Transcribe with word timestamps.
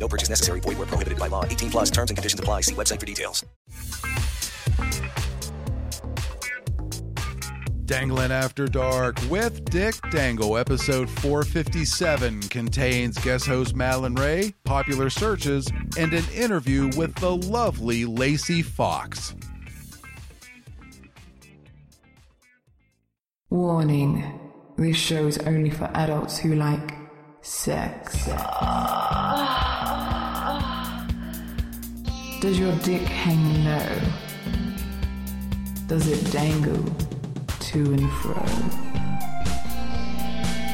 No 0.00 0.08
purchase 0.08 0.30
necessary. 0.30 0.60
Void 0.60 0.78
where 0.78 0.86
prohibited 0.86 1.18
by 1.18 1.28
law. 1.28 1.44
18 1.44 1.70
plus 1.70 1.90
terms 1.90 2.10
and 2.10 2.16
conditions 2.16 2.40
apply. 2.40 2.62
See 2.62 2.74
website 2.74 2.98
for 2.98 3.06
details. 3.06 3.44
Dangling 7.90 8.30
After 8.30 8.68
Dark 8.68 9.16
with 9.28 9.64
Dick 9.64 9.96
Dangle, 10.12 10.56
episode 10.56 11.10
457, 11.10 12.42
contains 12.42 13.18
guest 13.18 13.46
host 13.46 13.74
Madalynn 13.74 14.16
Raye, 14.16 14.54
popular 14.62 15.10
searches, 15.10 15.66
and 15.98 16.12
an 16.14 16.22
interview 16.32 16.88
with 16.96 17.12
the 17.16 17.34
lovely 17.34 18.04
Laci 18.04 18.64
Foxx. 18.64 19.34
Warning 23.50 24.38
this 24.78 24.96
show 24.96 25.26
is 25.26 25.38
only 25.38 25.70
for 25.70 25.90
adults 25.94 26.38
who 26.38 26.54
like 26.54 26.99
sex. 27.42 28.26
Does 32.40 32.58
your 32.58 32.74
dick 32.76 33.02
hang 33.02 33.64
low? 33.64 34.00
Does 35.86 36.08
it 36.08 36.32
dangle 36.32 36.82
to 37.60 37.92
and 37.92 38.10
fro? 38.12 38.34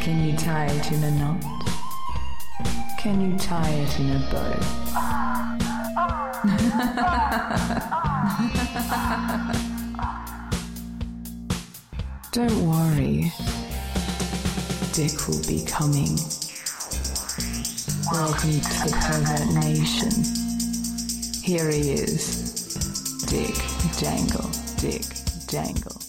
Can 0.03 0.25
you 0.29 0.37
tie 0.37 0.67
it 0.67 0.93
in 0.93 1.03
a 1.05 1.11
knot? 1.13 1.43
Can 2.99 3.21
you 3.21 3.37
tie 3.39 3.71
it 3.71 3.99
in 3.99 4.11
a 4.11 4.19
bow? 4.31 4.55
Don't 12.33 12.69
worry. 12.69 13.33
Dick 14.93 15.27
will 15.27 15.43
be 15.47 15.65
coming. 15.65 16.19
Welcome 18.13 18.61
to 18.61 18.69
the 18.85 18.97
Pervert 19.03 19.65
Nation. 19.65 20.13
Here 21.43 21.69
he 21.71 21.91
is. 21.93 23.25
Dick 23.27 23.57
Dangle. 23.99 24.49
Dick 24.77 25.03
Dangle. 25.49 26.06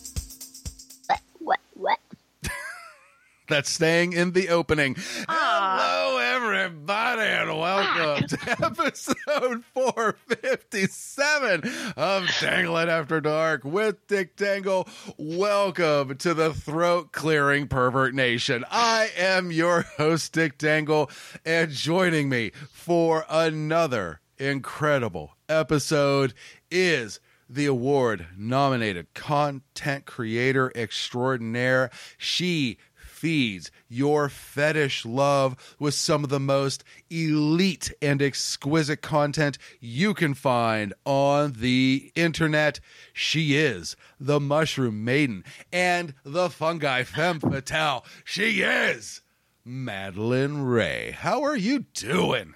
That's 3.50 3.70
staying 3.70 4.12
in 4.12 4.34
the 4.34 4.50
opening. 4.50 4.98
Hello, 5.30 6.18
everybody, 6.18 7.22
and 7.22 7.58
welcome 7.58 8.28
to 8.28 8.38
episode 8.66 9.64
457 9.74 11.64
of 11.96 12.28
Dangling 12.42 12.90
After 12.90 13.22
Dark 13.22 13.64
with 13.64 14.06
Dick 14.08 14.36
Dangle. 14.36 14.86
Welcome 15.18 16.18
to 16.18 16.34
the 16.34 16.54
throat 16.54 17.14
clearing 17.14 17.68
pervert 17.70 18.14
nation. 18.14 18.66
I 18.70 19.12
am 19.16 19.50
your 19.50 19.84
host, 19.96 20.34
Dick 20.34 20.58
Dangle, 20.58 21.10
and 21.46 21.72
joining 21.72 22.28
me 22.28 22.52
for 22.74 23.26
another 23.30 24.20
incredible 24.38 25.38
episode 25.48 26.34
is 26.70 27.22
the 27.50 27.66
award 27.66 28.28
nominated 28.38 29.14
content 29.14 30.06
creator 30.06 30.72
extraordinaire. 30.76 31.90
She 32.18 32.78
feeds 33.18 33.72
your 33.90 34.30
fetish 34.30 35.04
love 35.04 35.76
with 35.80 35.96
some 35.96 36.24
of 36.24 36.30
the 36.30 36.40
most 36.40 36.84
elite 37.10 37.92
and 38.00 38.22
exquisite 38.22 39.02
content 39.02 39.58
you 39.80 40.14
can 40.14 40.36
find 40.36 40.94
on 41.04 41.54
the 41.54 42.12
internet. 42.14 42.80
She 43.14 43.58
is 43.58 43.96
the 44.20 44.40
Mushroom 44.40 45.04
Maiden 45.04 45.44
and 45.74 46.14
the 46.24 46.50
Fungi 46.50 47.04
Femme 47.04 47.40
Fatale. 47.40 48.06
She 48.24 48.62
is 48.62 49.22
Madalynn 49.66 50.72
Raye. 50.72 51.12
How 51.12 51.44
are 51.44 51.58
you 51.58 51.86
doing? 51.94 52.54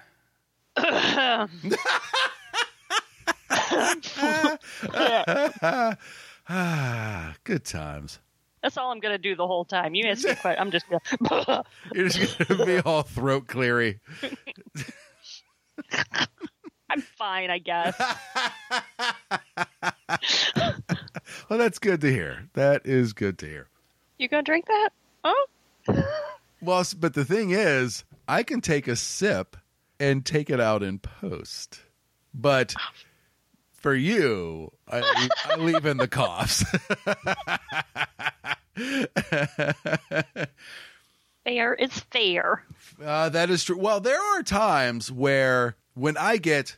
ah, 6.48 7.34
good 7.44 7.64
times. 7.64 8.20
That's 8.62 8.76
all 8.76 8.92
I'm 8.92 9.00
gonna 9.00 9.18
do 9.18 9.34
the 9.34 9.46
whole 9.46 9.64
time. 9.64 9.94
You 9.94 10.08
ask 10.08 10.24
me 10.24 10.30
a 10.30 10.36
question, 10.36 10.60
I'm 10.60 10.70
just 10.70 10.86
gonna. 10.88 11.64
You're 11.92 12.08
just 12.08 12.38
gonna 12.38 12.64
be 12.64 12.78
all 12.78 13.02
throat 13.02 13.48
cleary. 13.48 13.98
I'm 16.88 17.00
fine, 17.00 17.50
I 17.50 17.58
guess. 17.58 17.98
well, 21.48 21.58
that's 21.58 21.78
good 21.78 22.00
to 22.02 22.10
hear. 22.10 22.48
That 22.52 22.86
is 22.86 23.12
good 23.12 23.38
to 23.38 23.46
hear. 23.46 23.68
You 24.18 24.28
gonna 24.28 24.42
drink 24.42 24.66
that? 24.66 24.90
Oh, 25.24 25.46
Well, 26.60 26.84
but 26.98 27.14
the 27.14 27.24
thing 27.24 27.50
is, 27.50 28.04
I 28.28 28.42
can 28.44 28.60
take 28.60 28.86
a 28.86 28.94
sip 28.94 29.56
and 29.98 30.24
take 30.24 30.50
it 30.50 30.60
out 30.60 30.82
in 30.82 30.98
post. 30.98 31.80
But 32.34 32.74
for 33.72 33.94
you, 33.94 34.72
I 34.88 35.28
I 35.46 35.56
leave 35.56 35.86
in 35.86 35.96
the 35.96 36.08
coughs. 36.08 36.64
fair 41.44 41.74
is 41.74 41.98
fair. 42.10 42.64
Uh, 43.02 43.28
that 43.30 43.50
is 43.50 43.64
true. 43.64 43.78
Well, 43.78 44.00
there 44.00 44.20
are 44.20 44.42
times 44.42 45.10
where 45.10 45.76
when 45.94 46.16
I 46.16 46.36
get 46.36 46.76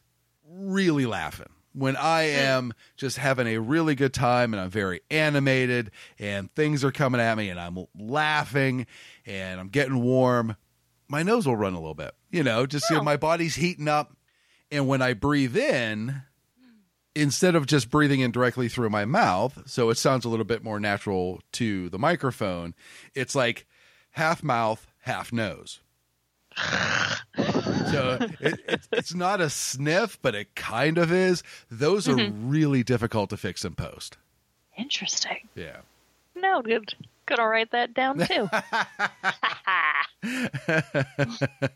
really 0.48 1.06
laughing, 1.06 1.48
when 1.72 1.96
I 1.96 2.22
am 2.22 2.72
just 2.96 3.16
having 3.16 3.46
a 3.48 3.58
really 3.58 3.94
good 3.94 4.14
time 4.14 4.54
and 4.54 4.60
I'm 4.60 4.70
very 4.70 5.00
animated 5.10 5.90
and 6.18 6.52
things 6.54 6.84
are 6.84 6.92
coming 6.92 7.20
at 7.20 7.36
me 7.36 7.48
and 7.50 7.58
I'm 7.58 7.78
laughing 7.98 8.86
and 9.26 9.60
I'm 9.60 9.68
getting 9.68 10.00
warm, 10.00 10.56
my 11.08 11.22
nose 11.22 11.46
will 11.46 11.56
run 11.56 11.74
a 11.74 11.78
little 11.80 11.94
bit. 11.94 12.12
You 12.30 12.42
know, 12.44 12.66
just 12.66 12.86
Oh. 12.90 13.02
my 13.02 13.16
body's 13.16 13.56
heating 13.56 13.88
up. 13.88 14.16
And 14.70 14.88
when 14.88 15.02
I 15.02 15.12
breathe 15.14 15.56
in, 15.56 16.22
instead 17.14 17.54
of 17.54 17.66
just 17.66 17.90
breathing 17.90 18.20
in 18.20 18.30
directly 18.30 18.68
through 18.68 18.90
my 18.90 19.04
mouth, 19.04 19.62
so 19.66 19.90
it 19.90 19.96
sounds 19.96 20.24
a 20.24 20.28
little 20.28 20.44
bit 20.44 20.64
more 20.64 20.80
natural 20.80 21.40
to 21.52 21.88
the 21.90 21.98
microphone, 21.98 22.74
it's 23.14 23.34
like 23.34 23.66
half 24.12 24.42
mouth, 24.42 24.86
half 25.00 25.32
nose. 25.32 25.80
so 27.90 28.18
it, 28.40 28.60
it's, 28.68 28.88
it's 28.92 29.14
not 29.14 29.40
a 29.40 29.50
sniff, 29.50 30.18
but 30.22 30.34
it 30.34 30.54
kind 30.54 30.98
of 30.98 31.12
is. 31.12 31.42
Those 31.70 32.08
are 32.08 32.14
mm-hmm. 32.14 32.48
really 32.48 32.82
difficult 32.82 33.30
to 33.30 33.36
fix 33.36 33.64
in 33.64 33.74
post. 33.74 34.16
Interesting. 34.76 35.48
Yeah. 35.54 35.78
No, 36.36 36.60
Noted. 36.60 36.94
Gonna 37.26 37.48
write 37.48 37.70
that 37.70 37.94
down 37.94 38.18
too. 38.18 38.50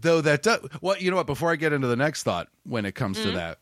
Though 0.00 0.20
that 0.20 0.42
does, 0.42 0.60
well, 0.80 0.96
you 0.98 1.10
know 1.10 1.16
what? 1.16 1.26
Before 1.26 1.52
I 1.52 1.56
get 1.56 1.72
into 1.72 1.86
the 1.86 1.96
next 1.96 2.24
thought, 2.24 2.48
when 2.64 2.84
it 2.84 2.96
comes 2.96 3.18
to 3.18 3.28
mm-hmm. 3.28 3.36
that, 3.36 3.58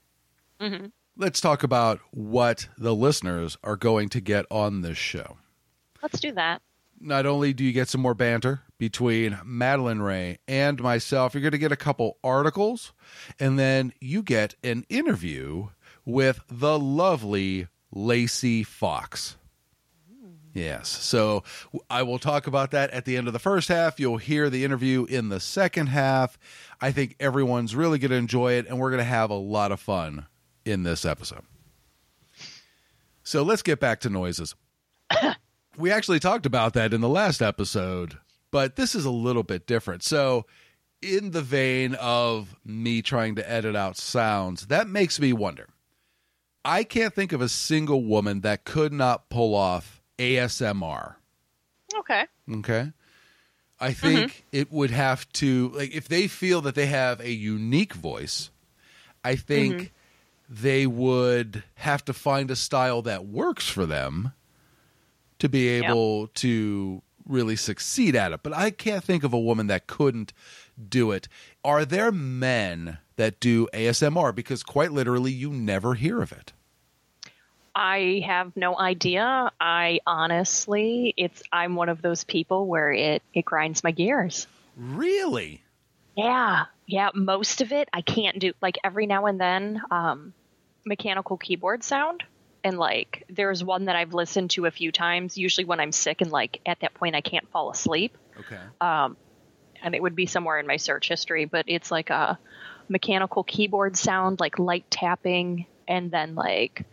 Mm-hmm. 0.60 0.86
let's 1.16 1.40
talk 1.40 1.62
about 1.62 2.00
what 2.10 2.68
the 2.76 2.94
listeners 2.94 3.56
are 3.64 3.76
going 3.76 4.08
to 4.10 4.20
get 4.20 4.44
on 4.50 4.82
this 4.82 4.98
show. 4.98 5.36
Let's 6.02 6.20
do 6.20 6.32
that. 6.32 6.62
not 7.00 7.24
only 7.26 7.52
do 7.52 7.64
you 7.64 7.72
get 7.72 7.88
some 7.88 8.00
more 8.02 8.14
banter 8.14 8.60
between 8.78 9.32
Madalynn 9.44 10.04
Raye 10.04 10.38
and 10.46 10.80
myself, 10.82 11.34
you're 11.34 11.40
going 11.40 11.52
to 11.52 11.58
get 11.58 11.72
a 11.72 11.76
couple 11.76 12.18
articles, 12.22 12.92
and 13.38 13.58
then 13.58 13.92
you 14.00 14.22
get 14.22 14.54
an 14.62 14.84
interview 14.88 15.68
with 16.04 16.40
the 16.50 16.78
lovely 16.78 17.68
Laci 17.94 18.64
Foxx. 18.66 19.36
Mm-hmm. 20.10 20.58
Yes. 20.58 20.88
So 20.88 21.42
I 21.88 22.02
will 22.02 22.18
talk 22.18 22.46
about 22.46 22.70
that 22.72 22.90
at 22.90 23.04
the 23.04 23.16
end 23.16 23.26
of 23.26 23.32
the 23.32 23.38
first 23.38 23.68
half. 23.68 23.98
You'll 24.00 24.16
hear 24.18 24.48
the 24.50 24.64
interview 24.64 25.04
in 25.04 25.28
the 25.28 25.40
second 25.40 25.88
half. 25.88 26.38
I 26.80 26.92
think 26.92 27.16
everyone's 27.20 27.74
really 27.74 27.98
going 27.98 28.10
to 28.10 28.16
enjoy 28.16 28.54
it, 28.54 28.66
and 28.66 28.78
we're 28.78 28.90
going 28.90 28.98
to 28.98 29.04
have 29.04 29.30
a 29.30 29.34
lot 29.34 29.72
of 29.72 29.80
fun 29.80 30.26
in 30.70 30.82
this 30.82 31.04
episode. 31.04 31.42
So 33.22 33.42
let's 33.42 33.62
get 33.62 33.80
back 33.80 34.00
to 34.00 34.10
noises. 34.10 34.54
we 35.76 35.90
actually 35.90 36.20
talked 36.20 36.46
about 36.46 36.74
that 36.74 36.92
in 36.92 37.00
the 37.00 37.08
last 37.08 37.42
episode, 37.42 38.18
but 38.50 38.76
this 38.76 38.94
is 38.94 39.04
a 39.04 39.10
little 39.10 39.42
bit 39.42 39.66
different. 39.66 40.02
So, 40.02 40.46
in 41.02 41.30
the 41.30 41.40
vein 41.40 41.94
of 41.94 42.56
me 42.64 43.00
trying 43.00 43.36
to 43.36 43.50
edit 43.50 43.74
out 43.74 43.96
sounds, 43.96 44.66
that 44.66 44.86
makes 44.86 45.18
me 45.18 45.32
wonder. 45.32 45.68
I 46.64 46.84
can't 46.84 47.14
think 47.14 47.32
of 47.32 47.40
a 47.40 47.48
single 47.48 48.04
woman 48.04 48.42
that 48.42 48.64
could 48.64 48.92
not 48.92 49.30
pull 49.30 49.54
off 49.54 50.02
ASMR. 50.18 51.14
Okay. 51.94 52.26
Okay. 52.52 52.92
I 53.80 53.92
think 53.92 54.18
mm-hmm. 54.18 54.40
it 54.52 54.70
would 54.70 54.90
have 54.90 55.30
to 55.34 55.70
like 55.70 55.94
if 55.94 56.06
they 56.08 56.28
feel 56.28 56.60
that 56.62 56.74
they 56.74 56.86
have 56.86 57.20
a 57.20 57.30
unique 57.30 57.94
voice, 57.94 58.50
I 59.24 59.36
think 59.36 59.74
mm-hmm. 59.74 59.84
They 60.50 60.84
would 60.84 61.62
have 61.76 62.04
to 62.04 62.12
find 62.12 62.50
a 62.50 62.56
style 62.56 63.02
that 63.02 63.24
works 63.24 63.68
for 63.68 63.86
them 63.86 64.32
to 65.38 65.48
be 65.48 65.68
able 65.68 66.26
to 66.26 67.02
really 67.24 67.54
succeed 67.54 68.16
at 68.16 68.32
it. 68.32 68.40
But 68.42 68.52
I 68.52 68.70
can't 68.70 69.04
think 69.04 69.22
of 69.22 69.32
a 69.32 69.38
woman 69.38 69.68
that 69.68 69.86
couldn't 69.86 70.32
do 70.88 71.12
it. 71.12 71.28
Are 71.64 71.84
there 71.84 72.10
men 72.10 72.98
that 73.14 73.38
do 73.38 73.68
ASMR? 73.72 74.34
Because 74.34 74.64
quite 74.64 74.90
literally, 74.90 75.30
you 75.30 75.50
never 75.50 75.94
hear 75.94 76.20
of 76.20 76.32
it. 76.32 76.52
I 77.72 78.24
have 78.26 78.56
no 78.56 78.76
idea. 78.76 79.52
I 79.60 80.00
honestly, 80.04 81.14
it's 81.16 81.42
I'm 81.52 81.76
one 81.76 81.88
of 81.88 82.02
those 82.02 82.24
people 82.24 82.66
where 82.66 82.92
it 82.92 83.22
it 83.32 83.44
grinds 83.44 83.84
my 83.84 83.92
gears. 83.92 84.48
Really? 84.76 85.62
Yeah, 86.16 86.64
yeah. 86.86 87.10
Most 87.14 87.60
of 87.60 87.70
it 87.72 87.88
I 87.92 88.02
can't 88.02 88.40
do. 88.40 88.52
Like 88.60 88.78
every 88.82 89.06
now 89.06 89.26
and 89.26 89.40
then, 89.40 89.80
um, 89.92 90.34
mechanical 90.90 91.38
keyboard 91.38 91.82
sound, 91.82 92.22
and 92.62 92.78
like 92.78 93.24
there's 93.30 93.64
one 93.64 93.86
that 93.86 93.96
I've 93.96 94.12
listened 94.12 94.50
to 94.50 94.66
a 94.66 94.70
few 94.70 94.92
times. 94.92 95.38
Usually 95.38 95.64
when 95.64 95.80
I'm 95.80 95.92
sick 95.92 96.20
and 96.20 96.30
like 96.30 96.60
at 96.66 96.80
that 96.80 96.92
point 96.92 97.14
I 97.14 97.22
can't 97.22 97.48
fall 97.50 97.70
asleep. 97.70 98.18
Okay. 98.38 98.58
Um, 98.80 99.16
and 99.82 99.94
it 99.94 100.02
would 100.02 100.14
be 100.14 100.26
somewhere 100.26 100.58
in 100.58 100.66
my 100.66 100.76
search 100.76 101.08
history, 101.08 101.46
but 101.46 101.64
it's 101.68 101.90
like 101.90 102.10
a 102.10 102.38
mechanical 102.88 103.44
keyboard 103.44 103.96
sound, 103.96 104.40
like 104.40 104.58
light 104.58 104.84
tapping, 104.90 105.64
and 105.88 106.10
then 106.10 106.34
like 106.34 106.84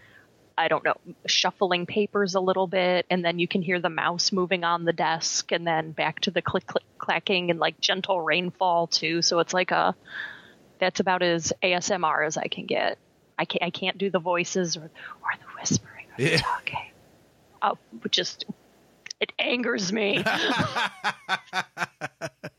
I 0.59 0.69
don't 0.69 0.83
know, 0.83 0.95
shuffling 1.27 1.85
papers 1.85 2.33
a 2.33 2.39
little 2.39 2.67
bit, 2.67 3.05
and 3.09 3.23
then 3.25 3.37
you 3.37 3.47
can 3.47 3.61
hear 3.61 3.79
the 3.79 3.89
mouse 3.89 4.31
moving 4.31 4.63
on 4.63 4.85
the 4.85 4.93
desk, 4.93 5.51
and 5.51 5.67
then 5.67 5.91
back 5.91 6.21
to 6.21 6.31
the 6.31 6.41
click 6.41 6.65
click 6.65 6.85
clacking 6.97 7.51
and 7.51 7.59
like 7.59 7.79
gentle 7.79 8.21
rainfall 8.21 8.87
too. 8.87 9.21
So 9.21 9.39
it's 9.39 9.53
like 9.53 9.71
a 9.71 9.95
that's 10.79 10.99
about 10.99 11.23
as 11.23 11.51
ASMR 11.63 12.25
as 12.25 12.37
I 12.37 12.47
can 12.47 12.65
get. 12.65 12.97
I 13.37 13.45
can't 13.45 13.63
I 13.63 13.69
can't 13.69 13.97
do 13.97 14.09
the 14.09 14.19
voices 14.19 14.77
or 14.77 14.81
or 14.81 15.31
the 15.39 15.59
whispering 15.59 16.05
or 16.17 16.23
the 16.23 16.37
talking. 16.37 16.91
Oh, 17.61 17.77
just 18.09 18.45
it 19.19 19.31
angers 19.39 19.91
me. 19.91 20.23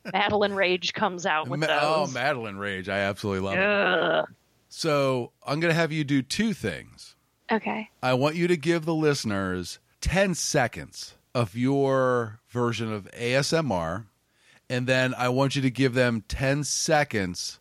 Madalynn 0.06 0.54
Rage 0.56 0.92
comes 0.92 1.26
out 1.26 1.48
with 1.48 1.60
Ma- 1.60 1.66
oh. 1.70 2.06
Madalynn 2.10 2.58
Rage. 2.58 2.88
I 2.88 2.98
absolutely 2.98 3.48
love 3.48 3.58
it. 3.58 4.34
So 4.68 5.32
I'm 5.46 5.60
going 5.60 5.70
to 5.72 5.78
have 5.78 5.92
you 5.92 6.04
do 6.04 6.22
two 6.22 6.52
things. 6.52 7.14
Okay. 7.50 7.88
I 8.02 8.14
want 8.14 8.36
you 8.36 8.46
to 8.48 8.56
give 8.56 8.84
the 8.84 8.94
listeners 8.94 9.78
10 10.00 10.34
seconds 10.34 11.14
of 11.34 11.56
your 11.56 12.40
version 12.48 12.92
of 12.92 13.08
ASMR, 13.12 14.06
and 14.68 14.86
then 14.86 15.14
I 15.14 15.28
want 15.30 15.56
you 15.56 15.62
to 15.62 15.70
give 15.70 15.94
them 15.94 16.24
10 16.28 16.64
seconds 16.64 17.60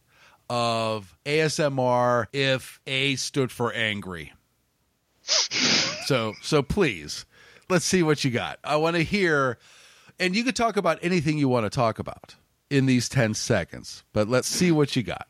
of 0.49 1.15
ASMR 1.25 2.27
if 2.33 2.79
A 2.87 3.15
stood 3.15 3.51
for 3.51 3.73
angry. 3.73 4.33
so, 5.21 6.33
so 6.41 6.63
please, 6.63 7.25
let's 7.69 7.85
see 7.85 8.03
what 8.03 8.23
you 8.23 8.31
got. 8.31 8.59
I 8.63 8.77
want 8.77 8.95
to 8.95 9.03
hear, 9.03 9.57
and 10.19 10.35
you 10.35 10.43
could 10.43 10.55
talk 10.55 10.77
about 10.77 10.99
anything 11.01 11.37
you 11.37 11.49
want 11.49 11.65
to 11.65 11.69
talk 11.69 11.99
about 11.99 12.35
in 12.69 12.85
these 12.85 13.09
10 13.09 13.33
seconds, 13.33 14.03
but 14.13 14.27
let's 14.27 14.47
see 14.47 14.71
what 14.71 14.95
you 14.95 15.03
got. 15.03 15.27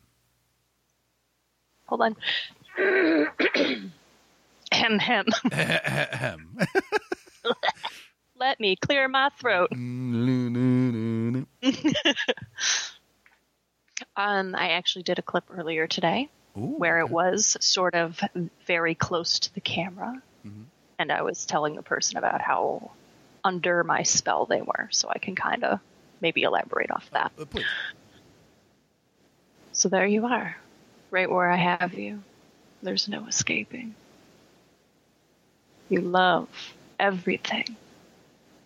Hold 1.86 2.02
on. 2.02 2.16
Hem 4.70 4.98
hem. 4.98 5.24
Ahem. 5.52 6.58
Let 8.38 8.60
me 8.60 8.76
clear 8.76 9.08
my 9.08 9.30
throat. 9.40 9.70
Mm, 9.72 11.46
Um, 14.18 14.56
I 14.56 14.70
actually 14.70 15.04
did 15.04 15.20
a 15.20 15.22
clip 15.22 15.44
earlier 15.48 15.86
today 15.86 16.28
Ooh, 16.56 16.74
where 16.76 16.98
it 16.98 17.08
was 17.08 17.56
sort 17.60 17.94
of 17.94 18.20
very 18.66 18.96
close 18.96 19.38
to 19.38 19.54
the 19.54 19.60
camera, 19.60 20.20
Mhm. 20.44 20.64
and 20.98 21.12
I 21.12 21.22
was 21.22 21.46
telling 21.46 21.76
the 21.76 21.84
person 21.84 22.18
about 22.18 22.40
how 22.40 22.90
under 23.44 23.84
my 23.84 24.02
spell 24.02 24.44
they 24.44 24.60
were, 24.60 24.88
so 24.90 25.08
I 25.08 25.18
can 25.18 25.36
kind 25.36 25.62
of 25.62 25.78
maybe 26.20 26.42
elaborate 26.42 26.90
off 26.90 27.08
that. 27.10 27.30
Uh. 27.38 27.60
So 29.70 29.88
there 29.88 30.06
you 30.06 30.26
are, 30.26 30.56
right 31.12 31.30
where 31.30 31.48
I 31.48 31.56
have 31.56 31.94
you. 31.94 32.24
There's 32.82 33.06
no 33.06 33.24
escaping. 33.26 33.94
You 35.88 36.00
love 36.00 36.48
everything, 36.98 37.76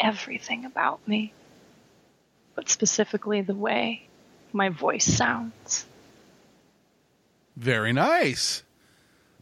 everything 0.00 0.64
about 0.64 1.06
me, 1.06 1.34
but 2.54 2.70
specifically 2.70 3.42
the 3.42 3.54
way 3.54 4.08
my 4.54 4.68
voice 4.68 5.04
sounds. 5.04 5.86
Very 7.56 7.92
nice. 7.92 8.62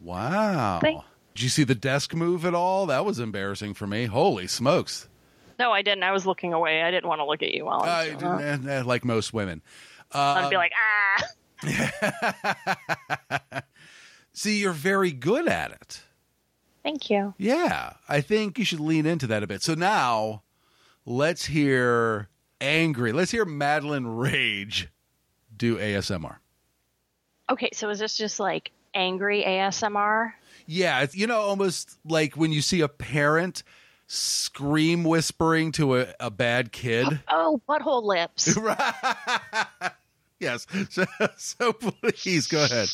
Wow. 0.01 0.79
Thank- 0.81 1.03
Did 1.35 1.43
you 1.43 1.49
see 1.49 1.63
the 1.63 1.75
desk 1.75 2.13
move 2.13 2.45
at 2.45 2.53
all? 2.53 2.85
That 2.87 3.05
was 3.05 3.19
embarrassing 3.19 3.73
for 3.73 3.87
me. 3.87 4.05
Holy 4.05 4.47
smokes. 4.47 5.07
No, 5.59 5.71
I 5.71 5.81
didn't. 5.81 6.03
I 6.03 6.11
was 6.11 6.25
looking 6.25 6.53
away. 6.53 6.81
I 6.81 6.91
didn't 6.91 7.07
want 7.07 7.19
to 7.19 7.25
look 7.25 7.43
at 7.43 7.53
you 7.53 7.65
while 7.65 7.81
I 7.83 8.09
was 8.09 8.17
doing 8.17 8.37
that. 8.37 8.65
eh, 8.65 8.79
eh, 8.79 8.83
like 8.83 9.05
most 9.05 9.31
women. 9.33 9.61
Uh, 10.11 10.17
I'd 10.43 10.49
be 10.49 10.57
like, 10.57 10.71
ah. 10.75 11.23
see, 14.33 14.59
you're 14.59 14.71
very 14.73 15.11
good 15.11 15.47
at 15.47 15.71
it. 15.71 16.01
Thank 16.83 17.09
you. 17.11 17.33
Yeah. 17.37 17.93
I 18.09 18.21
think 18.21 18.57
you 18.57 18.65
should 18.65 18.79
lean 18.79 19.05
into 19.05 19.27
that 19.27 19.43
a 19.43 19.47
bit. 19.47 19.61
So 19.61 19.75
now 19.75 20.41
let's 21.05 21.45
hear 21.45 22.27
angry. 22.59 23.11
Let's 23.11 23.31
hear 23.31 23.45
Madalynn 23.45 24.19
Rage 24.19 24.89
do 25.61 25.77
ASMR. 25.77 26.37
Okay, 27.47 27.69
so 27.71 27.89
is 27.89 27.99
this 27.99 28.17
just 28.17 28.39
like 28.39 28.71
angry 28.95 29.43
ASMR? 29.45 30.33
Yeah, 30.65 31.01
it's, 31.01 31.15
you 31.15 31.27
know, 31.27 31.39
almost 31.39 31.99
like 32.03 32.35
when 32.35 32.51
you 32.51 32.63
see 32.63 32.81
a 32.81 32.87
parent 32.87 33.61
scream 34.07 35.03
whispering 35.03 35.71
to 35.73 35.99
a, 35.99 36.07
a 36.19 36.31
bad 36.31 36.71
kid. 36.71 37.21
Oh, 37.29 37.61
butthole 37.69 38.03
lips. 38.03 38.57
yes. 40.39 40.65
So, 40.89 41.05
so 41.37 41.73
please 41.73 42.47
go 42.47 42.65
ahead. 42.65 42.89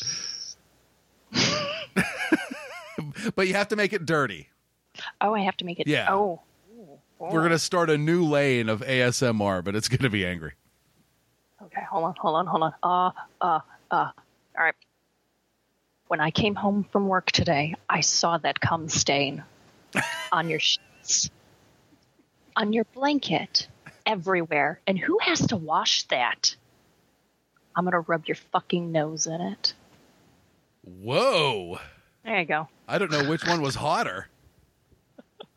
but 3.34 3.48
you 3.48 3.54
have 3.54 3.68
to 3.68 3.76
make 3.76 3.94
it 3.94 4.04
dirty. 4.04 4.50
Oh, 5.22 5.34
I 5.34 5.40
have 5.40 5.56
to 5.58 5.64
make 5.64 5.80
it. 5.80 5.86
Yeah. 5.86 6.12
Oh. 6.12 6.42
We're 7.18 7.40
going 7.40 7.50
to 7.50 7.58
start 7.58 7.88
a 7.88 7.98
new 7.98 8.24
lane 8.24 8.68
of 8.68 8.82
ASMR, 8.82 9.64
but 9.64 9.74
it's 9.74 9.88
going 9.88 10.02
to 10.02 10.10
be 10.10 10.26
angry. 10.26 10.52
Okay, 11.62 11.82
hold 11.90 12.04
on, 12.04 12.14
hold 12.18 12.36
on, 12.36 12.46
hold 12.46 12.62
on. 12.62 12.74
Uh, 12.82 13.10
uh, 13.40 13.60
uh. 13.90 14.10
All 14.56 14.64
right. 14.64 14.74
When 16.06 16.20
I 16.20 16.30
came 16.30 16.54
home 16.54 16.84
from 16.84 17.08
work 17.08 17.30
today, 17.30 17.74
I 17.88 18.00
saw 18.00 18.38
that 18.38 18.60
cum 18.60 18.88
stain 18.88 19.42
on 20.32 20.48
your 20.48 20.60
sheets, 20.60 21.30
on 22.56 22.72
your 22.72 22.84
blanket, 22.94 23.68
everywhere. 24.06 24.80
And 24.86 24.98
who 24.98 25.18
has 25.20 25.46
to 25.48 25.56
wash 25.56 26.04
that? 26.04 26.56
I'm 27.76 27.84
gonna 27.84 28.00
rub 28.00 28.26
your 28.26 28.36
fucking 28.52 28.90
nose 28.90 29.26
in 29.26 29.40
it. 29.40 29.74
Whoa. 30.82 31.78
There 32.24 32.40
you 32.40 32.46
go. 32.46 32.68
I 32.86 32.98
don't 32.98 33.10
know 33.10 33.28
which 33.28 33.46
one 33.46 33.60
was 33.60 33.74
hotter. 33.74 34.28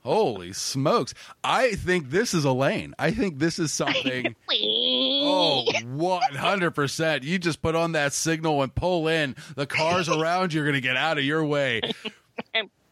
Holy 0.03 0.51
smokes. 0.53 1.13
I 1.43 1.71
think 1.73 2.09
this 2.09 2.33
is 2.33 2.43
a 2.43 2.51
lane. 2.51 2.95
I 2.97 3.11
think 3.11 3.37
this 3.39 3.59
is 3.59 3.71
something. 3.73 4.35
Oh, 4.51 5.65
100%. 5.75 7.23
You 7.23 7.37
just 7.39 7.61
put 7.61 7.75
on 7.75 7.91
that 7.93 8.13
signal 8.13 8.61
and 8.63 8.73
pull 8.73 9.07
in. 9.07 9.35
The 9.55 9.65
cars 9.67 10.09
around 10.09 10.53
you 10.53 10.61
are 10.61 10.65
going 10.65 10.73
to 10.75 10.81
get 10.81 10.97
out 10.97 11.17
of 11.17 11.23
your 11.23 11.45
way. 11.45 11.81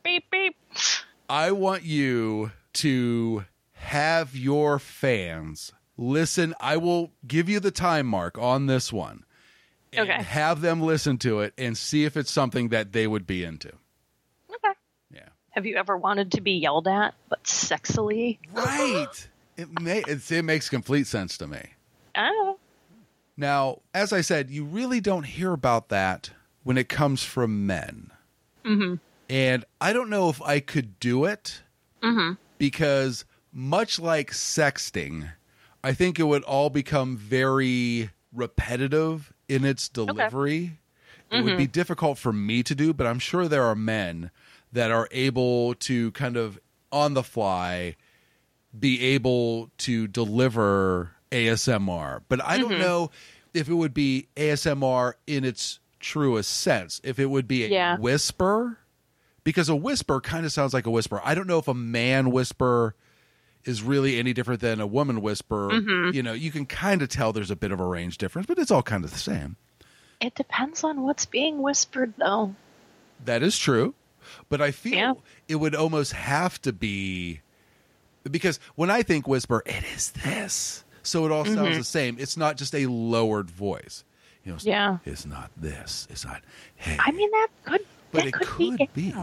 beep 0.03 0.25
beep. 0.31 0.55
I 1.27 1.51
want 1.51 1.83
you 1.83 2.51
to 2.73 3.45
have 3.73 4.35
your 4.35 4.77
fans 4.79 5.71
listen. 5.97 6.53
I 6.59 6.77
will 6.77 7.11
give 7.27 7.49
you 7.49 7.59
the 7.59 7.71
time 7.71 8.05
mark 8.05 8.37
on 8.37 8.67
this 8.67 8.93
one. 8.93 9.23
And 9.91 10.07
Okay. 10.07 10.21
have 10.21 10.61
them 10.61 10.81
listen 10.81 11.17
to 11.19 11.39
it 11.39 11.53
and 11.57 11.75
see 11.75 12.05
if 12.05 12.15
it's 12.15 12.29
something 12.29 12.69
that 12.69 12.91
they 12.91 13.07
would 13.07 13.25
be 13.25 13.43
into. 13.43 13.71
Okay. 15.51 15.59
Have 15.59 15.65
you 15.65 15.75
ever 15.77 15.97
wanted 15.97 16.31
to 16.33 16.41
be 16.41 16.53
yelled 16.53 16.87
at, 16.87 17.13
but 17.29 17.43
sexily? 17.43 18.37
Right. 18.53 19.27
it, 19.57 19.81
may, 19.81 20.03
it's, 20.07 20.31
it 20.31 20.43
makes 20.45 20.69
complete 20.69 21.07
sense 21.07 21.37
to 21.37 21.47
me. 21.47 21.61
I. 22.15 22.55
Now, 23.37 23.79
as 23.93 24.11
I 24.11 24.21
said, 24.21 24.49
you 24.49 24.65
really 24.65 24.99
don't 24.99 25.23
hear 25.23 25.53
about 25.53 25.89
that 25.89 26.31
when 26.63 26.77
it 26.77 26.89
comes 26.89 27.23
from 27.23 27.65
men. 27.65 28.11
Mm-hmm. 28.65 28.95
And 29.29 29.65
I 29.79 29.93
don't 29.93 30.09
know 30.09 30.29
if 30.29 30.41
I 30.41 30.59
could 30.59 30.99
do 30.99 31.25
it 31.25 31.61
Mm-hmm. 32.03 32.33
because, 32.57 33.25
much 33.51 33.99
like 33.99 34.31
sexting, 34.31 35.31
I 35.83 35.93
think 35.93 36.17
it 36.17 36.23
would 36.23 36.43
all 36.43 36.69
become 36.69 37.17
very 37.17 38.09
repetitive 38.33 39.33
in 39.49 39.65
its 39.65 39.89
delivery. 39.89 40.79
It 41.31 41.43
would 41.43 41.57
be 41.57 41.67
difficult 41.67 42.17
for 42.17 42.31
me 42.33 42.63
to 42.63 42.73
do, 42.73 42.93
but 42.93 43.05
I'm 43.05 43.19
sure 43.19 43.47
there 43.47 43.65
are 43.65 43.75
men 43.75 44.31
that 44.71 44.91
are 44.91 45.07
able 45.11 45.73
to 45.75 46.11
kind 46.11 46.37
of 46.37 46.59
on 46.91 47.13
the 47.13 47.23
fly 47.23 47.95
be 48.77 49.03
able 49.03 49.69
to 49.79 50.07
deliver 50.07 51.11
ASMR. 51.31 52.21
But 52.29 52.43
I 52.43 52.57
don't 52.57 52.77
know 52.79 53.11
if 53.53 53.67
it 53.67 53.73
would 53.73 53.93
be 53.93 54.27
ASMR 54.35 55.13
in 55.25 55.43
its 55.43 55.79
truest 55.99 56.49
sense. 56.51 57.01
If 57.03 57.19
it 57.19 57.25
would 57.27 57.47
be 57.47 57.65
a 57.65 57.67
Yeah. 57.67 57.97
whisper, 57.97 58.77
because 59.43 59.69
a 59.69 59.75
whisper 59.75 60.21
kind 60.21 60.45
of 60.45 60.51
sounds 60.51 60.73
like 60.73 60.85
a 60.85 60.91
whisper. 60.91 61.19
I 61.23 61.33
don't 61.33 61.47
know 61.47 61.57
if 61.57 61.67
a 61.67 61.73
man 61.73 62.31
whisper 62.31 62.95
is 63.65 63.81
really 63.81 64.17
any 64.19 64.33
different 64.33 64.61
than 64.61 64.79
a 64.79 64.87
woman 64.87 65.21
whisper. 65.21 65.69
Mm-hmm. 65.69 66.15
You 66.15 66.23
know, 66.23 66.33
you 66.33 66.51
can 66.51 66.65
kind 66.65 67.01
of 67.01 67.09
tell 67.09 67.33
there's 67.33 67.51
a 67.51 67.55
bit 67.55 67.71
of 67.71 67.79
a 67.79 67.85
range 67.85 68.17
difference, 68.17 68.45
but 68.45 68.57
it's 68.59 68.71
all 68.71 68.83
kind 68.83 69.03
of 69.03 69.11
the 69.11 69.17
same. 69.17 69.57
It 70.21 70.35
depends 70.35 70.83
on 70.83 71.01
what's 71.01 71.25
being 71.25 71.61
whispered, 71.61 72.13
though. 72.17 72.55
That 73.23 73.41
is 73.43 73.57
true. 73.57 73.95
But 74.49 74.61
I 74.61 74.71
feel 74.71 74.93
Yeah. 74.93 75.13
it 75.47 75.55
would 75.55 75.75
almost 75.75 76.13
have 76.13 76.61
to 76.63 76.73
be 76.73 77.41
because 78.29 78.59
when 78.75 78.89
I 78.89 79.01
think 79.03 79.27
whisper, 79.27 79.63
it 79.65 79.83
is 79.95 80.11
this. 80.11 80.83
So 81.03 81.25
it 81.25 81.31
all 81.31 81.45
sounds 81.45 81.57
Mm-hmm. 81.59 81.77
the 81.77 81.83
same. 81.83 82.17
It's 82.19 82.35
not 82.37 82.57
just 82.57 82.75
a 82.75 82.85
lowered 82.87 83.49
voice. 83.49 84.03
You 84.43 84.51
know, 84.51 84.55
it's, 84.55 84.65
Yeah. 84.65 84.97
it's 85.05 85.25
not 85.25 85.51
this. 85.55 86.07
It's 86.09 86.25
not 86.25 86.41
hey. 86.75 86.97
I 86.99 87.11
mean, 87.11 87.29
that 87.31 87.47
could. 87.65 87.85
But 88.11 88.17
that 88.23 88.27
it 88.27 88.33
could, 88.33 88.47
could 88.79 88.93
be. 88.93 89.11
be. 89.11 89.15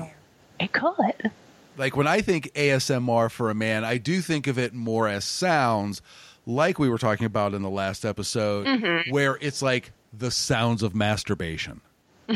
It 0.60 0.72
could. 0.72 1.30
like 1.76 1.96
when 1.96 2.06
I 2.06 2.20
think 2.22 2.52
ASMR 2.54 3.30
for 3.30 3.50
a 3.50 3.54
man, 3.54 3.84
I 3.84 3.98
do 3.98 4.20
think 4.20 4.46
of 4.46 4.58
it 4.58 4.72
more 4.72 5.08
as 5.08 5.24
sounds, 5.24 6.00
like 6.46 6.78
we 6.78 6.88
were 6.88 6.98
talking 6.98 7.26
about 7.26 7.52
in 7.52 7.62
the 7.62 7.70
last 7.70 8.04
episode, 8.04 8.66
Mm-hmm. 8.66 9.10
where 9.10 9.36
it's 9.40 9.60
like 9.60 9.90
the 10.16 10.30
sounds 10.30 10.82
of 10.84 10.94
masturbation. 10.94 11.80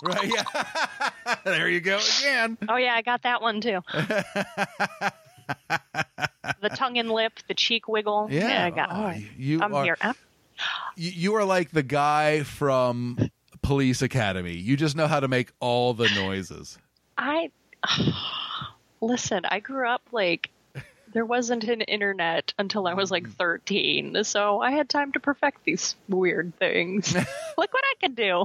right? 0.04 0.30
Yeah. 0.32 1.34
there 1.44 1.68
you 1.68 1.80
go 1.80 1.98
again. 2.20 2.56
Oh 2.68 2.76
yeah, 2.76 2.94
I 2.94 3.02
got 3.02 3.22
that 3.22 3.42
one 3.42 3.60
too. 3.60 3.80
the 6.60 6.68
tongue 6.74 6.98
and 6.98 7.10
lip, 7.10 7.32
the 7.48 7.54
cheek 7.54 7.88
wiggle. 7.88 8.28
Yeah. 8.30 8.64
I 8.66 8.70
got. 8.70 8.88
Oh, 8.92 9.14
you 9.36 9.60
I'm 9.62 9.74
are- 9.74 9.84
here. 9.84 9.96
I'm- 10.00 10.14
you 10.96 11.34
are 11.36 11.44
like 11.44 11.70
the 11.70 11.82
guy 11.82 12.42
from 12.42 13.30
Police 13.62 14.02
Academy. 14.02 14.52
You 14.52 14.76
just 14.76 14.94
know 14.94 15.06
how 15.06 15.18
to 15.20 15.28
make 15.28 15.52
all 15.58 15.94
the 15.94 16.08
noises. 16.14 16.76
I 17.16 17.50
listen. 19.00 19.44
I 19.46 19.60
grew 19.60 19.88
up 19.88 20.02
like 20.12 20.50
there 21.12 21.24
wasn't 21.24 21.64
an 21.64 21.80
internet 21.82 22.52
until 22.58 22.86
I 22.86 22.94
was 22.94 23.10
like 23.10 23.24
mm-hmm. 23.24 23.32
13, 23.32 24.24
so 24.24 24.60
I 24.60 24.70
had 24.72 24.88
time 24.88 25.12
to 25.12 25.20
perfect 25.20 25.64
these 25.64 25.96
weird 26.08 26.56
things. 26.58 27.14
Look 27.58 27.72
what 27.72 27.84
I 27.84 27.94
can 28.00 28.14
do. 28.14 28.44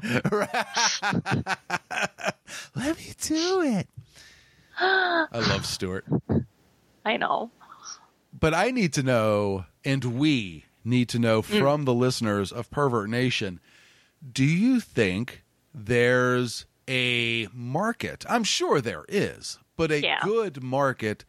Let 2.76 2.98
me 2.98 3.14
do 3.22 3.62
it. 3.62 3.88
I 4.80 5.28
love 5.34 5.66
Stuart. 5.66 6.06
I 7.06 7.18
know. 7.18 7.52
But 8.38 8.54
I 8.54 8.72
need 8.72 8.94
to 8.94 9.04
know, 9.04 9.66
and 9.84 10.04
we 10.04 10.66
need 10.84 11.10
to 11.10 11.20
know 11.20 11.42
mm. 11.42 11.60
from 11.60 11.86
the 11.86 11.94
listeners 11.94 12.52
of 12.52 12.70
Pervert 12.70 13.10
Nation 13.10 13.60
do 14.32 14.44
you 14.44 14.80
think 14.80 15.44
there's 15.74 16.66
a 16.88 17.48
market? 17.54 18.26
I'm 18.30 18.44
sure 18.44 18.82
there 18.82 19.06
is, 19.08 19.60
but 19.76 19.92
a 19.92 20.02
Yeah. 20.02 20.20
good 20.24 20.64
market 20.64 21.26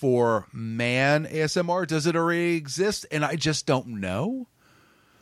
for 0.00 0.46
man 0.52 1.26
ASMR? 1.26 1.86
Does 1.86 2.06
it 2.06 2.16
already 2.16 2.56
exist? 2.56 3.04
And 3.12 3.24
I 3.24 3.36
just 3.36 3.66
don't 3.66 4.00
know. 4.00 4.46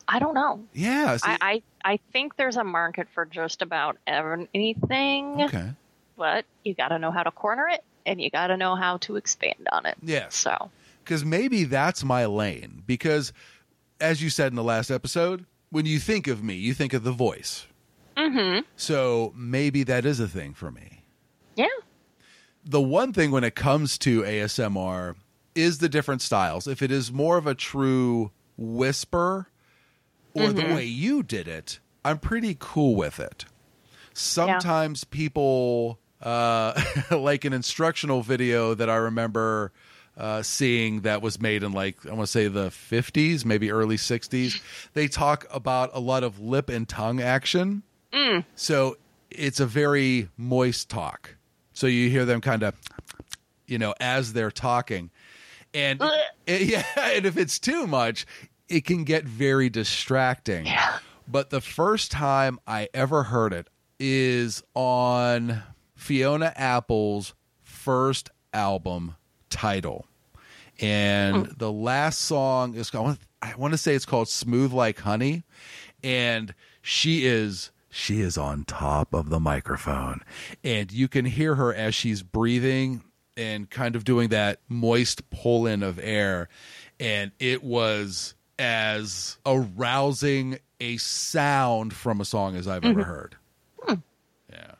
I 0.07 0.19
don't 0.19 0.33
know. 0.33 0.63
Yeah. 0.73 1.17
see- 1.17 1.29
I, 1.29 1.37
I 1.41 1.61
I 1.93 1.99
think 2.11 2.35
there's 2.35 2.57
a 2.57 2.63
market 2.63 3.07
for 3.13 3.25
just 3.25 3.61
about 3.61 3.97
anything, 4.07 5.41
okay. 5.43 5.71
but 6.17 6.45
you 6.63 6.73
got 6.73 6.89
to 6.89 6.99
know 6.99 7.11
how 7.11 7.23
to 7.23 7.31
corner 7.31 7.67
it, 7.69 7.83
and 8.05 8.19
you 8.19 8.29
got 8.29 8.47
to 8.47 8.57
know 8.57 8.75
how 8.75 8.97
to 8.97 9.15
expand 9.17 9.67
on 9.71 9.85
it. 9.85 9.95
Yeah. 10.01 10.27
So 10.29 10.71
because 11.03 11.23
maybe 11.23 11.63
that's 11.65 12.03
my 12.03 12.25
lane. 12.25 12.83
Because, 12.85 13.33
as 14.01 14.21
you 14.21 14.29
said 14.29 14.51
in 14.51 14.55
the 14.55 14.63
last 14.63 14.89
episode, 14.89 15.45
when 15.69 15.85
you 15.85 15.99
think 15.99 16.27
of 16.27 16.43
me, 16.43 16.55
you 16.55 16.73
think 16.73 16.93
of 16.93 17.03
the 17.03 17.11
voice. 17.11 17.65
Mm-hmm. 18.17 18.61
So 18.75 19.33
maybe 19.35 19.83
that 19.83 20.05
is 20.05 20.19
a 20.19 20.27
thing 20.27 20.53
for 20.53 20.71
me. 20.71 21.03
yeah, 21.55 21.67
The 22.69 22.79
one 22.79 23.13
thing 23.13 23.31
when 23.31 23.43
it 23.43 23.55
comes 23.55 23.97
to 23.99 24.21
ASMR 24.21 25.15
is 25.55 25.79
the 25.79 25.89
different 25.89 26.21
styles. 26.21 26.67
If 26.67 26.83
it 26.83 26.91
is 26.91 27.11
more 27.11 27.37
of 27.37 27.47
a 27.47 27.55
true 27.55 28.29
whisper 28.57 29.47
or 30.35 30.49
the 30.53 30.61
way 30.75 30.85
you 30.85 31.23
did 31.23 31.47
it, 31.47 31.79
I'm 32.05 32.19
pretty 32.19 32.55
cool 32.59 32.95
with 32.95 33.19
it. 33.19 33.45
Sometimes 34.13 35.03
people, 35.03 35.97
uh, 36.21 36.79
like 37.11 37.43
an 37.43 37.53
instructional 37.53 38.21
video 38.21 38.75
that 38.75 38.87
I 38.87 38.97
remember 38.97 39.71
uh, 40.15 40.43
seeing 40.43 41.01
that 41.01 41.23
was 41.23 41.41
made 41.41 41.63
in 41.63 41.71
like, 41.71 42.05
I 42.05 42.09
want 42.09 42.27
to 42.27 42.31
say 42.31 42.49
the 42.49 42.67
50s, 42.67 43.45
maybe 43.45 43.71
early 43.71 43.97
60s, 43.97 44.61
they 44.93 45.07
talk 45.07 45.47
about 45.49 45.89
a 45.93 45.99
lot 45.99 46.23
of 46.23 46.39
lip 46.39 46.69
and 46.69 46.87
tongue 46.87 47.19
action. 47.19 47.81
So 48.53 48.97
it's 49.31 49.59
a 49.59 49.65
very 49.65 50.29
moist 50.37 50.87
talk. 50.89 51.35
So 51.79 51.87
you 51.87 52.09
hear 52.09 52.25
them 52.25 52.41
kind 52.41 52.63
of, 52.63 52.75
you 53.65 53.77
know, 53.77 53.93
as 54.01 54.33
they're 54.33 54.51
talking. 54.51 55.11
And 55.73 56.01
it- 56.45 56.61
yeah, 56.67 56.83
and 56.97 57.25
if 57.25 57.37
it's 57.37 57.57
too 57.57 57.87
much, 57.87 58.25
it 58.67 58.83
can 58.83 59.05
get 59.05 59.23
very 59.23 59.69
distracting. 59.69 60.67
But 61.25 61.51
the 61.51 61.61
first 61.61 62.11
time 62.11 62.59
I 62.67 62.89
ever 62.93 63.23
heard 63.23 63.53
it 63.53 63.69
is 63.97 64.61
on 64.73 65.63
Fiona 65.95 66.51
Apple's 66.57 67.33
first 67.61 68.29
album 68.53 69.15
Tidal. 69.49 70.05
And 70.81 71.47
hmm. 71.47 71.53
the 71.55 71.71
last 71.71 72.19
song 72.19 72.75
is 72.75 72.93
I 72.93 73.55
want 73.55 73.71
to 73.71 73.77
say 73.77 73.95
it's 73.95 74.05
called 74.05 74.27
Smooth 74.27 74.73
Like 74.73 74.99
Honey 74.99 75.43
and 76.03 76.53
she 76.81 77.25
is 77.25 77.71
she 77.99 78.21
is 78.21 78.37
on 78.37 78.63
top 78.63 79.13
of 79.13 79.29
the 79.29 79.39
microphone 79.39 80.21
and 80.63 80.91
you 80.91 81.07
can 81.07 81.25
hear 81.25 81.55
her 81.55 81.73
as 81.73 81.93
she's 81.93 82.23
breathing 82.23 83.03
and 83.37 83.69
kind 83.69 83.95
of 83.95 84.03
doing 84.03 84.29
that 84.29 84.59
moist 84.67 85.29
pull 85.29 85.67
in 85.67 85.83
of 85.83 85.99
air 86.01 86.49
and 86.99 87.31
it 87.39 87.63
was 87.63 88.33
as 88.57 89.37
arousing 89.45 90.59
a 90.79 90.97
sound 90.97 91.93
from 91.93 92.21
a 92.21 92.25
song 92.25 92.55
as 92.55 92.67
I've 92.67 92.83
ever 92.83 93.01
mm-hmm. 93.01 93.09
heard. 93.09 93.35
Hmm. 93.81 93.93
Yeah. 94.49 94.71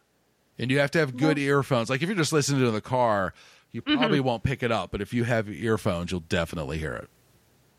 And 0.58 0.72
you 0.72 0.80
have 0.80 0.92
to 0.92 1.00
have 1.00 1.16
good 1.16 1.38
earphones. 1.38 1.90
Like 1.90 2.02
if 2.02 2.10
you're 2.10 2.18
just 2.18 2.34
listening 2.34 2.62
to 2.62 2.68
in 2.68 2.74
the 2.74 2.82
car, 2.82 3.34
you 3.72 3.82
mm-hmm. 3.82 3.98
probably 3.98 4.20
won't 4.20 4.44
pick 4.44 4.64
it 4.64 4.72
up, 4.72 4.92
but 4.92 5.02
if 5.02 5.14
you 5.14 5.24
have 5.24 5.50
earphones, 5.50 6.12
you'll 6.12 6.22
definitely 6.22 6.78
hear 6.78 6.94
it. 6.94 7.10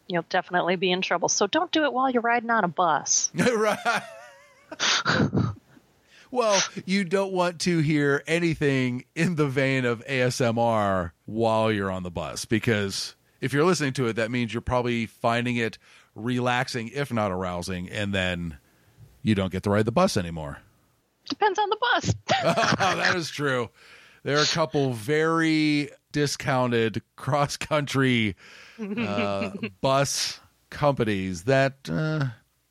you'll 0.09 0.25
definitely 0.29 0.77
be 0.77 0.91
in 0.91 1.03
trouble. 1.03 1.29
So 1.29 1.47
don't 1.47 1.71
do 1.71 1.85
it 1.85 1.93
while 1.93 2.11
you're 2.11 2.23
riding 2.23 2.51
on 2.51 2.65
a 2.65 2.69
bus. 2.69 3.31
right. 3.35 4.03
well, 6.31 6.63
you 6.85 7.05
don't 7.05 7.33
want 7.33 7.61
to 7.61 7.79
hear 7.79 8.23
anything 8.27 9.05
in 9.15 9.37
the 9.37 9.47
vein 9.47 9.85
of 9.85 10.05
ASMR 10.07 11.13
while 11.27 11.73
you're 11.73 11.91
on 11.91 12.03
the 12.03 12.11
bus 12.11 12.45
because 12.45 13.15
if 13.41 13.53
you're 13.53 13.65
listening 13.65 13.93
to 13.95 14.07
it, 14.07 14.15
that 14.15 14.31
means 14.31 14.53
you're 14.53 14.61
probably 14.61 15.07
finding 15.07 15.57
it 15.57 15.79
relaxing, 16.15 16.89
if 16.89 17.13
not 17.13 17.31
arousing, 17.31 17.89
and 17.89 18.13
then 18.13 18.59
you 19.23 19.35
don't 19.35 19.53
get 19.53 19.63
to 19.65 19.71
ride 19.71 19.87
the 19.87 19.93
bus 19.93 20.17
anymore. 20.17 20.59
Depends 21.29 21.59
on 21.59 21.71
the 21.71 21.77
bus. 21.81 22.15
oh, 22.45 22.55
that 22.97 23.15
is 23.17 23.31
true. 23.31 23.71
There 24.23 24.37
are 24.37 24.43
a 24.43 24.47
couple 24.47 24.93
very 24.93 25.91
discounted 26.13 27.03
cross 27.17 27.57
country 27.57 28.37
uh, 28.79 29.51
bus 29.81 30.41
companies 30.69 31.45
that 31.45 31.89
uh, 31.91 32.27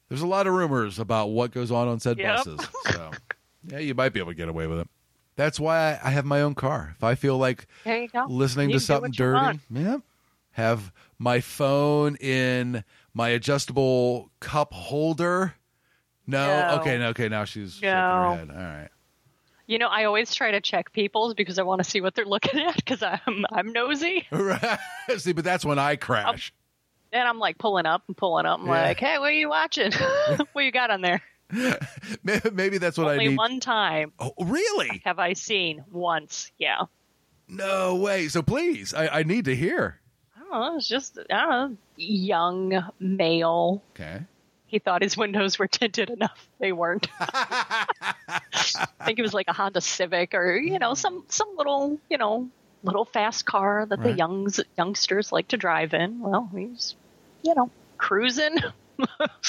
there's 0.10 0.22
a 0.22 0.28
lot 0.28 0.48
of 0.48 0.54
rumors 0.54 1.00
about 1.00 1.28
what 1.30 1.52
goes 1.52 1.72
on 1.72 1.88
on 1.88 2.00
said 2.00 2.18
Yep. 2.18 2.36
buses. 2.38 2.68
So, 2.92 3.12
yeah, 3.68 3.80
you 3.80 3.94
might 3.96 4.10
be 4.14 4.20
able 4.20 4.32
to 4.32 4.36
get 4.36 4.50
away 4.50 4.68
with 4.68 4.80
it. 4.80 4.88
That's 5.36 5.60
why 5.60 5.94
I, 6.04 6.08
I 6.08 6.10
have 6.12 6.26
my 6.26 6.42
own 6.42 6.54
car. 6.56 6.94
If 6.98 7.04
I 7.04 7.16
feel 7.16 7.38
like 7.38 7.68
There 7.86 8.02
you 8.02 8.10
go. 8.10 8.26
listening 8.28 8.70
You 8.70 8.74
to 8.76 8.80
something 8.82 9.12
dirty, 9.12 9.46
want. 9.46 9.60
yeah, 9.72 9.98
have 10.52 10.92
my 11.18 11.40
phone 11.40 12.16
in 12.18 12.84
my 13.14 13.30
adjustable 13.30 14.30
cup 14.42 14.74
holder. 14.74 15.54
No, 16.28 16.62
No. 16.62 16.76
okay, 16.82 16.98
no, 16.98 17.08
okay. 17.10 17.30
Now 17.30 17.46
she's 17.46 17.74
shaking 17.76 17.90
her 17.94 18.36
head. 18.36 18.50
All 18.52 18.56
right. 18.58 18.90
You 19.66 19.78
know, 19.78 19.88
I 19.88 20.06
always 20.06 20.34
try 20.34 20.52
to 20.52 20.62
check 20.62 20.92
people's 20.92 21.36
because 21.36 21.60
I 21.60 21.64
want 21.64 21.84
to 21.84 21.90
see 21.90 22.02
what 22.02 22.16
they're 22.16 22.26
looking 22.26 22.60
at 22.60 22.76
because 22.76 23.02
I'm 23.04 23.46
I'm 23.52 23.72
nosy 23.72 24.28
Right. 24.32 24.80
See, 25.18 25.32
but 25.34 25.44
that's 25.44 25.64
when 25.64 25.78
I 25.80 25.96
crash. 25.96 26.52
And 27.12 27.28
I'm 27.28 27.40
like 27.40 27.58
pulling 27.58 27.86
up 27.86 28.04
and 28.08 28.16
pulling 28.16 28.46
up. 28.46 28.60
I'm 28.60 28.66
Yeah. 28.68 28.72
like, 28.84 29.00
hey, 29.00 29.18
what 29.20 29.30
are 29.30 29.32
you 29.32 29.50
watching? 29.50 29.92
what 30.54 30.66
you 30.66 30.72
got 30.72 30.92
on 30.92 31.02
there? 31.02 31.22
Maybe 32.54 32.78
that's 32.78 32.98
what 32.98 33.08
I 33.08 33.14
Only 33.14 33.30
need. 33.30 33.38
one 33.38 33.60
time 33.60 34.14
Oh, 34.20 34.34
really? 34.40 35.02
have 35.06 35.18
I 35.20 35.34
seen 35.34 35.84
once. 35.92 36.52
Yeah. 36.58 36.84
No 37.48 37.96
way. 37.96 38.28
So 38.28 38.42
please, 38.44 38.94
I, 38.94 39.08
I 39.08 39.24
need 39.24 39.46
to 39.46 39.56
hear. 39.56 40.00
I 40.38 40.40
don't 40.42 40.52
know. 40.52 40.78
It's 40.78 40.88
just 40.88 41.18
I 41.32 41.42
don't 41.42 41.50
know. 41.72 41.78
Young 41.98 42.84
male. 43.00 43.82
Okay. 43.96 44.20
He 44.68 44.78
thought 44.78 45.02
his 45.02 45.18
windows 45.18 45.58
were 45.58 45.66
tinted 45.68 46.12
enough. 46.12 46.48
They 46.60 46.72
weren't. 46.72 47.08
I 47.20 47.88
think 49.06 49.18
it 49.18 49.24
was 49.24 49.34
like 49.34 49.48
a 49.48 49.54
Honda 49.54 49.82
Civic 49.82 50.36
or 50.36 50.56
you 50.58 50.78
know 50.80 50.94
some 50.94 51.24
some 51.30 51.50
little 51.58 51.98
you 52.10 52.20
know 52.20 52.50
little 52.84 53.06
fast 53.06 53.46
car 53.46 53.86
that 53.88 54.02
the 54.04 54.12
youngs 54.12 54.60
youngsters 54.78 55.32
like 55.32 55.48
to 55.50 55.58
drive 55.58 55.94
in. 55.96 56.20
Well, 56.20 56.50
he's 56.56 56.96
you 57.44 57.56
know 57.56 57.70
cruising. 57.98 58.58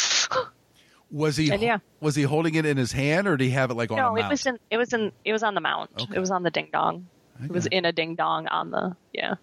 Was 1.13 1.37
he 1.37 1.51
And 1.51 1.61
yeah. 1.61 1.79
was 1.99 2.15
he 2.15 2.23
holding 2.23 2.55
it 2.55 2.65
in 2.65 2.77
his 2.77 2.93
hand 2.93 3.27
or 3.27 3.37
did 3.37 3.45
he 3.45 3.51
have 3.51 3.73
it 3.73 3.75
like 3.75 3.91
on 3.91 3.97
no, 3.97 4.15
it 4.15 4.29
was 4.29 4.47
in 4.47 4.61
it 4.71 4.77
was 4.77 4.93
in 4.93 5.11
it 5.25 5.33
was 5.33 5.43
on 5.43 5.55
the 5.55 5.61
mount. 5.61 5.91
Okay. 6.01 6.15
It 6.15 6.21
was 6.21 6.31
on 6.31 6.45
the 6.45 6.53
ding 6.53 6.69
dong. 6.73 7.09
It 7.43 7.51
was 7.51 7.67
in 7.67 7.85
a 7.85 7.91
ding 7.91 8.15
dong 8.15 8.47
on 8.47 8.71
the 8.71 8.95
yeah. 9.13 9.35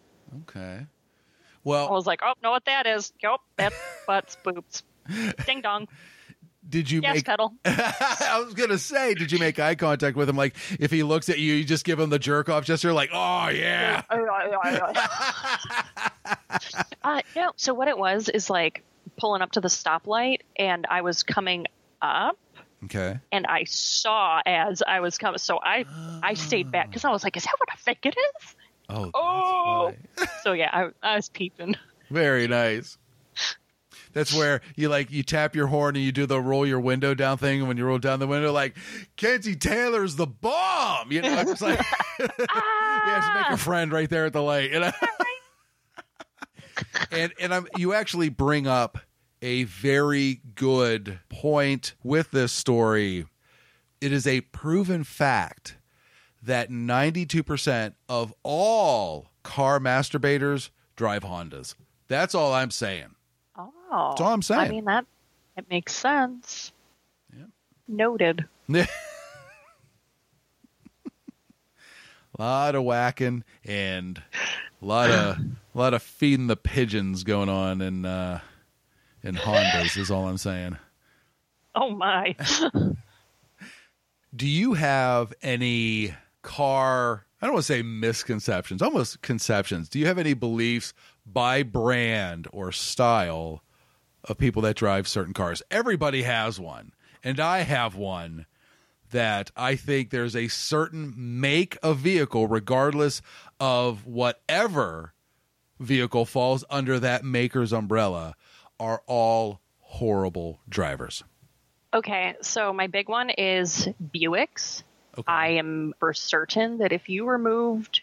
okay. 0.44 0.86
Well, 1.66 1.90
I 1.90 1.92
was 1.92 2.06
like, 2.06 2.22
oh, 2.24 2.34
know 2.42 2.52
what 2.52 2.64
that 2.66 2.88
is? 2.88 3.12
Yup, 3.22 3.42
that's 3.58 3.76
butts, 4.06 4.38
boobs, 4.42 4.84
ding 5.46 5.60
dong, 5.60 5.90
did 6.70 6.90
you 6.92 7.02
gas 7.02 7.16
make 7.16 7.26
pedal. 7.26 7.54
I 7.66 8.42
was 8.44 8.54
gonna 8.54 8.78
say, 8.78 9.14
did 9.14 9.32
you 9.32 9.40
make 9.40 9.60
eye 9.60 9.76
contact 9.76 10.18
with 10.18 10.28
him? 10.30 10.36
Like, 10.36 10.56
if 10.80 10.92
he 10.92 11.04
looks 11.04 11.30
at 11.30 11.40
you, 11.40 11.54
you 11.54 11.64
just 11.64 11.86
give 11.86 12.00
him 12.00 12.10
the 12.10 12.20
jerk 12.20 12.50
off 12.50 12.66
gesture, 12.66 12.94
like, 12.94 13.10
"Oh 13.14 13.48
yeah." 13.54 14.04
uh, 17.04 17.22
no, 17.36 17.52
so 17.56 17.74
what 17.74 17.88
it 17.88 17.98
was 17.98 18.30
is 18.30 18.50
like 18.50 18.84
pulling 19.18 19.42
up 19.42 19.52
to 19.54 19.62
the 19.62 19.68
stoplight, 19.70 20.40
and 20.58 20.86
I 20.90 21.02
was 21.02 21.24
coming 21.24 21.68
up, 22.02 22.38
Okay. 22.86 23.20
and 23.32 23.46
I 23.48 23.64
saw 23.66 24.42
as 24.46 24.84
I 24.86 25.00
was 25.00 25.18
coming, 25.18 25.38
so 25.40 25.60
I 25.62 25.86
I 26.24 26.34
stayed 26.34 26.72
back 26.72 26.88
because 26.90 27.06
I 27.06 27.12
was 27.12 27.24
like, 27.24 27.38
is 27.38 27.44
that 27.44 27.56
what 27.58 27.70
I 27.72 27.76
think 27.78 28.00
it 28.06 28.16
is? 28.18 28.56
Oh. 28.90 29.12
Oh. 29.14 29.94
So 30.44 30.54
yeah, 30.54 30.70
I, 30.72 30.90
I 31.04 31.16
was 31.16 31.30
peeping. 31.30 31.76
Very 32.10 32.48
nice. 32.48 32.98
That's 34.18 34.34
where 34.34 34.62
you 34.76 34.90
like 34.90 35.12
you 35.12 35.22
tap 35.22 35.56
your 35.56 35.68
horn 35.68 35.96
and 35.96 36.04
you 36.04 36.12
do 36.12 36.26
the 36.26 36.42
roll 36.42 36.66
your 36.66 36.80
window 36.80 37.14
down 37.14 37.38
thing. 37.38 37.60
And 37.60 37.68
when 37.68 37.78
you 37.78 37.86
roll 37.86 38.00
down 38.00 38.18
the 38.18 38.26
window, 38.26 38.52
like 38.52 38.76
Kenzie 39.16 39.56
Taylor's 39.56 40.16
the 40.16 40.26
bomb. 40.26 41.12
You 41.12 41.22
know, 41.22 41.40
it's 41.42 41.62
like 41.62 41.80
yeah, 42.20 42.28
just 43.06 43.34
make 43.36 43.52
a 43.52 43.58
friend 43.58 43.92
right 43.92 44.10
there 44.10 44.26
at 44.26 44.34
the 44.34 44.42
light. 44.42 44.72
You 44.72 44.80
know? 44.80 44.92
and 47.12 47.32
and 47.40 47.54
I'm 47.54 47.68
you 47.78 47.94
actually 47.94 48.30
bring 48.30 48.66
up 48.66 48.98
a 49.44 49.66
very 49.66 50.42
good 50.56 51.20
point 51.30 51.94
with 52.04 52.32
this 52.32 52.52
story. 52.52 53.28
It 54.02 54.12
is 54.12 54.26
a 54.26 54.42
proven 54.42 55.04
fact 55.04 55.78
that 56.42 56.72
92% 56.72 57.94
of 58.10 58.34
all 58.42 59.28
car 59.44 59.80
masturbators 59.80 60.72
drive 60.96 61.22
Hondas. 61.22 61.76
That's 62.08 62.34
all 62.34 62.52
I'm 62.52 62.72
saying. 62.72 63.14
Oh, 63.90 64.10
That's 64.10 64.22
all 64.22 64.34
I'm 64.34 64.42
saying. 64.42 64.62
I 64.62 64.70
mean 64.70 64.86
that 64.86 65.06
it 65.56 65.70
makes 65.70 65.96
sense. 65.96 66.72
Noted. 67.88 68.46
A 68.74 68.86
lot 72.38 72.76
of 72.76 72.84
whacking 72.84 73.44
and 73.64 74.22
a 74.82 74.86
lot 74.86 75.10
of 75.10 75.38
a 75.38 75.78
lot 75.78 75.94
of 75.94 76.04
feeding 76.04 76.48
the 76.48 76.58
pigeons 76.58 77.24
going 77.24 77.48
on 77.50 77.82
in 77.82 78.06
uh, 78.06 78.42
in 79.24 79.36
Hondas 79.36 79.98
is 79.98 80.12
all 80.12 80.28
I'm 80.28 80.38
saying. 80.38 80.78
Oh 81.76 81.92
my. 81.92 82.36
Do 84.36 84.48
you 84.48 84.74
have 84.74 85.34
any 85.42 86.14
car? 86.42 87.26
I 87.42 87.46
don't 87.46 87.54
want 87.54 87.66
to 87.66 87.74
say 87.74 87.82
misconceptions, 87.82 88.82
almost 88.82 89.22
conceptions. 89.22 89.88
Do 89.90 89.98
you 90.00 90.08
have 90.08 90.18
any 90.18 90.34
beliefs 90.34 90.94
by 91.26 91.64
brand 91.64 92.48
or 92.52 92.72
style 92.72 93.64
of 94.28 94.38
people 94.38 94.62
that 94.64 94.76
drive 94.76 95.08
certain 95.08 95.34
cars? 95.34 95.62
Everybody 95.72 96.24
has 96.24 96.60
one, 96.60 96.94
and 97.24 97.40
I 97.40 97.60
have 97.60 97.96
one 97.96 98.46
that 99.12 99.52
I 99.56 99.76
think 99.76 100.10
there's 100.10 100.36
a 100.36 100.48
certain 100.50 101.14
make 101.16 101.78
of 101.82 101.98
vehicle, 101.98 102.48
regardless 102.48 103.22
of 103.60 104.06
whatever 104.06 105.14
vehicle 105.80 106.26
falls 106.26 106.66
under 106.70 107.00
that 107.00 107.24
maker's 107.24 107.72
umbrella, 107.72 108.36
are 108.80 109.02
all 109.08 109.62
horrible 109.80 110.60
drivers. 110.68 111.24
Okay, 111.94 112.36
so 112.42 112.74
my 112.74 112.88
big 112.88 113.08
one 113.08 113.30
is 113.30 113.88
Buicks. 114.14 114.84
Okay. 115.18 115.24
I 115.26 115.48
am 115.50 115.94
for 116.00 116.14
certain 116.14 116.80
that 116.80 116.92
if 116.92 117.10
you 117.10 117.26
removed 117.28 118.02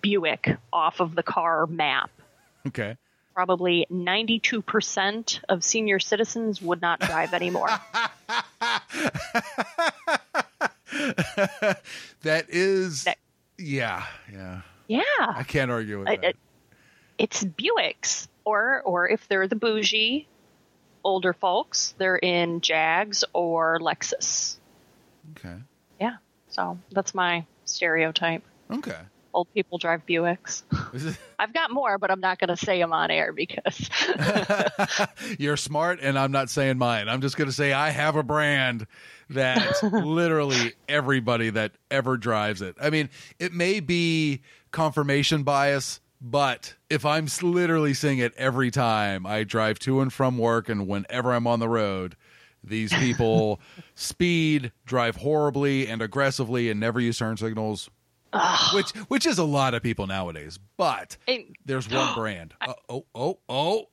Buick 0.00 0.56
off 0.72 1.00
of 1.00 1.14
the 1.14 1.22
car 1.22 1.66
map, 1.66 2.10
Okay. 2.66 2.96
Probably 3.34 3.86
92% 3.90 5.40
of 5.48 5.64
senior 5.64 5.98
citizens 5.98 6.62
would 6.62 6.80
not 6.80 7.00
drive 7.00 7.34
anymore. 7.34 7.68
That 12.22 12.46
is, 12.48 13.04
That- 13.04 13.18
yeah, 13.58 14.04
yeah. 14.32 14.62
yeah. 14.88 15.00
I 15.20 15.42
can't 15.46 15.70
argue 15.70 15.98
with 16.00 16.08
I- 16.08 16.16
that. 16.16 16.24
it- 16.30 16.36
it's 17.18 17.44
Buicks, 17.44 18.26
or 18.44 18.82
or 18.82 19.08
if 19.08 19.28
they're 19.28 19.46
the 19.46 19.54
bougie 19.56 20.26
older 21.04 21.32
folks, 21.32 21.94
they're 21.98 22.16
in 22.16 22.60
Jags 22.60 23.24
or 23.32 23.78
Lexus. 23.80 24.56
okay, 25.36 25.56
Yeah, 26.00 26.16
so 26.48 26.78
that's 26.90 27.14
my 27.14 27.44
stereotype. 27.66 28.42
okay. 28.70 28.98
Old 29.34 29.52
people 29.52 29.78
drive 29.78 30.06
Buicks. 30.06 30.62
I've 31.38 31.52
got 31.52 31.72
more, 31.72 31.98
but 31.98 32.10
I'm 32.10 32.20
not 32.20 32.38
going 32.38 32.48
to 32.48 32.56
say 32.56 32.78
them 32.78 32.92
on 32.92 33.10
air 33.10 33.32
because 33.32 33.90
You're 35.38 35.56
smart, 35.56 35.98
and 36.00 36.18
I'm 36.18 36.30
not 36.32 36.50
saying 36.50 36.78
mine. 36.78 37.08
I'm 37.08 37.20
just 37.20 37.36
going 37.36 37.48
to 37.48 37.54
say 37.54 37.72
I 37.72 37.90
have 37.90 38.14
a 38.14 38.22
brand 38.22 38.86
that 39.30 39.82
literally 39.82 40.74
everybody 40.88 41.50
that 41.50 41.72
ever 41.90 42.16
drives 42.16 42.62
it. 42.62 42.76
I 42.80 42.90
mean, 42.90 43.10
it 43.40 43.52
may 43.52 43.80
be 43.80 44.40
confirmation 44.70 45.42
bias, 45.42 46.00
but 46.20 46.74
if 46.88 47.04
I'm 47.04 47.26
literally 47.42 47.92
seeing 47.92 48.18
it 48.18 48.32
every 48.36 48.70
time 48.70 49.26
I 49.26 49.44
drive 49.44 49.78
to 49.80 50.00
and 50.00 50.12
from 50.12 50.38
work 50.38 50.68
and 50.68 50.86
whenever 50.86 51.32
I'm 51.32 51.46
on 51.46 51.58
the 51.58 51.68
road, 51.68 52.16
these 52.62 52.92
people 52.94 53.60
speed, 53.94 54.72
drive 54.86 55.16
horribly 55.16 55.86
and 55.88 56.00
aggressively, 56.00 56.70
and 56.70 56.80
never 56.80 57.00
use 57.00 57.18
turn 57.18 57.36
signals. 57.36 57.90
Which, 58.74 58.90
which 59.08 59.26
is 59.26 59.38
a 59.38 59.44
lot 59.44 59.74
of 59.74 59.82
people 59.82 60.06
nowadays, 60.06 60.58
but 60.76 61.16
there's 61.64 61.88
one 61.90 62.14
brand. 62.14 62.54
Uh, 62.60 62.72
oh, 62.88 63.04
oh, 63.14 63.38
oh, 63.48 63.88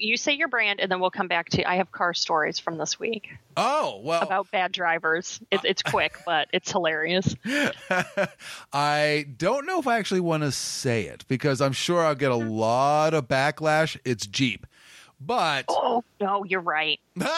you 0.00 0.16
say 0.16 0.32
your 0.32 0.48
brand, 0.48 0.80
and 0.80 0.90
then 0.90 1.00
we'll 1.00 1.10
come 1.10 1.28
back 1.28 1.50
to. 1.50 1.68
I 1.68 1.76
have 1.76 1.92
car 1.92 2.14
stories 2.14 2.58
from 2.58 2.78
this 2.78 2.98
week 2.98 3.30
oh. 3.56 4.00
Well, 4.02 4.22
about 4.22 4.50
bad 4.50 4.72
drivers. 4.72 5.40
It, 5.50 5.60
it's 5.64 5.82
quick, 5.82 6.16
but 6.26 6.48
it's 6.52 6.70
hilarious. 6.72 7.34
I 8.72 9.26
don't 9.36 9.66
know 9.66 9.78
if 9.78 9.86
I 9.86 9.98
actually 9.98 10.20
want 10.20 10.42
to 10.42 10.52
say 10.52 11.04
it 11.04 11.24
because 11.28 11.60
I'm 11.60 11.72
sure 11.72 12.04
I'll 12.04 12.14
get 12.14 12.32
a 12.32 12.36
lot 12.36 13.14
of 13.14 13.28
backlash. 13.28 13.98
It's 14.04 14.26
Jeep. 14.26 14.66
But 15.20 15.66
Oh 15.68 16.02
no, 16.20 16.44
you're 16.44 16.60
right. 16.60 16.98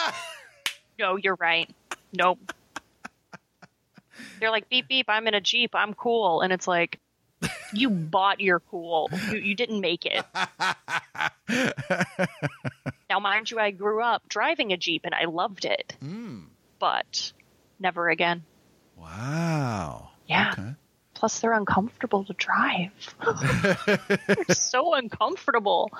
No, 0.98 1.16
you're 1.16 1.36
right. 1.36 1.68
Nope. 2.12 2.52
They're 4.40 4.50
like 4.50 4.68
beep 4.68 4.88
beep. 4.88 5.06
I'm 5.08 5.26
in 5.26 5.34
a 5.34 5.40
jeep. 5.40 5.74
I'm 5.74 5.94
cool, 5.94 6.40
and 6.40 6.52
it's 6.52 6.68
like 6.68 6.98
you 7.72 7.90
bought 7.90 8.40
your 8.40 8.60
cool. 8.60 9.10
You, 9.30 9.38
you 9.38 9.54
didn't 9.54 9.80
make 9.80 10.06
it. 10.06 10.24
now, 13.10 13.20
mind 13.20 13.50
you, 13.50 13.58
I 13.58 13.70
grew 13.70 14.02
up 14.02 14.28
driving 14.28 14.72
a 14.72 14.76
jeep, 14.76 15.02
and 15.04 15.14
I 15.14 15.24
loved 15.24 15.64
it, 15.64 15.96
hmm. 16.00 16.40
but 16.78 17.32
never 17.78 18.08
again. 18.08 18.44
wow. 18.96 20.10
Yeah. 20.26 20.52
Okay. 20.52 20.74
Plus, 21.14 21.40
they're 21.40 21.52
uncomfortable 21.52 22.24
to 22.24 22.32
drive. 22.32 22.90
they're 24.26 24.54
so 24.54 24.94
uncomfortable. 24.94 25.90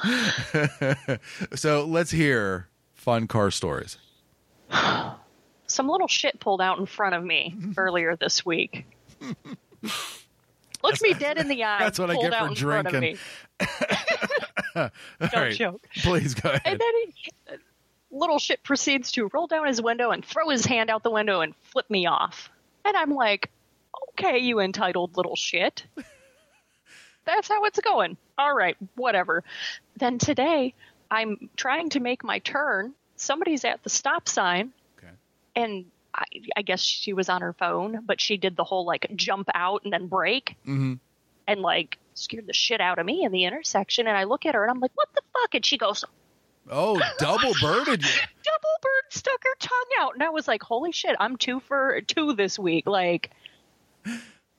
so 1.55 1.85
let's 1.85 2.11
hear 2.11 2.69
fun 2.95 3.29
car 3.29 3.51
stories. 3.53 3.99
some 5.73 5.89
little 5.89 6.09
shit 6.09 6.39
pulled 6.39 6.61
out 6.61 6.79
in 6.79 6.87
front 6.87 7.15
of 7.15 7.25
me 7.25 7.55
earlier 7.77 8.17
this 8.17 8.45
week. 8.45 8.87
Looked 10.83 11.03
me 11.03 11.15
dead 11.15 11.39
in 11.39 11.49
the 11.49 11.65
eye. 11.65 11.79
that's 11.79 11.99
what 11.99 12.11
I 12.11 12.15
pulled 12.15 12.25
get 12.25 12.35
out 12.35 12.47
for 12.47 12.53
in 12.53 12.57
front 12.57 12.87
of 12.89 12.93
drinking. 12.93 13.19
me. 13.19 13.69
Don't 15.21 15.33
right. 15.35 15.55
joke. 15.55 15.87
Please 16.03 16.35
go 16.35 16.49
ahead. 16.51 16.63
And 16.65 16.81
then 16.81 16.93
he, 17.07 17.33
little 18.11 18.39
shit 18.39 18.63
proceeds 18.63 19.13
to 19.13 19.29
roll 19.33 19.47
down 19.47 19.67
his 19.67 19.81
window 19.81 20.11
and 20.11 20.25
throw 20.25 20.49
his 20.49 20.65
hand 20.65 20.91
out 20.91 21.03
the 21.03 21.11
window 21.11 21.41
and 21.41 21.55
flip 21.73 21.89
me 21.89 22.07
off. 22.07 22.51
And 22.85 22.97
I'm 22.97 23.15
like, 23.15 23.51
okay, 24.11 24.39
you 24.39 24.61
entitled 24.61 25.17
little 25.17 25.37
shit. 25.37 25.85
That's 27.25 27.49
how 27.49 27.65
it's 27.65 27.79
going. 27.81 28.17
All 28.37 28.55
right, 28.55 28.77
whatever. 28.97 29.45
Then 29.97 30.19
today, 30.19 30.75
I'm 31.11 31.49
trying 31.57 31.91
to 31.91 32.01
make 32.01 32.25
my 32.25 32.41
turn. 32.41 32.95
Somebody's 33.17 33.65
at 33.65 33.83
the 33.85 33.91
stop 33.91 34.29
sign. 34.29 34.73
And 35.57 35.87
I, 36.15 36.25
I 36.57 36.63
guess 36.63 36.81
she 36.81 37.13
was 37.13 37.29
on 37.29 37.41
her 37.43 37.53
phone, 37.55 38.01
but 38.05 38.21
she 38.21 38.37
did 38.37 38.57
the 38.57 38.65
whole 38.65 38.85
like 38.85 39.07
jump 39.17 39.49
out 39.55 39.83
and 39.85 39.93
then 39.93 40.07
break 40.09 40.57
Mhm. 40.67 40.99
and 41.47 41.61
like 41.61 41.99
scared 42.15 42.47
the 42.47 42.53
shit 42.53 42.81
out 42.81 42.99
of 42.99 43.07
me 43.07 43.25
in 43.25 43.33
the 43.33 43.45
intersection. 43.45 44.07
And 44.07 44.17
I 44.17 44.25
look 44.25 44.45
at 44.45 44.55
her 44.55 44.63
and 44.63 44.71
I'm 44.71 44.81
like, 44.81 44.91
what 44.95 45.09
the 45.15 45.23
fuck? 45.33 45.55
And 45.55 45.65
she 45.65 45.79
goes, 45.79 46.05
Oh, 46.71 47.01
double 47.19 47.53
birded 47.61 48.03
you. 48.05 48.09
double 48.45 48.77
bird 48.83 49.03
stuck 49.11 49.43
her 49.43 49.55
tongue 49.59 49.91
out. 50.01 50.15
And 50.15 50.23
I 50.23 50.29
was 50.29 50.47
like, 50.47 50.63
holy 50.63 50.93
shit, 50.93 51.17
I'm 51.19 51.37
two 51.37 51.59
for 51.61 52.01
two 52.03 52.35
this 52.35 52.57
week. 52.59 52.87
Like, 52.87 53.31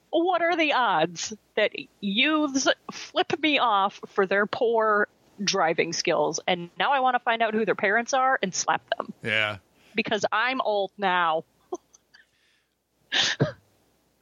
what 0.09 0.41
are 0.41 0.55
the 0.57 0.73
odds 0.73 1.33
that 1.55 1.71
youths 2.01 2.67
flip 2.91 3.33
me 3.41 3.57
off 3.59 3.99
for 4.09 4.25
their 4.25 4.45
poor 4.45 5.07
driving 5.43 5.93
skills? 5.93 6.39
And 6.47 6.69
now 6.77 6.91
I 6.91 6.99
want 6.99 7.15
to 7.15 7.19
find 7.19 7.41
out 7.41 7.53
who 7.53 7.65
their 7.65 7.73
parents 7.75 8.13
are 8.13 8.37
and 8.43 8.53
slap 8.53 8.81
them. 8.97 9.13
Yeah. 9.23 9.57
Because 9.95 10.25
I'm 10.31 10.61
old 10.61 10.91
now. 10.97 11.43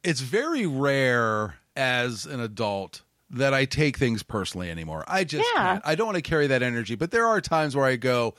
it's 0.04 0.20
very 0.20 0.66
rare 0.66 1.56
as 1.76 2.26
an 2.26 2.40
adult 2.40 3.04
that 3.30 3.54
I 3.54 3.66
take 3.66 3.98
things 3.98 4.24
personally 4.24 4.70
anymore. 4.70 5.06
I 5.08 5.24
just 5.24 5.48
Yeah. 5.54 5.62
can't. 5.62 5.84
I 5.86 5.96
don't 5.96 6.08
want 6.08 6.18
to 6.18 6.22
carry 6.22 6.48
that 6.48 6.62
energy, 6.62 6.96
but 6.96 7.12
there 7.12 7.28
are 7.28 7.40
times 7.40 7.76
where 7.76 7.86
I 7.86 7.96
go, 7.96 8.36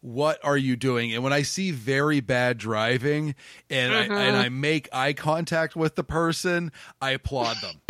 "What 0.00 0.38
are 0.44 0.56
you 0.56 0.76
doing?" 0.76 1.12
And 1.12 1.24
when 1.24 1.32
I 1.32 1.42
see 1.42 1.72
very 1.72 2.20
bad 2.20 2.58
driving 2.58 3.34
and 3.68 3.92
I 3.92 4.02
and 4.02 4.12
mm-hmm. 4.12 4.36
I 4.36 4.48
make 4.48 4.88
eye 4.92 5.12
contact 5.12 5.74
with 5.74 5.96
the 5.96 6.04
person, 6.04 6.70
I 7.00 7.10
applaud 7.12 7.56
them. 7.60 7.80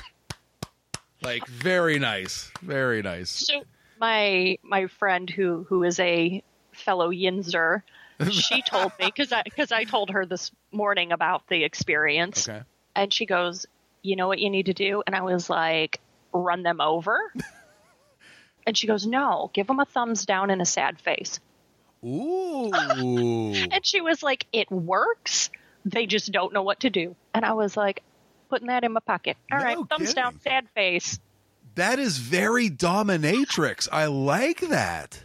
like 1.23 1.47
very 1.47 1.99
nice, 1.99 2.51
very 2.63 3.03
nice. 3.03 3.31
So 3.31 3.63
my 4.01 4.57
my 4.63 4.87
friend 4.87 5.29
who 5.29 5.67
who 5.69 5.83
is 5.83 5.99
a 6.01 6.43
fellow 6.73 7.11
Yinzer, 7.11 7.83
she 8.31 8.63
told 8.63 8.93
me 8.99 9.07
because 9.07 9.33
I 9.33 9.43
because 9.43 9.73
I 9.73 9.85
told 9.85 10.11
her 10.11 10.27
this 10.27 10.51
morning 10.73 11.13
about 11.13 11.47
the 11.49 11.65
experience, 11.65 12.49
Okay. 12.49 12.63
and 12.97 13.13
she 13.13 13.27
goes, 13.27 13.67
"You 14.03 14.17
know 14.17 14.27
what 14.29 14.39
you 14.39 14.51
need 14.51 14.67
to 14.67 14.75
do?" 14.75 15.03
And 15.07 15.15
I 15.15 15.23
was 15.23 15.49
like, 15.51 16.01
"Run 16.33 16.63
them 16.63 16.81
over." 16.81 17.19
and 18.67 18.77
she 18.77 18.87
goes, 18.87 19.07
"No, 19.07 19.51
give 19.55 19.67
them 19.67 19.81
a 19.81 19.85
thumbs 19.85 20.27
down 20.27 20.51
and 20.51 20.61
a 20.61 20.67
sad 20.67 21.01
face." 21.01 21.41
Ooh. 22.05 22.71
And 23.71 23.85
she 23.85 24.01
was 24.01 24.23
like, 24.23 24.47
"It 24.53 24.71
works. 24.71 25.51
They 25.85 26.07
just 26.07 26.31
don't 26.33 26.53
know 26.53 26.63
what 26.63 26.81
to 26.81 26.91
do." 26.91 27.17
And 27.35 27.45
I 27.45 27.53
was 27.53 27.77
like, 27.77 28.03
putting 28.51 28.69
that 28.69 28.83
in 28.85 28.93
my 28.93 29.01
pocket. 29.01 29.37
All 29.53 29.59
No 29.59 29.65
right, 29.65 29.79
thumbs 29.89 30.15
down, 30.15 30.41
sad 30.41 30.67
face. 30.75 31.19
that 31.77 31.99
is 31.99 32.19
very 32.19 32.69
dominatrix. 32.71 33.89
I 33.93 34.07
like 34.07 34.61
that. 34.61 35.23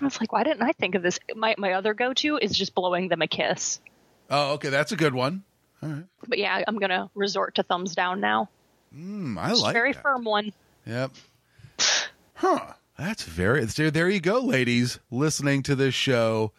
I 0.00 0.04
was 0.04 0.20
like, 0.20 0.32
why 0.32 0.44
didn't 0.44 0.62
I 0.62 0.72
think 0.72 0.94
of 0.94 1.02
this? 1.02 1.18
My 1.34 1.54
my 1.58 1.72
other 1.72 1.94
go 1.94 2.12
to 2.14 2.36
is 2.38 2.52
just 2.52 2.74
blowing 2.74 3.08
them 3.08 3.22
a 3.22 3.26
kiss. 3.26 3.80
Oh, 4.28 4.52
okay, 4.54 4.68
that's 4.68 4.92
a 4.92 4.96
good 4.96 5.14
one. 5.14 5.42
But 5.80 6.38
yeah, 6.38 6.62
I'm 6.68 6.78
gonna 6.78 7.10
resort 7.14 7.54
to 7.56 7.62
thumbs 7.62 7.94
down 7.94 8.20
now. 8.20 8.48
Mm, 8.94 9.38
I 9.38 9.48
Just 9.50 9.62
like 9.62 9.72
very 9.72 9.92
that. 9.92 10.02
firm 10.02 10.24
one. 10.24 10.52
Yep. 10.86 11.12
Huh. 12.34 12.72
That's 12.98 13.22
very. 13.24 13.64
There, 13.64 13.90
there 13.90 14.10
you 14.10 14.20
go, 14.20 14.40
ladies, 14.40 14.98
listening 15.10 15.62
to 15.64 15.74
this 15.74 15.94
show. 15.94 16.52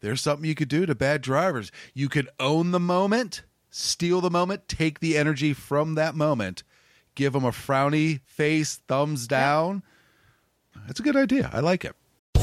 There's 0.00 0.20
something 0.20 0.46
you 0.46 0.54
could 0.54 0.68
do 0.68 0.84
to 0.86 0.94
bad 0.94 1.22
drivers. 1.22 1.72
You 1.94 2.08
could 2.10 2.28
own 2.38 2.70
the 2.70 2.80
moment, 2.80 3.42
steal 3.70 4.20
the 4.20 4.30
moment, 4.30 4.68
take 4.68 5.00
the 5.00 5.16
energy 5.16 5.52
from 5.54 5.94
that 5.94 6.14
moment, 6.14 6.62
give 7.14 7.32
them 7.32 7.44
a 7.44 7.50
frowny 7.50 8.20
face, 8.26 8.76
thumbs 8.88 9.26
down. 9.26 9.82
That's 10.86 11.00
a 11.00 11.02
good 11.02 11.16
idea. 11.16 11.48
I 11.52 11.60
like 11.60 11.84
it. 11.84 11.94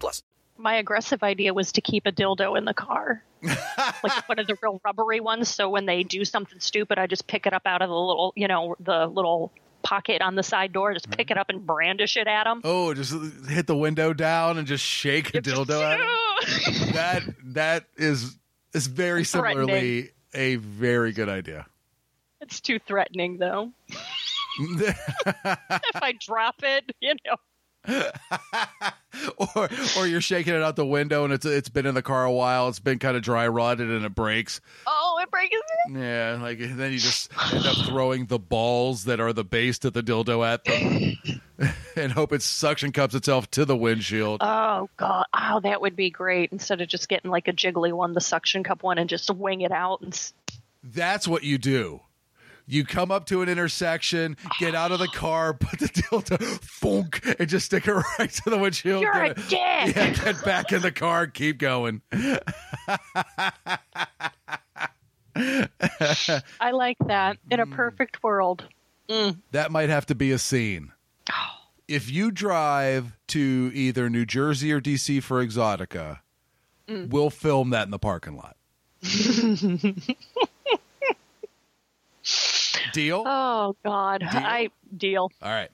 plus. 0.00 0.22
My 0.58 0.76
aggressive 0.76 1.22
idea 1.22 1.54
was 1.54 1.72
to 1.72 1.80
keep 1.80 2.06
a 2.06 2.12
dildo 2.12 2.56
in 2.56 2.64
the 2.64 2.74
car, 2.74 3.22
like 3.42 4.28
one 4.28 4.38
of 4.38 4.46
the 4.46 4.56
real 4.62 4.80
rubbery 4.84 5.20
ones. 5.20 5.48
So 5.48 5.68
when 5.68 5.86
they 5.86 6.02
do 6.02 6.24
something 6.24 6.60
stupid, 6.60 6.98
I 6.98 7.06
just 7.06 7.26
pick 7.26 7.46
it 7.46 7.52
up 7.52 7.62
out 7.66 7.82
of 7.82 7.88
the 7.88 7.94
little, 7.94 8.32
you 8.36 8.48
know, 8.48 8.76
the 8.78 9.06
little 9.06 9.50
pocket 9.82 10.22
on 10.22 10.34
the 10.34 10.42
side 10.42 10.72
door. 10.72 10.92
Just 10.92 11.10
pick 11.10 11.30
it 11.30 11.38
up 11.38 11.48
and 11.48 11.66
brandish 11.66 12.16
it 12.16 12.26
at 12.26 12.44
them. 12.44 12.60
Oh, 12.64 12.92
just 12.94 13.14
hit 13.48 13.66
the 13.66 13.76
window 13.76 14.12
down 14.12 14.58
and 14.58 14.66
just 14.66 14.84
shake 14.84 15.34
a 15.34 15.40
dildo 15.40 15.82
at 15.82 16.00
it. 16.00 16.92
That 16.92 17.22
that 17.46 17.84
is 17.96 18.36
is 18.74 18.86
very 18.86 19.24
similarly 19.24 20.10
a 20.34 20.56
very 20.56 21.12
good 21.12 21.28
idea. 21.28 21.66
It's 22.40 22.60
too 22.60 22.78
threatening, 22.78 23.38
though. 23.38 23.70
if 24.58 25.96
I 25.96 26.12
drop 26.20 26.56
it, 26.62 26.92
you 27.00 27.14
know. 27.24 27.36
or 29.36 29.68
or 29.96 30.06
you're 30.06 30.20
shaking 30.20 30.54
it 30.54 30.62
out 30.62 30.76
the 30.76 30.86
window 30.86 31.24
and 31.24 31.32
it's 31.32 31.44
it's 31.44 31.68
been 31.68 31.86
in 31.86 31.94
the 31.94 32.02
car 32.02 32.24
a 32.24 32.32
while. 32.32 32.68
It's 32.68 32.78
been 32.78 32.98
kind 32.98 33.16
of 33.16 33.22
dry 33.22 33.48
rotted 33.48 33.90
and 33.90 34.04
it 34.04 34.14
breaks. 34.14 34.60
Oh, 34.86 35.18
it 35.22 35.30
breaks. 35.30 35.56
Yeah, 35.90 36.38
like 36.40 36.58
then 36.58 36.92
you 36.92 36.98
just 36.98 37.30
end 37.52 37.66
up 37.66 37.76
throwing 37.86 38.26
the 38.26 38.38
balls 38.38 39.04
that 39.04 39.20
are 39.20 39.32
the 39.32 39.44
base 39.44 39.80
to 39.80 39.90
the 39.90 40.02
dildo 40.02 40.46
at 40.46 40.64
them, 40.64 41.72
and 41.96 42.12
hope 42.12 42.32
it 42.32 42.42
suction 42.42 42.92
cups 42.92 43.14
itself 43.14 43.50
to 43.52 43.64
the 43.64 43.76
windshield. 43.76 44.40
Oh 44.42 44.88
god! 44.96 45.26
Oh, 45.34 45.60
that 45.60 45.80
would 45.80 45.96
be 45.96 46.10
great. 46.10 46.52
Instead 46.52 46.80
of 46.80 46.88
just 46.88 47.08
getting 47.08 47.30
like 47.30 47.48
a 47.48 47.52
jiggly 47.52 47.92
one, 47.92 48.12
the 48.12 48.20
suction 48.20 48.62
cup 48.62 48.82
one, 48.82 48.98
and 48.98 49.10
just 49.10 49.30
wing 49.30 49.62
it 49.62 49.72
out. 49.72 50.02
And 50.02 50.32
That's 50.84 51.26
what 51.26 51.42
you 51.42 51.58
do. 51.58 52.00
You 52.66 52.84
come 52.84 53.10
up 53.10 53.26
to 53.26 53.42
an 53.42 53.48
intersection, 53.48 54.36
get 54.58 54.74
out 54.74 54.92
of 54.92 54.98
the 54.98 55.08
car, 55.08 55.52
put 55.60 55.78
the 55.80 55.88
dildo, 55.88 56.40
funk, 56.62 57.36
and 57.38 57.48
just 57.48 57.66
stick 57.66 57.86
it 57.88 57.92
right 58.18 58.30
to 58.30 58.50
the 58.50 58.58
windshield. 58.58 59.02
You're 59.02 59.12
Get 59.12 59.30
a 59.30 59.34
dick. 59.34 59.50
Yeah, 59.96 60.10
get 60.10 60.44
back 60.44 60.72
in 60.72 60.80
the 60.82 60.92
car, 60.92 61.26
keep 61.26 61.58
going. 61.58 62.02
I 65.34 66.70
like 66.72 66.98
that. 67.06 67.38
In 67.50 67.60
a 67.60 67.66
perfect 67.66 68.22
world, 68.22 68.64
Mm. 69.08 69.38
That 69.50 69.72
might 69.72 69.88
have 69.90 70.06
to 70.06 70.14
be 70.14 70.30
a 70.30 70.38
scene. 70.38 70.92
If 71.88 72.08
you 72.10 72.30
drive 72.30 73.16
to 73.28 73.70
either 73.74 74.08
New 74.08 74.24
Jersey 74.24 74.72
or 74.72 74.80
DC 74.80 75.20
for 75.22 75.44
Exxxotica, 75.44 76.20
Mm. 76.88 77.10
we'll 77.10 77.28
film 77.28 77.70
that 77.70 77.82
in 77.84 77.90
the 77.90 77.98
parking 77.98 78.36
lot. 78.36 78.56
Deal? 82.92 83.22
oh 83.26 83.76
god, 83.84 84.22
I 84.24 84.68
deal. 84.96 85.30
All 85.42 85.50
right. 85.50 85.70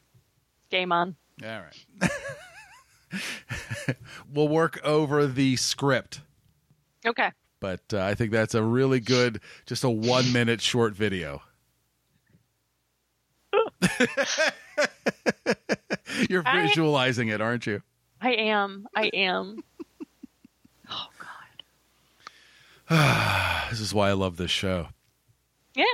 Game 0.71 0.93
on. 0.93 1.15
All 1.45 1.61
right. 1.61 2.11
we'll 4.33 4.49
work 4.49 4.81
over 4.85 5.27
the 5.27 5.57
script, 5.57 6.21
Okay. 7.07 7.31
but 7.61 7.81
uh, 7.93 8.01
I 8.03 8.15
think 8.15 8.33
that's 8.33 8.55
a 8.55 8.63
really 8.63 9.01
good, 9.01 9.41
just 9.67 9.85
a 9.85 9.91
one 9.91 10.33
minute 10.33 10.61
short 10.61 10.95
video. 10.95 11.43
You're 16.29 16.43
I- 16.47 16.67
visualizing 16.67 17.29
it, 17.29 17.41
aren't 17.41 17.67
you? 17.67 17.83
I 18.21 18.33
am. 18.33 18.87
I 18.95 19.11
am. 19.15 19.59
Oh 20.91 21.09
God. 22.89 23.67
this 23.71 23.79
is 23.81 23.93
why 23.93 24.09
I 24.09 24.13
love 24.15 24.39
this 24.39 24.51
show. 24.51 24.89
Yeah. 25.75 25.85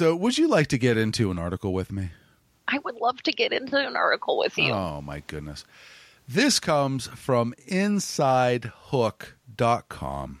So, 0.00 0.16
would 0.16 0.38
you 0.38 0.48
like 0.48 0.68
to 0.68 0.78
get 0.78 0.96
into 0.96 1.30
an 1.30 1.38
article 1.38 1.74
with 1.74 1.92
me? 1.92 2.08
I 2.66 2.78
would 2.78 2.94
love 2.94 3.22
to 3.24 3.32
get 3.32 3.52
into 3.52 3.76
an 3.76 3.96
article 3.96 4.38
with 4.38 4.56
you. 4.56 4.72
Oh, 4.72 5.02
my 5.02 5.22
goodness. 5.26 5.66
This 6.26 6.58
comes 6.58 7.08
from 7.08 7.52
InsideHook.com. 7.68 10.40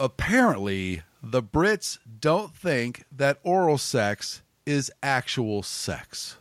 Apparently, 0.00 1.02
the 1.22 1.40
Brits 1.40 1.98
don't 2.18 2.52
think 2.52 3.04
that 3.12 3.38
oral 3.44 3.78
sex 3.78 4.42
is 4.66 4.90
actual 5.04 5.62
sex. 5.62 6.36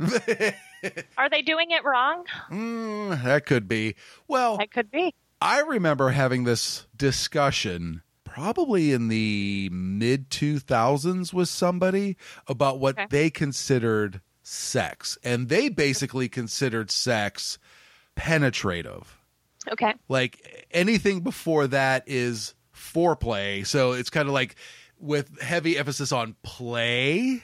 Are 1.16 1.30
they 1.30 1.42
doing 1.42 1.70
it 1.70 1.84
wrong? 1.84 2.24
Mm, 2.50 3.22
that 3.22 3.46
could 3.46 3.68
be. 3.68 3.94
Well, 4.26 4.58
That 4.58 4.72
could 4.72 4.90
be. 4.90 5.14
I 5.40 5.60
remember 5.60 6.08
having 6.08 6.42
this 6.42 6.88
discussion 6.96 8.02
probably 8.38 8.92
in 8.92 9.08
the 9.08 9.68
mid 9.72 10.30
2000s 10.30 11.32
with 11.32 11.48
somebody 11.48 12.16
about 12.46 12.78
what 12.78 12.96
Okay. 12.98 13.06
they 13.10 13.30
considered 13.30 14.20
sex. 14.42 15.18
And 15.24 15.48
they 15.48 15.68
basically 15.68 16.28
considered 16.28 16.90
sex 16.90 17.58
penetrative. 18.14 19.18
Okay. 19.72 19.94
Like 20.08 20.66
anything 20.70 21.20
before 21.20 21.66
that 21.68 22.04
is 22.06 22.54
foreplay. 22.74 23.66
So 23.66 23.92
it's 23.92 24.10
kind 24.10 24.28
of 24.28 24.34
like 24.34 24.54
with 25.00 25.40
heavy 25.40 25.76
emphasis 25.76 26.12
on 26.12 26.36
play 26.42 27.42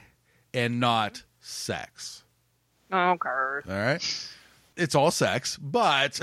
and 0.52 0.78
not 0.80 1.22
sex. 1.40 2.22
Okay. 2.92 3.28
All 3.28 3.62
right. 3.66 4.28
It's 4.76 4.94
all 4.94 5.10
sex, 5.10 5.56
but 5.56 6.20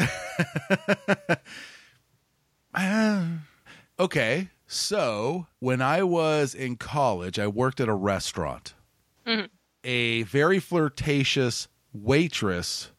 Uh, 2.73 3.25
okay. 3.99 4.47
So 4.73 5.47
when 5.59 5.81
I 5.81 6.01
was 6.01 6.55
in 6.55 6.77
college, 6.77 7.37
I 7.37 7.45
worked 7.45 7.81
at 7.81 7.89
a 7.89 7.93
restaurant. 7.93 8.73
Mhm. 9.27 9.49
A 9.83 10.23
very 10.23 10.59
flirtatious 10.59 11.67
waitress 11.91 12.91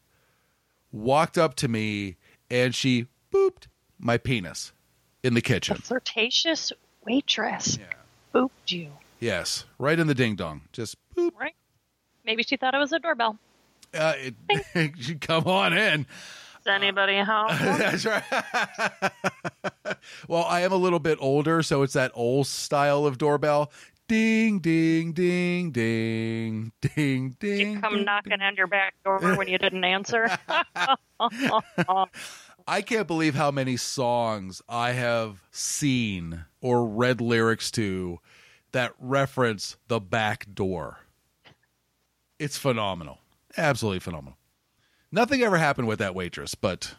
walked 0.91 1.35
up 1.35 1.55
to 1.55 1.67
me 1.67 2.17
and 2.47 2.75
she 2.75 3.07
booped 3.31 3.65
my 3.97 4.19
penis 4.19 4.71
in 5.23 5.33
the 5.33 5.41
kitchen. 5.41 5.77
A 5.77 5.81
Flirtatious 5.81 6.71
waitress. 7.05 7.79
Booped 8.35 8.49
you. 8.67 8.91
Yes, 9.19 9.65
right 9.79 9.97
in 9.97 10.05
the 10.05 10.13
ding 10.13 10.35
dong. 10.35 10.61
Just 10.73 10.95
boop. 11.15 11.31
Right. 11.35 11.55
Maybe 12.23 12.43
she 12.43 12.55
thought 12.55 12.75
it 12.75 12.77
was 12.77 12.93
a 12.93 12.99
doorbell. 12.99 13.39
Uh, 13.95 14.13
it, 14.75 15.21
come 15.21 15.47
on 15.47 15.75
in. 15.75 16.05
Is 16.65 16.71
anybody 16.71 17.19
home? 17.19 17.49
That's 17.59 18.05
right. 18.05 18.23
well, 20.29 20.45
I 20.45 20.61
am 20.61 20.71
a 20.71 20.77
little 20.77 20.99
bit 20.99 21.17
older, 21.19 21.61
so 21.61 21.83
it's 21.83 21.91
that 21.91 22.13
old 22.13 22.47
style 22.47 23.05
of 23.05 23.17
doorbell. 23.17 23.69
Ding, 24.07 24.59
ding, 24.59 25.11
ding, 25.11 25.71
ding, 25.71 26.71
ding, 26.79 27.35
ding. 27.37 27.81
Come 27.81 28.05
knocking 28.05 28.39
on 28.41 28.55
your 28.55 28.67
back 28.67 28.93
door 29.03 29.19
when 29.35 29.49
you 29.49 29.57
didn't 29.57 29.83
answer. 29.83 30.29
I 32.65 32.81
can't 32.81 33.07
believe 33.07 33.35
how 33.35 33.51
many 33.51 33.75
songs 33.75 34.61
I 34.69 34.91
have 34.91 35.43
seen 35.51 36.45
or 36.61 36.87
read 36.87 37.19
lyrics 37.19 37.71
to 37.71 38.19
that 38.71 38.93
reference 38.99 39.75
the 39.89 39.99
back 39.99 40.47
door. 40.53 40.99
It's 42.39 42.57
phenomenal. 42.57 43.19
Absolutely 43.57 43.99
phenomenal. 43.99 44.37
Nothing 45.13 45.43
ever 45.43 45.57
happened 45.57 45.87
with 45.87 45.99
that 45.99 46.15
waitress, 46.15 46.55
but 46.55 46.95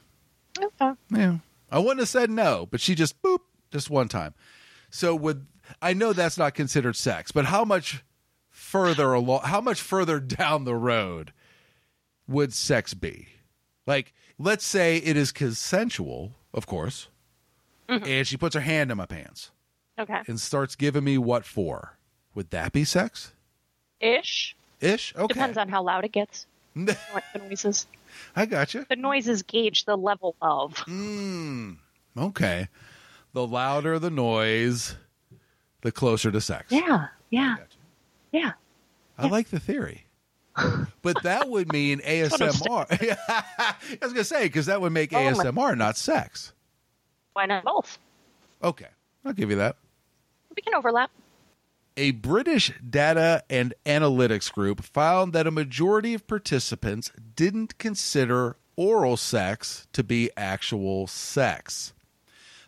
okay. 0.56 0.92
yeah. 1.10 1.38
I 1.68 1.80
wouldn't 1.80 1.98
have 1.98 2.08
said 2.08 2.30
no, 2.30 2.68
but 2.70 2.80
she 2.80 2.94
just 2.94 3.20
boop 3.20 3.40
just 3.72 3.90
one 3.90 4.06
time. 4.06 4.34
So 4.88 5.16
would 5.16 5.46
I 5.82 5.94
know 5.94 6.12
that's 6.12 6.38
not 6.38 6.54
considered 6.54 6.94
sex, 6.94 7.32
but 7.32 7.46
how 7.46 7.64
much 7.64 8.04
further 8.50 9.12
along 9.12 9.40
how 9.42 9.60
much 9.60 9.80
further 9.80 10.20
down 10.38 10.64
the 10.64 10.76
road 10.76 11.32
would 12.28 12.52
sex 12.52 12.94
be? 12.94 13.30
Like 13.84 14.14
let's 14.38 14.64
say 14.64 14.98
it 14.98 15.16
is 15.16 15.32
consensual, 15.32 16.36
of 16.52 16.66
course. 16.66 17.08
Mm-hmm. 17.88 18.06
And 18.06 18.26
she 18.28 18.36
puts 18.36 18.54
her 18.54 18.60
hand 18.60 18.92
in 18.92 18.96
my 18.96 19.06
pants 19.06 19.50
Okay. 19.98 20.20
and 20.28 20.38
starts 20.38 20.76
giving 20.76 21.02
me 21.02 21.18
what 21.18 21.44
for. 21.44 21.98
Would 22.36 22.50
that 22.50 22.72
be 22.72 22.84
sex? 22.84 23.32
Ish. 24.00 24.54
Ish? 24.80 25.14
Okay. 25.16 25.34
Depends 25.34 25.58
on 25.58 25.68
how 25.68 25.82
loud 25.82 26.04
it 26.04 26.12
gets. 26.12 26.46
what 26.74 27.24
noises. 27.36 27.86
I 28.36 28.46
got 28.46 28.74
you. 28.74 28.84
The 28.88 28.96
noises 28.96 29.42
gauge 29.42 29.84
the 29.84 29.96
level 29.96 30.36
of. 30.42 30.74
Mm, 30.86 31.78
okay. 32.16 32.68
The 33.32 33.46
louder 33.46 33.98
the 33.98 34.10
noise, 34.10 34.96
the 35.82 35.92
closer 35.92 36.30
to 36.30 36.40
sex. 36.40 36.66
Yeah. 36.70 37.08
Yeah. 37.30 37.56
Yeah. 38.32 38.52
I 39.18 39.28
like 39.28 39.48
the 39.50 39.60
theory. 39.60 40.06
But 41.02 41.22
that 41.24 41.48
would 41.48 41.72
mean 41.72 41.98
ASMR. 42.06 42.86
I 43.28 43.74
was 44.00 44.12
going 44.12 44.14
to 44.16 44.24
say, 44.24 44.44
because 44.44 44.66
that 44.66 44.80
would 44.80 44.92
make 44.92 45.12
Oh, 45.12 45.16
ASMR 45.16 45.76
not 45.76 45.96
sex. 45.96 46.52
Why 47.32 47.46
not 47.46 47.64
both? 47.64 47.98
Okay. 48.62 48.86
I'll 49.24 49.32
give 49.32 49.50
you 49.50 49.56
that. 49.56 49.76
We 50.54 50.62
can 50.62 50.74
overlap. 50.74 51.10
A 51.96 52.10
British 52.10 52.72
data 52.78 53.44
and 53.48 53.72
analytics 53.86 54.52
group 54.52 54.82
found 54.82 55.32
that 55.32 55.46
a 55.46 55.52
majority 55.52 56.12
of 56.14 56.26
participants 56.26 57.12
didn't 57.36 57.78
consider 57.78 58.56
oral 58.76 59.16
sex 59.16 59.86
to 59.92 60.02
be 60.02 60.30
actual 60.36 61.06
sex. 61.06 61.92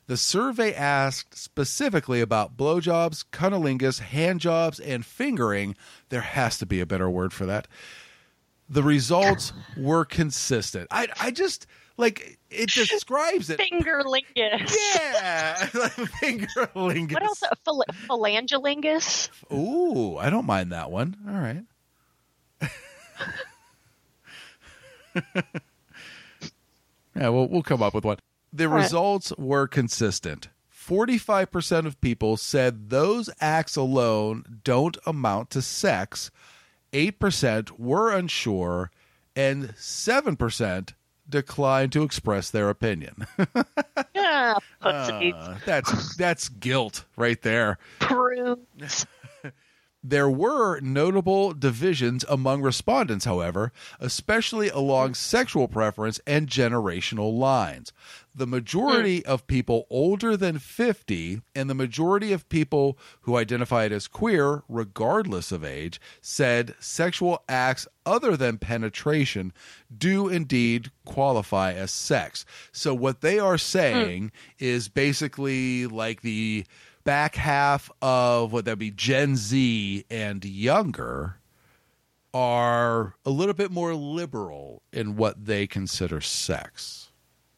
The 0.06 0.16
survey 0.16 0.72
asked 0.72 1.36
specifically 1.36 2.20
about 2.20 2.56
blowjobs, 2.56 3.24
cunnilingus, 3.32 4.00
handjobs, 4.00 4.80
and 4.84 5.04
fingering. 5.04 5.76
There 6.10 6.20
has 6.20 6.58
to 6.58 6.66
be 6.66 6.80
a 6.80 6.86
better 6.86 7.10
word 7.10 7.32
for 7.32 7.46
that. 7.46 7.66
The 8.68 8.84
results 8.84 9.52
were 9.76 10.04
consistent. 10.04 10.86
I, 10.92 11.08
I 11.20 11.32
just 11.32 11.66
like 11.96 12.38
it 12.50 12.70
describes 12.70 13.50
it. 13.50 13.58
Fingerlingus. 13.58 14.74
Yeah, 14.94 15.56
fingerlingus. 16.22 17.12
What 17.14 17.22
else? 17.22 17.42
A 17.42 17.56
phil- 17.64 17.84
phalangelingus? 18.08 19.28
Ooh, 19.52 20.16
I 20.16 20.30
don't 20.30 20.46
mind 20.46 20.72
that 20.72 20.90
one. 20.90 21.16
All 21.28 21.34
right. 21.34 21.62
yeah, 27.14 27.28
we'll 27.28 27.48
we'll 27.48 27.62
come 27.62 27.82
up 27.82 27.94
with 27.94 28.04
one. 28.04 28.18
The 28.52 28.64
All 28.64 28.70
right. 28.70 28.82
results 28.82 29.32
were 29.38 29.66
consistent. 29.66 30.48
45% 30.86 31.86
of 31.86 32.00
people 32.00 32.36
said 32.36 32.90
those 32.90 33.28
acts 33.40 33.74
alone 33.74 34.60
don't 34.62 34.96
amount 35.04 35.50
to 35.50 35.60
sex. 35.60 36.30
8% 36.92 37.72
were 37.76 38.12
unsure 38.12 38.92
and 39.34 39.70
7% 39.74 40.94
declined 41.28 41.92
to 41.92 42.02
express 42.02 42.50
their 42.50 42.70
opinion. 42.70 43.26
Yeah. 44.14 44.54
Uh, 44.82 45.56
that's 45.66 46.16
that's 46.16 46.48
guilt 46.48 47.04
right 47.16 47.40
there. 47.42 47.78
Prudes. 48.00 49.06
There 50.08 50.30
were 50.30 50.78
notable 50.78 51.52
divisions 51.52 52.24
among 52.28 52.62
respondents, 52.62 53.24
however, 53.24 53.72
especially 53.98 54.68
along 54.68 55.14
sexual 55.14 55.66
preference 55.66 56.20
and 56.28 56.46
generational 56.46 57.36
lines. 57.36 57.92
The 58.32 58.46
majority 58.46 59.22
hmm. 59.22 59.28
of 59.28 59.48
people 59.48 59.84
older 59.90 60.36
than 60.36 60.60
50 60.60 61.40
and 61.56 61.68
the 61.68 61.74
majority 61.74 62.32
of 62.32 62.48
people 62.48 62.96
who 63.22 63.36
identified 63.36 63.90
as 63.90 64.06
queer, 64.06 64.62
regardless 64.68 65.50
of 65.50 65.64
age, 65.64 66.00
said 66.20 66.76
sexual 66.78 67.42
acts 67.48 67.88
other 68.04 68.36
than 68.36 68.58
penetration 68.58 69.52
do 69.96 70.28
indeed 70.28 70.92
qualify 71.04 71.72
as 71.72 71.90
sex. 71.90 72.44
So, 72.70 72.94
what 72.94 73.22
they 73.22 73.40
are 73.40 73.54
hmm. 73.54 73.58
saying 73.58 74.32
is 74.60 74.88
basically 74.88 75.88
like 75.88 76.20
the 76.20 76.64
back 77.06 77.36
half 77.36 77.90
of 78.02 78.52
what 78.52 78.66
that 78.66 78.72
would 78.72 78.78
be 78.78 78.90
Gen 78.90 79.36
Z 79.36 80.04
and 80.10 80.44
younger 80.44 81.38
are 82.34 83.14
a 83.24 83.30
little 83.30 83.54
bit 83.54 83.70
more 83.70 83.94
liberal 83.94 84.82
in 84.92 85.16
what 85.16 85.46
they 85.46 85.66
consider 85.66 86.20
sex. 86.20 87.10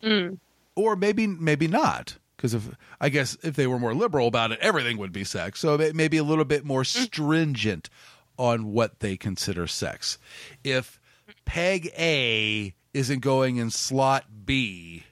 Mm. 0.02 0.38
Or 0.76 0.94
maybe 0.94 1.26
maybe 1.26 1.66
not 1.66 2.16
because 2.36 2.54
if 2.54 2.68
I 3.00 3.08
guess 3.08 3.36
if 3.42 3.56
they 3.56 3.66
were 3.66 3.80
more 3.80 3.94
liberal 3.94 4.28
about 4.28 4.52
it 4.52 4.60
everything 4.60 4.96
would 4.98 5.12
be 5.12 5.24
sex. 5.24 5.58
So 5.58 5.76
maybe 5.94 6.16
a 6.18 6.22
little 6.22 6.44
bit 6.44 6.64
more 6.64 6.84
stringent 6.84 7.90
on 8.38 8.72
what 8.72 9.00
they 9.00 9.16
consider 9.16 9.66
sex. 9.66 10.18
If 10.62 11.00
peg 11.44 11.90
A 11.98 12.72
isn't 12.94 13.20
going 13.20 13.56
in 13.56 13.70
slot 13.70 14.26
B 14.46 15.02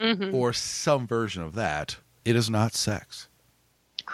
Mhm. 0.00 0.32
or 0.32 0.52
some 0.52 1.06
version 1.06 1.42
of 1.42 1.54
that, 1.54 1.96
it 2.24 2.36
is 2.36 2.48
not 2.48 2.74
sex. 2.74 3.26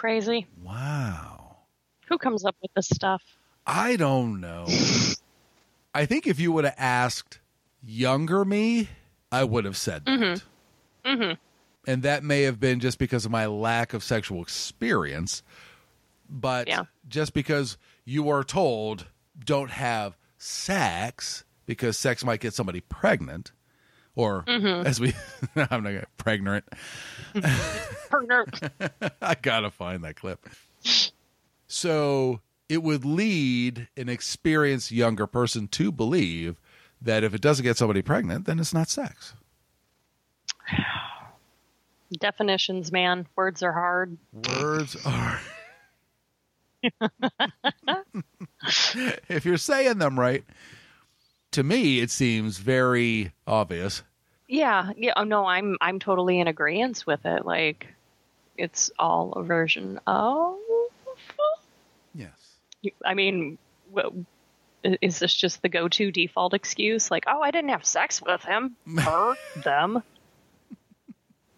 Crazy. 0.03 0.47
Wow. 0.61 1.59
Who 2.09 2.17
comes 2.17 2.43
up 2.43 2.57
with 2.61 2.73
this 2.73 2.89
stuff? 2.89 3.21
I 3.65 3.95
don't 3.95 4.41
know. 4.41 4.65
I 5.95 6.05
think 6.05 6.27
if 6.27 6.41
you 6.41 6.51
would 6.51 6.65
have 6.65 6.75
asked 6.77 7.39
younger 7.81 8.43
me, 8.43 8.89
I 9.31 9.45
would 9.45 9.63
have 9.63 9.77
said 9.77 10.03
that. 10.03 10.11
Mm-hmm. 10.11 11.09
Mm-hmm. 11.09 11.33
And 11.89 12.03
that 12.03 12.21
may 12.21 12.41
have 12.41 12.59
been 12.59 12.81
just 12.81 12.99
because 12.99 13.23
of 13.23 13.31
my 13.31 13.45
lack 13.45 13.93
of 13.93 14.03
sexual 14.03 14.41
experience. 14.41 15.41
But 16.29 16.67
Yeah. 16.67 16.83
just 17.07 17.33
because 17.33 17.77
you 18.03 18.27
are 18.27 18.43
told 18.43 19.07
don't 19.45 19.71
have 19.71 20.17
sex 20.37 21.45
because 21.65 21.97
sex 21.97 22.25
might 22.25 22.41
get 22.41 22.53
somebody 22.53 22.81
pregnant, 22.81 23.53
or 24.15 24.43
Mhm. 24.43 24.83
as 24.83 24.99
we, 24.99 25.13
I'm 25.55 25.81
not 25.81 26.03
pregnant. 26.17 26.65
I 29.21 29.35
gotta 29.41 29.71
find 29.71 30.03
that 30.03 30.15
clip. 30.15 30.47
So 31.67 32.41
it 32.69 32.83
would 32.83 33.05
lead 33.05 33.87
an 33.97 34.09
experienced 34.09 34.91
younger 34.91 35.27
person 35.27 35.67
to 35.69 35.91
believe 35.91 36.57
that 37.01 37.23
if 37.23 37.33
it 37.33 37.41
doesn't 37.41 37.63
get 37.63 37.77
somebody 37.77 38.01
pregnant, 38.01 38.45
then 38.45 38.59
it's 38.59 38.73
not 38.73 38.89
sex. 38.89 39.33
Definitions, 42.19 42.91
man. 42.91 43.27
Words 43.35 43.63
are 43.63 43.73
hard. 43.73 44.17
Words 44.31 44.95
are. 45.05 45.39
if 49.29 49.45
you're 49.45 49.57
saying 49.57 49.97
them 49.97 50.19
right, 50.19 50.43
to 51.51 51.63
me, 51.63 51.99
it 51.99 52.11
seems 52.11 52.57
very 52.57 53.33
obvious. 53.47 54.03
Yeah, 54.53 54.91
yeah. 54.95 55.13
Oh 55.17 55.23
no, 55.23 55.47
I'm 55.47 55.77
I'm 55.81 55.97
totally 55.97 56.39
in 56.39 56.47
agreement 56.47 57.03
with 57.07 57.25
it. 57.25 57.43
Like, 57.43 57.87
it's 58.55 58.91
all 58.99 59.33
a 59.33 59.41
version 59.41 59.99
of. 60.05 60.57
Yes. 62.13 62.29
You- 62.83 62.91
I 63.03 63.15
mean, 63.15 63.57
w- 63.93 64.25
is 65.01 65.17
this 65.17 65.33
just 65.33 65.63
the 65.63 65.69
go-to 65.69 66.11
default 66.11 66.53
excuse? 66.53 67.09
Like, 67.09 67.23
oh, 67.25 67.41
I 67.41 67.49
didn't 67.49 67.71
have 67.71 67.83
sex 67.83 68.21
with 68.21 68.43
him 68.43 68.75
or 69.07 69.35
them, 69.63 70.03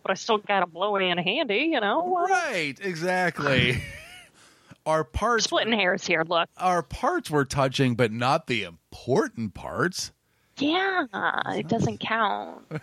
but 0.02 0.12
I 0.12 0.14
still 0.14 0.38
got 0.38 0.64
a 0.64 0.66
blowy 0.68 1.10
and 1.10 1.20
a 1.20 1.24
handy. 1.24 1.68
You 1.74 1.82
know, 1.82 2.26
Right, 2.30 2.76
exactly. 2.82 3.84
our 4.86 5.04
parts 5.04 5.44
splitting 5.44 5.74
hairs 5.74 6.08
here. 6.08 6.24
Look, 6.26 6.48
our 6.56 6.82
parts 6.82 7.30
were 7.30 7.44
touching, 7.44 7.96
but 7.96 8.14
not 8.14 8.48
the 8.48 8.64
important 8.64 9.54
parts. 9.54 10.14
Yeah, 10.58 11.06
it 11.54 11.68
doesn't 11.68 12.00
count. 12.00 12.66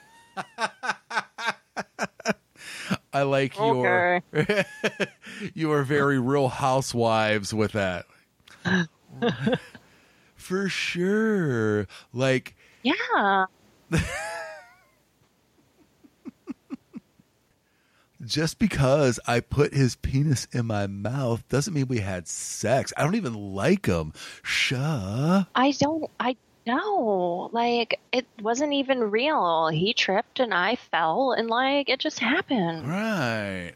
I 3.12 3.22
like 3.22 3.56
your 3.58 4.22
you 5.54 5.72
are 5.72 5.82
very 5.82 6.18
real 6.18 6.48
housewives 6.48 7.52
with 7.52 7.72
that. 7.72 8.06
For 10.36 10.68
sure. 10.68 11.86
Like 12.12 12.56
Yeah. 12.82 13.46
just 18.24 18.58
because 18.58 19.18
I 19.26 19.40
put 19.40 19.74
his 19.74 19.96
penis 19.96 20.46
in 20.52 20.66
my 20.66 20.86
mouth 20.86 21.46
doesn't 21.48 21.74
mean 21.74 21.88
we 21.88 21.98
had 21.98 22.26
sex. 22.28 22.92
I 22.96 23.02
don't 23.04 23.16
even 23.16 23.34
like 23.34 23.86
him. 23.86 24.12
Shuh. 24.42 25.44
I 25.54 25.70
don't. 25.72 26.10
I 26.20 26.36
know. 26.66 27.50
Like 27.52 28.00
it 28.12 28.26
wasn't 28.40 28.72
even 28.72 29.10
real. 29.10 29.68
He 29.68 29.92
tripped 29.94 30.40
and 30.40 30.52
I 30.54 30.76
fell, 30.76 31.32
and 31.32 31.48
like 31.48 31.88
it 31.88 31.98
just 32.00 32.18
happened. 32.18 32.88
Right. 32.88 33.72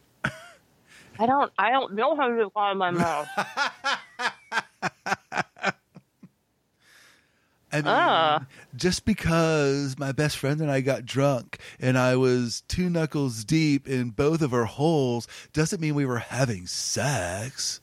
I 1.19 1.25
don't. 1.27 1.51
I 1.59 1.71
don't 1.71 1.95
know 1.95 2.15
how 2.15 2.29
to 2.29 2.51
find 2.51 2.79
my 2.79 2.91
mouth. 2.91 3.29
I 7.73 7.79
mean, 7.79 7.85
Ah. 7.89 8.47
just 8.77 9.05
because 9.05 9.99
my 9.99 10.13
best 10.13 10.37
friend 10.39 10.61
and 10.61 10.71
I 10.71 10.81
got 10.81 11.05
drunk 11.05 11.59
and 11.81 11.99
I 11.99 12.17
was 12.17 12.63
two 12.69 12.89
knuckles 12.89 13.45
deep 13.45 13.89
in 13.89 14.11
both 14.11 14.41
of 14.41 14.55
our 14.55 14.65
holes 14.65 15.27
doesn't 15.53 15.81
mean 15.81 15.95
we 15.95 16.07
were 16.07 16.19
having 16.19 16.67
sex. 16.67 17.81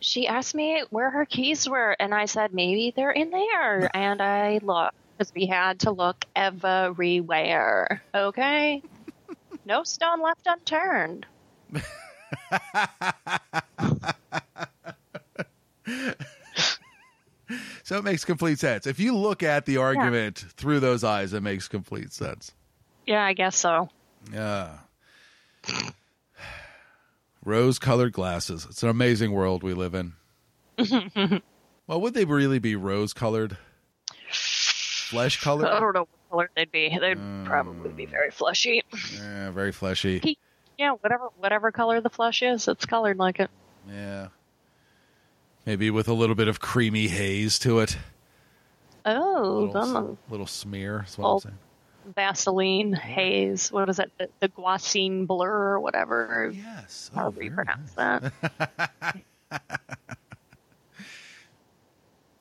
She 0.00 0.26
asked 0.26 0.54
me 0.54 0.82
where 0.90 1.10
her 1.10 1.24
keys 1.24 1.68
were, 1.68 1.96
and 1.98 2.14
I 2.14 2.26
said 2.26 2.54
maybe 2.54 2.92
they're 2.94 3.10
in 3.10 3.30
there. 3.30 3.90
And 3.94 4.20
I 4.22 4.60
looked 4.62 4.96
because 5.16 5.32
we 5.34 5.46
had 5.46 5.80
to 5.80 5.90
look 5.90 6.24
everywhere. 6.36 8.02
Okay. 8.14 8.82
No 9.64 9.82
stone 9.82 10.22
left 10.22 10.46
unturned. 10.46 11.26
So 17.88 17.96
it 17.96 18.04
makes 18.04 18.22
complete 18.22 18.58
sense. 18.58 18.86
If 18.86 19.00
you 19.00 19.16
look 19.16 19.42
at 19.42 19.64
the 19.64 19.78
argument 19.78 20.44
through 20.58 20.80
those 20.80 21.04
eyes, 21.04 21.32
it 21.32 21.42
makes 21.42 21.68
complete 21.68 22.12
sense. 22.12 22.52
Yeah, 23.06 23.24
I 23.24 23.32
guess 23.32 23.56
so. 23.56 23.88
Yeah. 24.30 24.76
Rose 27.44 27.78
colored 27.78 28.12
glasses. 28.12 28.66
It's 28.68 28.82
an 28.82 28.88
amazing 28.88 29.32
world 29.32 29.62
we 29.62 29.74
live 29.74 29.94
in. 29.94 30.14
well, 31.86 32.00
would 32.00 32.14
they 32.14 32.24
really 32.24 32.58
be 32.58 32.76
rose 32.76 33.12
colored? 33.12 33.56
Flesh 34.30 35.40
colored? 35.40 35.68
I 35.68 35.80
don't 35.80 35.94
know 35.94 36.00
what 36.00 36.30
color 36.30 36.50
they'd 36.56 36.70
be. 36.70 36.96
They'd 37.00 37.16
uh, 37.16 37.44
probably 37.44 37.90
be 37.90 38.06
very 38.06 38.30
fleshy. 38.30 38.82
Yeah, 39.14 39.50
very 39.50 39.72
fleshy. 39.72 40.38
Yeah, 40.78 40.92
whatever 40.92 41.28
whatever 41.38 41.72
color 41.72 42.00
the 42.00 42.10
flesh 42.10 42.42
is, 42.42 42.68
it's 42.68 42.86
colored 42.86 43.18
like 43.18 43.40
it. 43.40 43.50
Yeah. 43.88 44.28
Maybe 45.66 45.90
with 45.90 46.08
a 46.08 46.14
little 46.14 46.36
bit 46.36 46.48
of 46.48 46.60
creamy 46.60 47.08
haze 47.08 47.58
to 47.60 47.80
it. 47.80 47.98
Oh, 49.04 49.66
little, 49.66 49.72
then 49.72 50.02
mm. 50.02 50.16
little 50.30 50.46
smear. 50.46 50.98
That's 50.98 51.18
what. 51.18 51.28
I'm 51.28 51.40
saying. 51.40 51.58
Vaseline, 52.14 52.92
haze. 52.92 53.72
What 53.72 53.88
is 53.88 53.98
it? 53.98 54.10
The, 54.18 54.28
the 54.40 54.48
Gaussian 54.48 55.26
blur 55.26 55.50
or 55.74 55.80
whatever. 55.80 56.52
Yes. 56.54 57.10
Oh, 57.14 57.18
However 57.20 57.42
you 57.42 57.50
pronounce 57.50 57.92
that. 57.92 58.32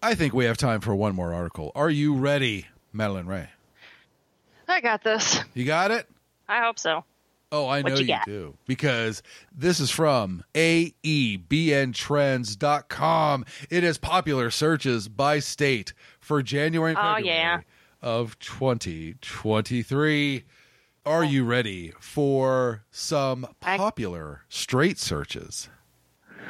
I 0.01 0.15
think 0.15 0.33
we 0.33 0.45
have 0.45 0.57
time 0.57 0.81
for 0.81 0.95
one 0.95 1.13
more 1.15 1.33
article. 1.33 1.71
Are 1.75 1.89
you 1.89 2.15
ready, 2.15 2.65
Madalynn 2.95 3.27
Raye? 3.27 3.49
I 4.67 4.81
got 4.81 5.03
this. 5.03 5.39
You 5.53 5.65
got 5.65 5.91
it? 5.91 6.07
I 6.47 6.61
hope 6.61 6.77
so. 6.79 7.03
Oh, 7.51 7.65
I 7.65 7.81
What 7.81 7.93
know 7.93 7.99
you 7.99 8.05
you, 8.13 8.19
do. 8.25 8.53
Because 8.67 9.23
this 9.55 9.79
is 9.79 9.89
from 9.89 10.43
AEBNtrends.com. 10.53 13.45
It 13.69 13.83
is 13.85 13.97
popular 13.97 14.51
searches 14.51 15.07
by 15.07 15.39
state 15.39 15.93
for 16.19 16.43
January 16.43 16.91
and 16.91 16.99
Oh, 17.01 17.15
yeah. 17.17 17.61
Of 18.01 18.37
2023. 18.39 20.43
Are 21.05 21.23
you 21.23 21.45
ready 21.45 21.93
for 21.99 22.83
some 22.91 23.47
popular 23.61 24.41
straight 24.49 24.99
searches? 24.99 25.69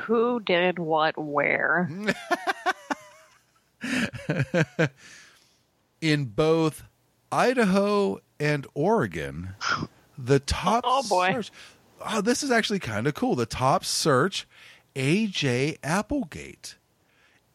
Who 0.06 0.40
did 0.40 0.80
what 0.80 1.16
where? 1.18 1.90
In 6.02 6.26
both 6.26 6.84
Idaho 7.32 8.20
and 8.40 8.66
Oregon, 8.74 9.50
the 10.18 10.40
top 10.40 10.84
Oh, 10.88 11.04
boy. 11.08 11.34
search. 11.34 11.52
Oh, 12.06 12.22
this 12.22 12.44
is 12.44 12.52
actually 12.52 12.80
kind 12.80 13.08
of 13.08 13.16
cool. 13.16 13.36
The 13.36 13.46
top 13.48 13.84
search, 13.84 14.48
AJ 14.96 15.78
Applegate, 15.84 16.76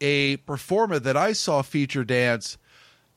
a 0.00 0.37
performer 0.38 0.98
that 0.98 1.16
I 1.16 1.33
saw 1.33 1.62
feature 1.62 2.02
dance 2.05 2.59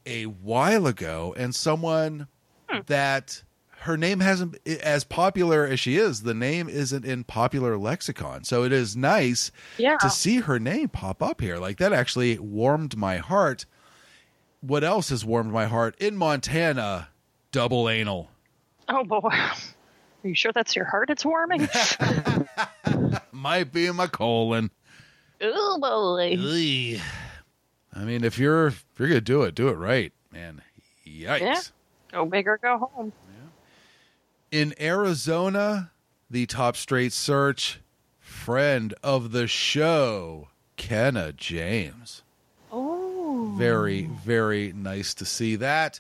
a 0.06 0.26
while 0.26 0.88
ago, 0.88 1.34
and 1.38 1.54
someone 1.56 2.28
Hmm. 2.70 2.80
that 2.88 3.44
her 3.82 3.96
name 3.98 4.20
hasn't 4.20 4.58
as 4.68 5.04
popular 5.04 5.66
as 5.68 5.80
she 5.80 5.98
is. 5.98 6.24
The 6.24 6.34
name 6.34 6.68
isn't 6.68 7.06
in 7.06 7.24
popular 7.24 7.78
lexicon, 7.78 8.44
so 8.44 8.64
it 8.64 8.72
is 8.72 8.96
nice 8.98 9.52
Yeah. 9.78 9.98
to 9.98 10.10
see 10.10 10.38
her 10.38 10.58
name 10.60 10.90
pop 10.90 11.22
up 11.22 11.40
here. 11.42 11.58
Like 11.58 11.78
that 11.78 11.94
actually 11.94 12.40
warmed 12.40 12.98
my 12.98 13.18
heart. 13.18 13.66
What 14.62 14.84
else 14.84 15.10
has 15.10 15.24
warmed 15.24 15.52
my 15.52 15.66
heart 15.68 15.96
in 16.00 16.18
Montana? 16.18 17.10
Double 17.52 17.88
anal. 17.88 18.32
Oh 18.90 19.04
boy. 19.04 19.20
Are 19.32 19.54
you 20.24 20.34
sure 20.34 20.52
that's 20.52 20.76
your 20.76 20.86
heart 20.86 21.12
it's 21.12 21.24
warming? 21.24 21.70
Might 23.32 23.72
be 23.72 23.86
in 23.86 23.96
my 23.96 24.08
colon. 24.08 24.72
oh 25.42 25.78
boy. 25.80 27.00
I 27.96 28.04
mean, 28.04 28.24
if 28.24 28.38
you're 28.38 28.68
if 28.68 28.86
you're 29.00 29.08
gonna 29.08 29.22
do 29.22 29.44
it, 29.44 29.56
do 29.56 29.70
it 29.70 29.74
right, 29.74 30.12
man. 30.32 30.62
Yikes. 31.08 31.40
Yeah. 31.40 31.62
Go 32.12 32.26
big 32.26 32.48
or 32.48 32.58
go 32.58 32.90
home. 32.94 33.14
In 34.52 34.74
Arizona, 34.80 35.92
the 36.30 36.46
top 36.46 36.78
straight 36.78 37.14
search, 37.14 37.82
friend 38.20 38.94
of 39.04 39.32
the 39.32 39.48
show, 39.48 40.50
Kenna 40.78 41.34
James. 41.34 42.24
Oh. 42.72 43.54
Very, 43.58 44.04
very 44.24 44.72
nice 44.74 45.14
to 45.16 45.26
see 45.26 45.56
that. 45.58 46.00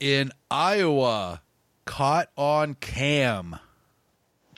In 0.00 0.32
Iowa, 0.50 1.42
caught 1.84 2.28
on 2.36 2.74
cam. 2.74 3.56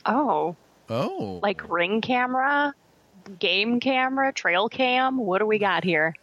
Oh. 0.05 0.57
Oh. 0.91 1.41
Like 1.43 1.71
ring 1.71 2.01
camera, 2.01 2.75
game 3.39 3.81
camera, 3.81 4.33
trail 4.33 4.69
cam. 4.69 5.17
What 5.17 5.39
do 5.39 5.47
we 5.47 5.59
got 5.59 5.85
here? 5.85 6.15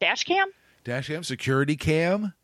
Dash 0.00 0.24
cam? 0.24 0.48
Dash 0.84 1.08
cam, 1.08 1.24
security 1.24 1.76
cam. 1.76 2.34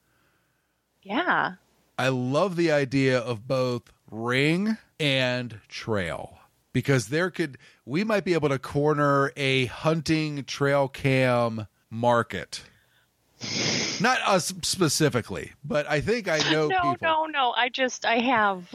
Yeah. 1.03 1.55
I 1.99 2.09
love 2.09 2.57
the 2.57 2.73
idea 2.73 3.19
of 3.19 3.47
both 3.47 3.93
ring 4.11 4.77
and 4.99 5.61
trail 5.69 6.39
because 6.73 7.09
there 7.09 7.31
could 7.31 7.59
we 7.85 8.05
might 8.05 8.25
be 8.25 8.35
able 8.35 8.49
to 8.49 8.59
corner 8.59 9.33
a 9.37 9.67
hunting 9.67 10.45
trail 10.45 10.89
cam 10.89 11.67
market. 11.91 12.63
Not 14.01 14.21
us 14.23 14.55
specifically, 14.63 15.53
but 15.65 15.89
I 15.89 16.01
think 16.01 16.29
I 16.29 16.39
know 16.51 16.69
no, 16.69 16.81
people. 16.93 16.97
no, 17.03 17.27
no. 17.27 17.53
I 17.57 17.69
just 17.69 18.05
I 18.05 18.19
have 18.19 18.75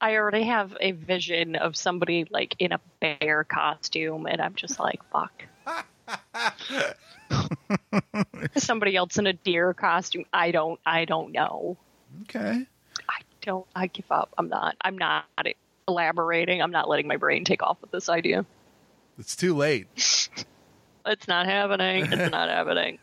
I 0.00 0.16
already 0.16 0.42
have 0.42 0.76
a 0.80 0.92
vision 0.92 1.56
of 1.56 1.76
somebody 1.76 2.26
like 2.30 2.56
in 2.58 2.72
a 2.72 2.80
bear 3.00 3.44
costume 3.44 4.26
and 4.26 4.40
I'm 4.40 4.54
just 4.54 4.80
like, 4.80 5.00
fuck. 5.12 5.44
somebody 8.56 8.96
else 8.96 9.18
in 9.18 9.26
a 9.26 9.32
deer 9.32 9.74
costume. 9.74 10.24
I 10.32 10.50
don't 10.50 10.80
I 10.84 11.04
don't 11.04 11.32
know. 11.32 11.76
Okay. 12.22 12.66
I 13.08 13.20
don't 13.40 13.66
I 13.74 13.86
give 13.88 14.10
up. 14.10 14.32
I'm 14.38 14.48
not 14.48 14.76
I'm 14.80 14.98
not 14.98 15.24
elaborating. 15.88 16.62
I'm 16.62 16.70
not 16.70 16.88
letting 16.88 17.06
my 17.06 17.16
brain 17.16 17.44
take 17.44 17.62
off 17.62 17.78
with 17.80 17.90
this 17.90 18.08
idea. 18.08 18.44
It's 19.18 19.36
too 19.36 19.54
late. 19.54 19.88
It's 21.04 21.26
not 21.26 21.46
happening. 21.46 22.04
It's 22.12 22.30
not 22.30 22.48
happening. 22.48 22.98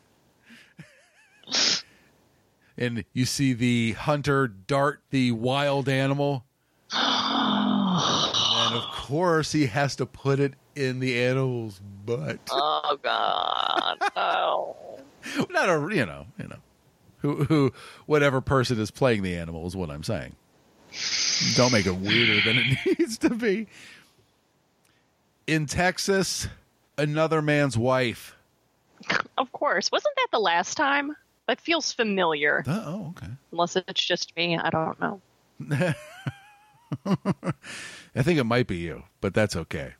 and 2.78 3.04
you 3.12 3.26
see 3.26 3.52
the 3.52 3.92
hunter 3.92 4.48
dart 4.48 5.02
the 5.10 5.34
wild 5.34 5.90
animal. 5.90 6.46
and 6.94 8.76
of 8.76 8.84
course, 8.94 9.52
he 9.52 9.66
has 9.68 9.98
to 9.98 10.06
put 10.06 10.40
it 10.40 10.54
in 10.80 11.00
the 11.00 11.22
animal's 11.22 11.80
butt. 12.06 12.40
Oh 12.52 12.98
God! 13.04 13.98
Oh, 14.16 14.76
Not 15.50 15.70
a 15.70 15.96
you 15.96 16.06
know 16.06 16.26
you 16.40 16.48
know 16.48 16.56
who 17.20 17.44
who 17.44 17.74
whatever 18.06 18.42
person 18.42 18.80
is 18.80 18.90
playing 18.92 19.22
the 19.24 19.36
animal 19.36 19.68
is 19.68 19.76
what 19.76 19.90
I'm 19.92 20.04
saying. 20.04 20.36
Don't 21.56 21.72
make 21.72 21.86
it 21.86 21.96
weirder 21.96 22.42
than 22.42 22.58
it 22.58 22.78
needs 23.00 23.18
to 23.20 23.30
be. 23.30 23.68
In 25.46 25.66
Texas, 25.68 26.48
another 26.98 27.42
man's 27.42 27.78
wife. 27.78 28.36
of 29.38 29.52
course. 29.52 29.92
Wasn't 29.92 30.16
that 30.16 30.28
the 30.32 30.40
last 30.40 30.76
time? 30.76 31.16
That 31.48 31.60
feels 31.62 31.92
familiar. 31.92 32.64
Uh, 32.68 32.84
oh, 32.86 33.08
okay. 33.18 33.32
Unless 33.52 33.76
it's 33.76 34.04
just 34.04 34.36
me, 34.36 34.58
I 34.58 34.70
don't 34.70 35.00
know. 35.00 35.22
I 38.16 38.24
think 38.24 38.40
it 38.40 38.44
might 38.46 38.68
be 38.68 38.78
you, 38.78 39.04
but 39.22 39.34
that's 39.34 39.56
okay. 39.56 39.94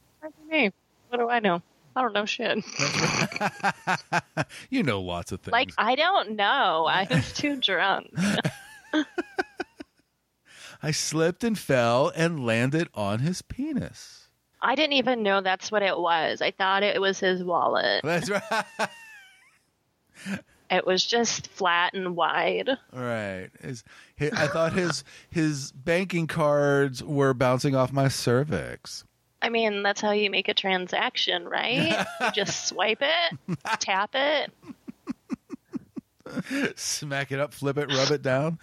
Might 1.12 1.18
be 1.18 1.24
me. 1.24 1.26
What 1.26 1.28
do 1.28 1.30
I 1.30 1.40
know? 1.40 1.62
I 1.96 2.02
don't 2.02 2.14
know 2.14 2.26
shit. 2.26 2.64
You 4.70 4.84
know 4.84 5.02
lots 5.02 5.32
of 5.32 5.42
things. 5.42 5.52
like 5.52 5.72
I 5.78 5.96
don't 5.96 6.32
know. 6.32 6.86
I 6.90 7.08
was 7.10 7.34
too 7.38 7.56
drunk. 7.58 8.14
I 10.82 10.92
slipped 10.92 11.44
and 11.44 11.58
fell 11.60 12.12
and 12.16 12.46
landed 12.46 12.88
on 12.94 13.20
his 13.20 13.42
penis. 13.42 14.30
I 14.62 14.76
didn't 14.76 14.94
even 14.94 15.24
know 15.24 15.42
that's 15.42 15.72
what 15.72 15.84
it 15.84 15.98
was. 15.98 16.42
I 16.42 16.52
thought 16.52 16.84
it 16.84 17.02
was 17.02 17.20
his 17.20 17.44
wallet. 17.44 18.02
That's 18.04 18.30
right. 18.30 18.64
It 20.72 20.86
was 20.86 21.04
just 21.06 21.48
flat 21.48 21.94
and 21.94 22.16
wide. 22.16 22.70
Right. 22.94 23.50
His, 23.62 23.84
hi 24.20 24.30
I 24.34 24.48
thought 24.48 24.74
his 24.74 25.04
his 25.30 25.72
banking 25.72 26.28
cards 26.28 27.04
were 27.04 27.34
bouncing 27.34 27.76
off 27.76 27.92
my 27.92 28.08
cervix. 28.08 29.04
I 29.42 29.50
mean, 29.50 29.84
that's 29.84 30.02
how 30.02 30.12
you 30.12 30.30
make 30.30 30.48
a 30.50 30.54
transaction, 30.54 31.48
right? 31.48 32.06
you 32.22 32.32
just 32.32 32.68
swipe 32.68 33.02
it, 33.02 33.40
tap 33.80 34.12
it. 34.14 34.52
Smack 36.76 37.32
it 37.32 37.40
up, 37.40 37.54
flip 37.54 37.78
it, 37.78 37.92
rub 37.92 38.12
it 38.12 38.22
down. 38.22 38.60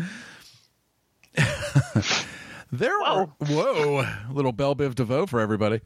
there 2.72 2.98
are 3.02 3.26
whoa, 3.38 4.06
little 4.30 4.52
bell 4.52 4.76
Biv 4.76 4.94
DeVoe 4.94 5.26
for 5.26 5.40
everybody. 5.40 5.80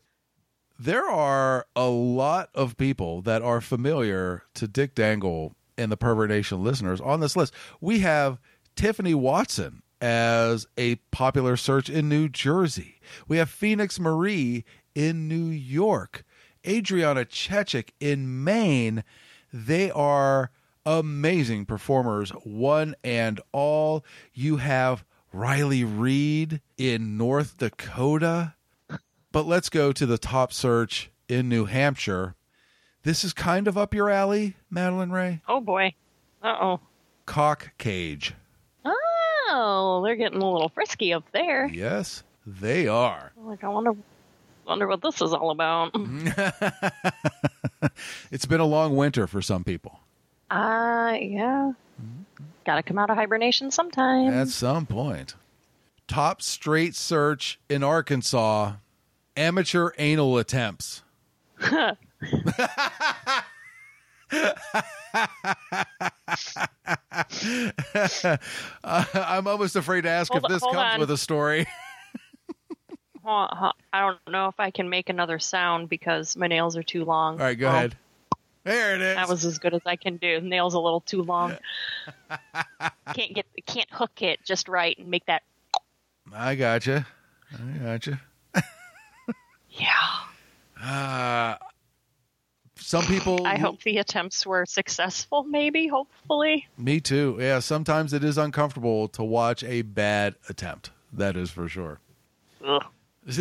There 0.79 1.09
are 1.09 1.67
a 1.77 1.89
lot 1.89 2.51
of 2.55 2.77
people 2.77 3.23
that 3.23 3.43
are 3.43 3.61
familiar 3.61 4.45
to 4.55 4.67
Dick 4.67 4.95
Dangle 4.95 5.55
and 5.77 5.93
the 5.93 5.97
Pervert 5.97 6.31
Nation 6.31 6.63
listeners 6.63 7.01
on 7.01 7.21
this 7.21 7.37
list. 7.37 7.53
We 7.81 8.01
have 8.01 8.39
Tiffany 8.77 9.15
Watson 9.15 9.83
as 10.01 10.67
a 10.79 10.97
popular 11.11 11.57
search 11.57 11.91
in 11.91 12.09
New 12.09 12.29
Jersey. 12.29 13.01
We 13.29 13.37
have 13.37 13.51
Phoenix 13.51 14.01
Marie 14.01 14.65
in 14.95 15.29
New 15.29 15.47
York. 15.47 16.25
Adriana 16.67 17.25
Chechik 17.25 17.91
in 18.01 18.45
Maine. 18.45 19.05
They 19.53 19.91
are 19.91 20.51
amazing 20.85 21.67
performers, 21.67 22.31
one 22.45 22.95
and 23.03 23.41
all. 23.53 24.05
You 24.33 24.59
have 24.59 25.05
Riley 25.33 25.85
Reid 25.85 26.61
in 26.77 27.17
North 27.17 27.59
Dakota. 27.59 28.55
But 29.33 29.47
let's 29.47 29.69
go 29.69 29.93
to 29.93 30.07
the 30.07 30.19
top 30.19 30.53
search 30.53 31.11
in 31.29 31.49
New 31.49 31.67
Hampshire. 31.67 32.35
This 33.03 33.25
is 33.25 33.33
kind 33.33 33.69
of 33.69 33.79
up 33.79 33.95
your 33.95 34.11
alley, 34.11 34.57
Madalynn 34.73 35.13
Raye. 35.13 35.41
Oh 35.49 35.61
boy. 35.61 35.95
Uh 36.43 36.57
oh. 36.61 36.81
Cock 37.27 37.73
cage. 37.79 38.35
Oh, 38.85 40.03
they're 40.05 40.17
getting 40.17 40.43
a 40.43 40.51
little 40.51 40.69
frisky 40.69 41.13
up 41.13 41.25
there. 41.33 41.67
Yes, 41.73 42.23
they 42.47 42.87
are. 42.87 43.33
Like 43.37 43.65
I 43.65 43.69
wonder, 43.69 43.95
wonder 44.71 44.87
what 44.87 45.03
this 45.03 45.21
is 45.21 45.35
all 45.35 45.51
about. 45.51 45.95
It's 48.31 48.47
been 48.47 48.61
a 48.61 48.67
long 48.67 48.97
winter 48.97 49.27
for 49.27 49.43
some 49.43 49.65
people. 49.65 50.01
Uh, 50.51 51.17
yeah. 51.21 51.73
Got 52.65 52.77
to 52.77 52.83
come 52.83 52.99
out 52.99 53.11
of 53.11 53.17
hibernation 53.17 53.71
sometime. 53.71 54.33
At 54.33 54.49
some 54.49 54.87
point. 54.87 55.35
Top 56.07 56.41
straight 56.43 56.95
search 56.95 57.59
in 57.69 57.83
Arkansas 57.83 58.75
amateur 59.37 59.91
anal 59.99 60.39
attempts. 60.39 61.03
Uh, 61.61 61.95
I'm 69.15 69.47
almost 69.47 69.77
afraid 69.77 70.03
to 70.03 70.11
ask 70.11 70.31
Hold- 70.33 70.45
if 70.45 70.49
this 70.49 70.63
hold 70.63 70.75
comes 70.75 70.95
on. 70.95 71.01
with 71.01 71.11
a 71.11 71.19
story. 71.19 71.67
I 73.25 73.73
don't 73.93 74.19
know 74.29 74.49
if 74.49 74.59
I 74.59 74.71
can 74.71 74.89
make 74.89 75.09
another 75.09 75.39
sound 75.39 75.89
because 75.89 76.37
my 76.37 76.47
nails 76.47 76.77
are 76.77 76.83
too 76.83 77.05
long. 77.05 77.35
All 77.41 77.47
right, 77.47 77.59
go 77.59 77.67
Oh, 77.67 77.71
ahead. 77.71 77.97
There 78.65 78.95
it 78.95 79.01
is. 79.01 79.17
That 79.17 79.29
was 79.29 79.45
as 79.45 79.59
good 79.59 79.73
as 79.75 79.81
I 79.87 79.97
can 79.97 80.17
do. 80.19 80.41
Nails 80.41 80.75
a 80.75 80.79
little 80.81 81.01
too 81.01 81.23
long. 81.23 81.57
can't 83.15 83.35
get 83.35 83.47
can't 83.67 83.91
hook 83.91 84.23
it 84.23 84.41
just 84.45 84.69
right 84.69 84.97
and 84.99 85.09
make 85.09 85.25
that. 85.27 85.43
I 86.33 86.55
gotcha. 86.57 87.07
I 87.53 87.79
gotcha. 87.85 88.21
Yeah. 89.71 89.87
Uh, 90.83 91.57
some 92.77 93.05
people. 93.05 93.47
I 93.47 93.57
hope 93.57 93.83
the 93.83 93.99
attempts 93.99 94.45
were 94.45 94.67
successful. 94.67 95.45
Maybe, 95.45 95.87
hopefully. 95.87 96.67
Me 96.77 97.01
too. 97.01 97.37
Yeah, 97.41 97.61
sometimes 97.61 98.13
it 98.13 98.25
is 98.25 98.37
uncomfortable 98.37 99.09
to 99.09 99.23
watch 99.23 99.63
a 99.65 99.83
bad 99.83 100.35
attempt. 100.49 100.91
That 101.13 101.37
is 101.37 101.51
for 101.51 101.69
sure. 101.69 102.01
Ugh. 102.67 102.85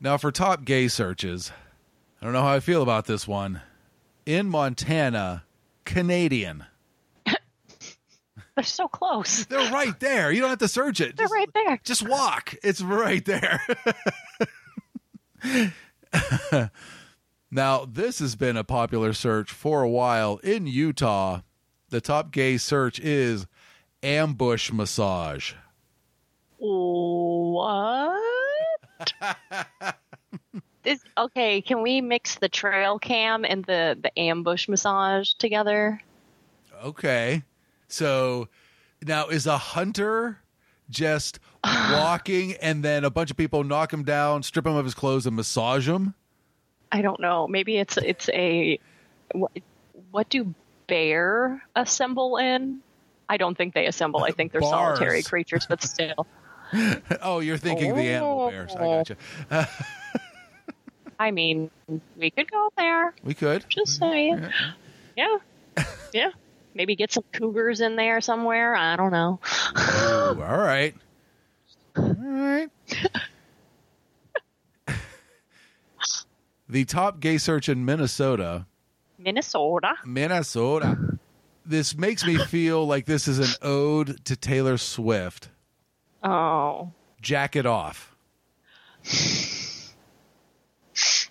now, 0.00 0.16
for 0.16 0.30
top 0.30 0.64
gay 0.64 0.88
searches, 0.88 1.52
I 2.20 2.24
don't 2.24 2.32
know 2.32 2.42
how 2.42 2.54
I 2.54 2.60
feel 2.60 2.82
about 2.82 3.06
this 3.06 3.26
one. 3.26 3.60
In 4.24 4.48
Montana, 4.48 5.44
Canadian. 5.84 6.64
They're 7.26 8.62
so 8.62 8.88
close. 8.88 9.44
They're 9.48 9.72
right 9.72 9.98
there. 10.00 10.30
You 10.30 10.40
don't 10.40 10.50
have 10.50 10.58
to 10.60 10.68
search 10.68 11.00
it. 11.00 11.16
They're 11.16 11.26
right 11.26 11.50
there. 11.52 11.80
Just 11.84 12.08
walk. 12.08 12.54
It's 12.62 12.80
right 12.80 13.24
there. 13.24 13.60
now, 17.50 17.84
this 17.84 18.20
has 18.20 18.36
been 18.36 18.56
a 18.56 18.64
popular 18.64 19.12
search 19.12 19.50
for 19.50 19.82
a 19.82 19.90
while 19.90 20.38
in 20.38 20.66
Utah. 20.66 21.40
The 21.90 22.00
top 22.00 22.30
gay 22.30 22.56
search 22.56 22.98
is 23.00 23.46
ambush 24.02 24.72
massage. 24.72 25.54
What? 26.66 28.22
Is, 30.84 31.02
okay, 31.16 31.60
can 31.60 31.82
we 31.82 32.00
mix 32.00 32.36
the 32.36 32.48
trail 32.48 32.98
cam 32.98 33.44
and 33.44 33.64
the, 33.64 33.98
the 34.02 34.18
ambush 34.18 34.68
massage 34.68 35.32
together? 35.34 36.00
Okay. 36.82 37.42
So 37.88 38.48
now 39.02 39.28
is 39.28 39.46
a 39.46 39.56
hunter 39.56 40.40
just 40.90 41.38
walking 41.64 42.52
and 42.54 42.82
then 42.82 43.04
a 43.04 43.10
bunch 43.10 43.30
of 43.30 43.36
people 43.36 43.64
knock 43.64 43.92
him 43.92 44.04
down, 44.04 44.42
strip 44.42 44.66
him 44.66 44.76
of 44.76 44.84
his 44.84 44.94
clothes, 44.94 45.26
and 45.26 45.36
massage 45.36 45.88
him? 45.88 46.14
I 46.92 47.02
don't 47.02 47.20
know. 47.20 47.48
Maybe 47.48 47.78
it's 47.78 47.96
it's 47.96 48.28
a 48.30 48.78
what, 49.32 49.52
what 50.10 50.28
do 50.28 50.54
bear 50.86 51.62
assemble 51.74 52.36
in? 52.36 52.80
I 53.28 53.38
don't 53.38 53.56
think 53.56 53.72
they 53.72 53.86
assemble. 53.86 54.24
I 54.24 54.28
uh, 54.28 54.32
think 54.32 54.52
they're 54.52 54.60
Bars. 54.60 54.98
solitary 54.98 55.22
creatures, 55.22 55.66
but 55.66 55.82
still. 55.82 56.26
oh, 57.22 57.40
you're 57.40 57.58
thinking 57.58 57.94
the 57.94 58.02
animal 58.02 58.50
bears. 58.50 58.74
I 58.74 58.78
got 58.78 59.08
gotcha. 59.50 59.68
I 61.18 61.30
mean, 61.30 61.70
we 62.16 62.30
could 62.30 62.50
go 62.50 62.70
there. 62.76 63.14
We 63.22 63.34
could. 63.34 63.64
Just 63.68 64.00
mm-hmm. 64.00 64.12
saying. 64.12 64.48
Yeah. 65.16 65.38
Yeah. 66.12 66.30
Maybe 66.74 66.96
get 66.96 67.12
some 67.12 67.24
cougars 67.32 67.80
in 67.80 67.96
there 67.96 68.20
somewhere. 68.20 68.74
I 68.74 68.96
don't 68.96 69.12
know. 69.12 69.38
All 69.76 70.34
right. 70.34 70.94
All 71.96 72.16
right. 72.18 72.68
the 76.68 76.84
top 76.84 77.20
gay 77.20 77.38
search 77.38 77.68
in 77.68 77.84
Minnesota. 77.84 78.66
Minnesota. 79.18 79.94
Minnesota. 80.04 81.18
This 81.64 81.96
makes 81.96 82.26
me 82.26 82.36
feel 82.36 82.84
like 82.86 83.06
this 83.06 83.28
is 83.28 83.38
an 83.38 83.54
ode 83.62 84.24
to 84.26 84.36
Taylor 84.36 84.76
Swift. 84.76 85.48
Oh. 86.24 86.90
Jack 87.20 87.54
it 87.56 87.66
off. 87.66 88.16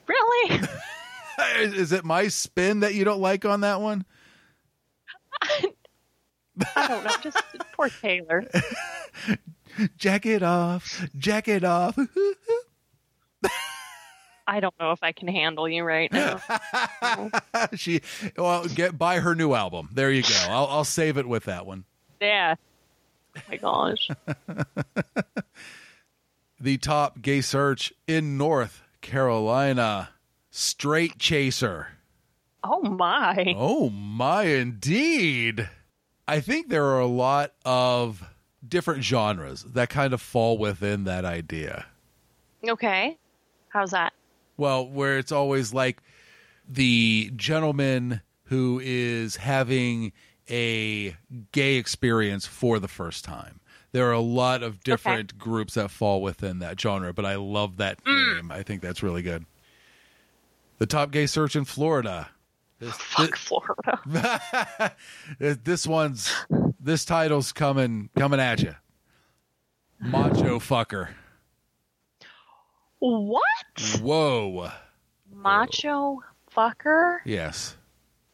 Really? 0.06 0.60
Is 1.78 1.92
it 1.94 2.04
my 2.04 2.28
spin 2.28 2.82
that 2.82 2.94
you 2.94 3.06
don't 3.06 3.22
like 3.22 3.46
on 3.46 3.62
that 3.62 3.80
one? 3.82 4.06
I 5.42 6.88
don't 6.88 7.04
know. 7.04 7.12
Just 7.22 7.42
poor 7.74 7.90
Taylor. 7.90 8.46
Jack 9.98 10.26
it 10.26 10.44
off. 10.44 11.08
Jack 11.18 11.48
it 11.48 11.64
off. 11.64 11.98
I 14.46 14.60
don't 14.60 14.78
know 14.80 14.92
if 14.92 15.00
I 15.02 15.14
can 15.14 15.30
handle 15.30 15.70
you 15.70 15.84
right 15.84 16.12
now. 16.12 16.42
she 17.74 18.02
well 18.38 18.66
get 18.66 18.98
buy 18.98 19.20
her 19.20 19.34
new 19.36 19.54
album. 19.54 19.90
There 19.94 20.12
you 20.12 20.22
go. 20.24 20.36
I'll 20.50 20.68
I'll 20.68 20.84
save 20.84 21.18
it 21.18 21.28
with 21.28 21.46
that 21.46 21.66
one. 21.66 21.86
yeah. 22.20 22.56
Oh 23.36 23.42
my 23.50 23.58
gosh. 23.58 24.10
The 26.64 26.78
top 26.78 27.22
gay 27.22 27.42
search 27.42 27.92
in 28.08 28.38
North 28.38 28.84
Carolina. 29.02 30.12
Straight 30.50 31.20
Chaser. 31.20 31.90
Oh 32.64 32.82
my. 32.84 33.54
Oh 33.58 33.90
my 33.90 34.44
indeed. 34.44 35.70
I 36.26 36.40
think 36.40 36.70
there 36.70 36.86
are 36.86 37.02
a 37.02 37.06
lot 37.06 37.52
of 37.66 38.24
different 38.66 39.04
genres 39.04 39.64
that 39.64 39.90
kind 39.90 40.14
of 40.14 40.22
fall 40.22 40.58
within 40.58 41.04
that 41.04 41.26
idea. 41.26 41.86
Okay. 42.66 43.18
How's 43.68 43.92
that? 43.92 44.14
Well, 44.56 44.88
where 44.88 45.18
it's 45.18 45.34
always 45.34 45.74
like 45.74 46.02
the 46.66 47.30
gentleman 47.36 48.22
who 48.46 48.80
is 48.82 49.36
having 49.36 50.14
a 50.50 51.16
gay 51.52 51.76
experience 51.76 52.46
for 52.46 52.80
the 52.80 52.88
first 52.88 53.24
time. 53.24 53.60
There 53.92 54.10
are 54.10 54.14
a 54.14 54.20
lot 54.20 54.64
of 54.64 54.84
different 54.84 55.38
groups 55.38 55.76
that 55.76 55.92
fall 55.92 56.22
within 56.22 56.60
that 56.60 56.80
genre, 56.80 57.14
but 57.14 57.26
I 57.26 57.36
love 57.36 57.78
that 57.78 58.04
mm. 58.04 58.36
name. 58.36 58.52
I 58.52 58.64
think 58.64 58.82
that's 58.82 59.04
really 59.04 59.22
good. 59.22 59.46
The 60.80 60.88
top 60.88 61.12
gay 61.12 61.28
search 61.28 61.56
in 61.56 61.66
Florida. 61.66 62.30
Oh, 62.82 62.86
this, 62.86 62.96
Fuck 62.96 63.36
Florida. 63.36 64.96
this, 65.40 65.58
this 65.64 65.88
one's 65.88 66.34
this 66.80 67.06
title's 67.06 67.54
coming 67.54 68.10
coming 68.18 68.40
at 68.40 68.62
you. 68.62 68.76
Macho 70.00 70.60
fucker. 70.60 71.10
What? 73.00 73.42
Whoa. 74.02 74.72
Macho 75.32 76.22
fucker? 76.54 77.20
Yes. 77.26 77.78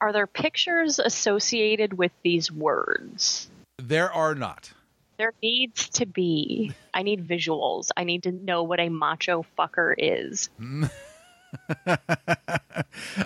Are 0.02 0.14
there 0.14 0.28
pictures 0.28 1.00
associated 1.00 1.93
with 1.93 2.12
these 2.24 2.52
words? 2.52 3.50
There 3.78 4.12
are 4.12 4.36
not. 4.36 4.72
There 5.18 5.34
needs 5.43 5.89
to 5.89 6.06
be. 6.06 6.72
I 6.93 7.04
need 7.04 7.28
visuals. 7.28 7.89
I 7.97 8.06
need 8.06 8.24
to 8.24 8.32
know 8.32 8.64
what 8.64 8.80
a 8.80 8.88
macho 8.88 9.45
fucker 9.58 9.93
is. 9.97 10.50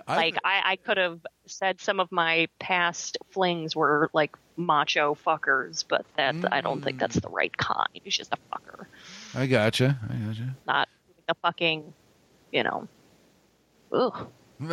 like 0.07 0.37
I, 0.43 0.61
I 0.65 0.77
could 0.83 0.97
have 0.97 1.19
said 1.45 1.79
some 1.79 1.99
of 1.99 2.11
my 2.11 2.47
past 2.59 3.19
flings 3.29 3.75
were 3.75 4.09
like 4.13 4.35
macho 4.57 5.15
fuckers, 5.15 5.85
but 5.87 6.05
that 6.17 6.35
I 6.51 6.61
don't 6.61 6.83
think 6.83 6.99
that's 6.99 7.19
the 7.19 7.29
right 7.29 7.55
kind. 7.55 7.89
He's 7.93 8.17
just 8.17 8.33
a 8.33 8.37
fucker, 8.51 8.85
I 9.35 9.45
gotcha. 9.45 9.99
I 10.09 10.15
gotcha. 10.15 10.55
not 10.65 10.89
a 11.27 11.35
fucking, 11.35 11.93
you 12.51 12.63
know. 12.63 12.87
Ugh. 13.91 14.27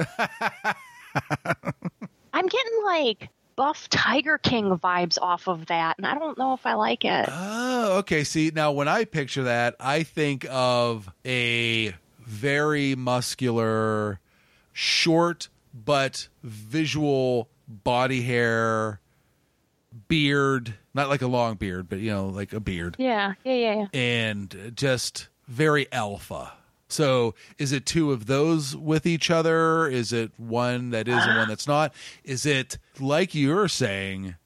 I'm 2.33 2.47
getting 2.47 2.85
like 2.85 3.29
buff 3.57 3.89
Tiger 3.91 4.39
King 4.39 4.79
vibes 4.79 5.19
off 5.21 5.49
of 5.49 5.67
that, 5.67 5.99
and 5.99 6.07
I 6.07 6.19
don't 6.19 6.39
know 6.39 6.55
if 6.55 6.65
I 6.65 6.75
like 6.75 7.05
it. 7.05 7.29
Oh, 7.31 7.99
okay. 7.99 8.25
See, 8.25 8.51
now 8.55 8.73
when 8.73 8.89
I 8.89 9.05
picture 9.05 9.43
that, 9.45 9.77
I 9.79 10.03
think 10.03 10.47
of 10.51 11.13
a 11.25 11.95
very 12.21 12.95
muscular, 12.95 14.21
short 14.73 15.49
but 15.75 16.29
visual 16.43 17.49
body 17.69 18.23
hair, 18.23 19.01
beard, 20.09 20.75
not 20.95 21.09
like 21.09 21.23
a 21.23 21.27
long 21.27 21.55
beard, 21.57 21.89
but 21.89 21.99
you 21.99 22.11
know, 22.11 22.27
like 22.27 22.53
a 22.53 22.61
beard, 22.61 22.97
Yeah, 22.99 23.35
yeah, 23.45 23.53
yeah, 23.53 23.75
yeah. 23.75 23.87
and 24.01 24.73
just 24.75 25.29
very 25.49 25.91
alpha. 25.93 26.53
So, 26.93 27.35
is 27.59 27.73
it 27.73 27.87
two 27.87 28.13
of 28.13 28.27
those 28.27 28.77
with 28.77 29.07
each 29.07 29.31
other? 29.31 29.89
Is 29.89 30.13
it 30.13 30.33
one 30.37 30.91
that 30.91 31.09
is 31.09 31.25
and 31.25 31.39
one 31.39 31.49
that's 31.49 31.67
not? 31.67 31.95
Is 32.25 32.47
it 32.47 32.79
like 32.99 33.35
you're 33.35 33.69
saying, 33.69 34.37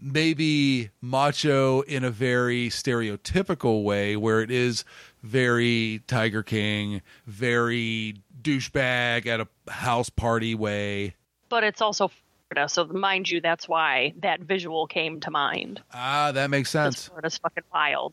maybe 0.00 0.90
macho 1.00 1.82
in 1.82 2.04
a 2.04 2.10
very 2.10 2.68
stereotypical 2.68 3.84
way 3.84 4.16
where 4.16 4.40
it 4.40 4.50
is 4.50 4.84
very 5.22 6.02
Tiger 6.06 6.42
King, 6.42 7.02
very 7.26 8.16
douchebag 8.42 9.26
at 9.26 9.40
a 9.40 9.48
house 9.70 10.10
party 10.10 10.54
way. 10.54 11.14
But 11.48 11.64
it's 11.64 11.80
also 11.80 12.10
Florida, 12.48 12.68
so 12.68 12.84
mind 12.86 13.30
you, 13.30 13.40
that's 13.40 13.68
why 13.68 14.14
that 14.22 14.40
visual 14.40 14.86
came 14.86 15.20
to 15.20 15.30
mind. 15.30 15.82
Ah, 15.92 16.32
that 16.32 16.50
makes 16.50 16.70
sense. 16.70 17.08
Florida's 17.08 17.38
fucking 17.38 17.64
wild. 17.72 18.12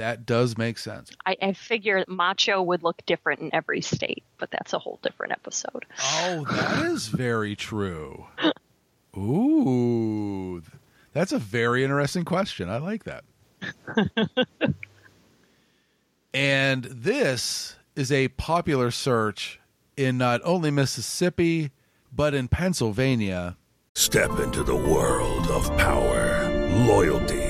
That 0.00 0.24
does 0.24 0.56
make 0.56 0.78
sense. 0.78 1.10
I, 1.26 1.36
I 1.42 1.52
figure 1.52 2.02
macho 2.08 2.62
would 2.62 2.82
look 2.82 3.04
different 3.04 3.42
in 3.42 3.54
every 3.54 3.82
state, 3.82 4.24
but 4.38 4.50
that's 4.50 4.72
a 4.72 4.78
whole 4.78 4.98
different 5.02 5.32
episode. 5.32 5.84
Oh, 6.02 6.46
that 6.50 6.86
is 6.86 7.08
very 7.08 7.54
true. 7.54 8.24
Ooh, 9.14 10.62
that's 11.12 11.32
a 11.32 11.38
very 11.38 11.84
interesting 11.84 12.24
question. 12.24 12.70
I 12.70 12.78
like 12.78 13.04
that. 13.04 13.24
and 16.32 16.84
this 16.84 17.76
is 17.94 18.10
a 18.10 18.28
popular 18.28 18.90
search 18.90 19.60
in 19.98 20.16
not 20.16 20.40
only 20.44 20.70
Mississippi, 20.70 21.72
but 22.10 22.32
in 22.32 22.48
Pennsylvania. 22.48 23.58
Step 23.94 24.38
into 24.38 24.62
the 24.62 24.76
world 24.76 25.46
of 25.48 25.76
power, 25.76 26.48
loyalty, 26.86 27.49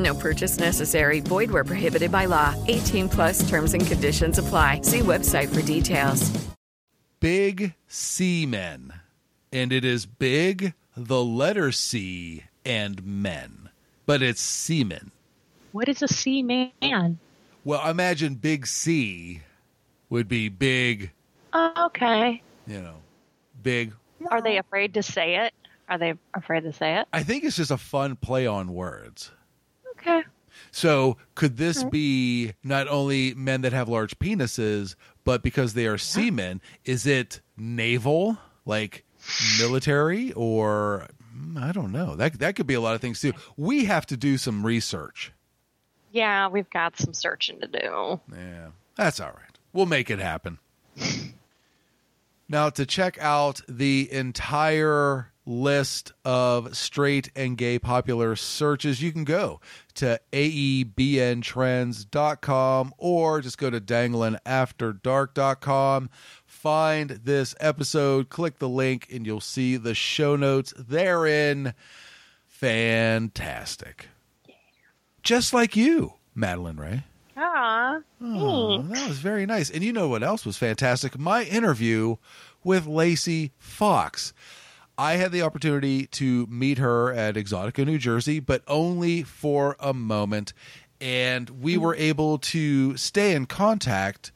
No 0.00 0.14
purchase 0.14 0.58
necessary. 0.58 1.20
Void 1.20 1.50
where 1.50 1.62
prohibited 1.62 2.10
by 2.10 2.24
law. 2.24 2.54
18 2.68 3.08
plus 3.10 3.48
terms 3.48 3.74
and 3.74 3.86
conditions 3.86 4.38
apply. 4.38 4.80
See 4.82 5.00
website 5.00 5.54
for 5.54 5.60
details. 5.62 6.30
Big 7.20 7.74
seamen. 7.86 8.94
And 9.52 9.72
it 9.72 9.84
is 9.84 10.06
big, 10.06 10.72
the 10.96 11.22
letter 11.22 11.70
C, 11.70 12.44
and 12.64 13.04
men. 13.04 13.68
But 14.06 14.22
it's 14.22 14.40
seamen. 14.40 15.10
What 15.72 15.88
is 15.88 16.02
a 16.02 16.08
sea 16.08 16.42
man? 16.42 17.18
Well, 17.64 17.86
imagine 17.88 18.36
Big 18.36 18.66
C 18.66 19.42
would 20.08 20.28
be 20.28 20.48
big, 20.48 21.10
Oh, 21.52 21.86
okay. 21.86 22.42
you 22.66 22.80
know, 22.80 22.96
big. 23.62 23.92
Are 24.30 24.40
they 24.40 24.56
afraid 24.56 24.94
to 24.94 25.02
say 25.02 25.36
it? 25.44 25.52
Are 25.88 25.98
they 25.98 26.14
afraid 26.32 26.62
to 26.62 26.72
say 26.72 26.98
it? 27.00 27.08
I 27.12 27.22
think 27.22 27.44
it's 27.44 27.56
just 27.56 27.70
a 27.70 27.76
fun 27.76 28.16
play 28.16 28.46
on 28.46 28.72
words. 28.72 29.30
Okay. 30.00 30.22
So, 30.72 31.16
could 31.34 31.56
this 31.56 31.82
be 31.84 32.52
not 32.62 32.86
only 32.88 33.34
men 33.34 33.62
that 33.62 33.72
have 33.72 33.88
large 33.88 34.18
penises, 34.18 34.94
but 35.24 35.42
because 35.42 35.74
they 35.74 35.86
are 35.86 35.98
seamen, 35.98 36.60
is 36.84 37.06
it 37.06 37.40
naval, 37.56 38.38
like 38.64 39.04
military, 39.58 40.32
or 40.32 41.08
mm, 41.36 41.60
I 41.60 41.72
don't 41.72 41.92
know. 41.92 42.14
That 42.16 42.38
that 42.38 42.56
could 42.56 42.66
be 42.66 42.74
a 42.74 42.80
lot 42.80 42.94
of 42.94 43.00
things 43.00 43.20
too. 43.20 43.32
We 43.56 43.86
have 43.86 44.06
to 44.06 44.16
do 44.16 44.38
some 44.38 44.64
research. 44.64 45.32
Yeah, 46.12 46.48
we've 46.48 46.70
got 46.70 46.98
some 46.98 47.14
searching 47.14 47.60
to 47.60 47.66
do. 47.66 48.20
Yeah, 48.32 48.68
that's 48.96 49.20
all 49.20 49.28
right. 49.28 49.58
We'll 49.72 49.86
make 49.86 50.10
it 50.10 50.18
happen. 50.18 50.58
now, 52.48 52.70
to 52.70 52.86
check 52.86 53.18
out 53.20 53.60
the 53.68 54.08
entire 54.12 55.30
list 55.50 56.12
of 56.24 56.74
straight 56.76 57.30
and 57.34 57.56
gay 57.58 57.78
popular 57.78 58.36
searches, 58.36 59.02
you 59.02 59.10
can 59.12 59.24
go 59.24 59.60
to 59.94 60.20
aebntrends.com 60.32 62.94
or 62.98 63.40
just 63.40 63.58
go 63.58 63.70
to 63.70 63.80
danglinafterdark.com. 63.80 66.10
Find 66.46 67.10
this 67.10 67.54
episode, 67.60 68.28
click 68.28 68.58
the 68.58 68.68
link, 68.68 69.08
and 69.12 69.26
you'll 69.26 69.40
see 69.40 69.76
the 69.76 69.94
show 69.94 70.36
notes 70.36 70.72
therein. 70.78 71.74
fantastic. 72.46 74.08
Just 75.22 75.52
like 75.52 75.76
you, 75.76 76.14
Madalynn 76.36 76.78
Raye. 76.78 77.04
Ah, 77.36 78.00
Oh, 78.22 78.82
that 78.82 79.08
was 79.08 79.18
very 79.18 79.46
nice. 79.46 79.70
And 79.70 79.82
you 79.82 79.92
know 79.92 80.08
what 80.08 80.22
else 80.22 80.44
was 80.44 80.58
fantastic? 80.58 81.18
My 81.18 81.44
interview 81.44 82.16
with 82.62 82.86
Laci 82.86 83.50
Foxx. 83.58 84.32
I 85.00 85.16
had 85.16 85.32
the 85.32 85.40
opportunity 85.40 86.04
to 86.08 86.46
meet 86.50 86.76
her 86.76 87.10
at 87.10 87.34
Exxxotica, 87.34 87.86
New 87.86 87.96
Jersey, 87.96 88.38
but 88.38 88.62
only 88.68 89.22
for 89.22 89.74
a 89.80 89.94
moment. 89.94 90.52
And 91.00 91.48
we 91.48 91.78
were 91.78 91.94
able 91.94 92.36
to 92.36 92.98
stay 92.98 93.34
in 93.34 93.46
contact. 93.46 94.30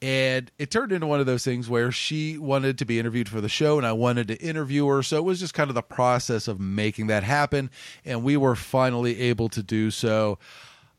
And 0.00 0.50
it 0.58 0.70
turned 0.70 0.92
into 0.92 1.06
one 1.06 1.20
of 1.20 1.26
those 1.26 1.44
things 1.44 1.68
where 1.68 1.92
she 1.92 2.38
wanted 2.38 2.78
to 2.78 2.86
be 2.86 2.98
interviewed 2.98 3.28
for 3.28 3.42
the 3.42 3.50
show, 3.50 3.76
and 3.76 3.86
I 3.86 3.92
wanted 3.92 4.28
to 4.28 4.36
interview 4.40 4.86
her. 4.86 5.02
So 5.02 5.18
it 5.18 5.24
was 5.24 5.38
just 5.38 5.52
kind 5.52 5.68
of 5.68 5.74
the 5.74 5.82
process 5.82 6.48
of 6.48 6.58
making 6.58 7.08
that 7.08 7.22
happen. 7.22 7.68
And 8.02 8.24
we 8.24 8.38
were 8.38 8.56
finally 8.56 9.20
able 9.20 9.50
to 9.50 9.62
do 9.62 9.90
so. 9.90 10.38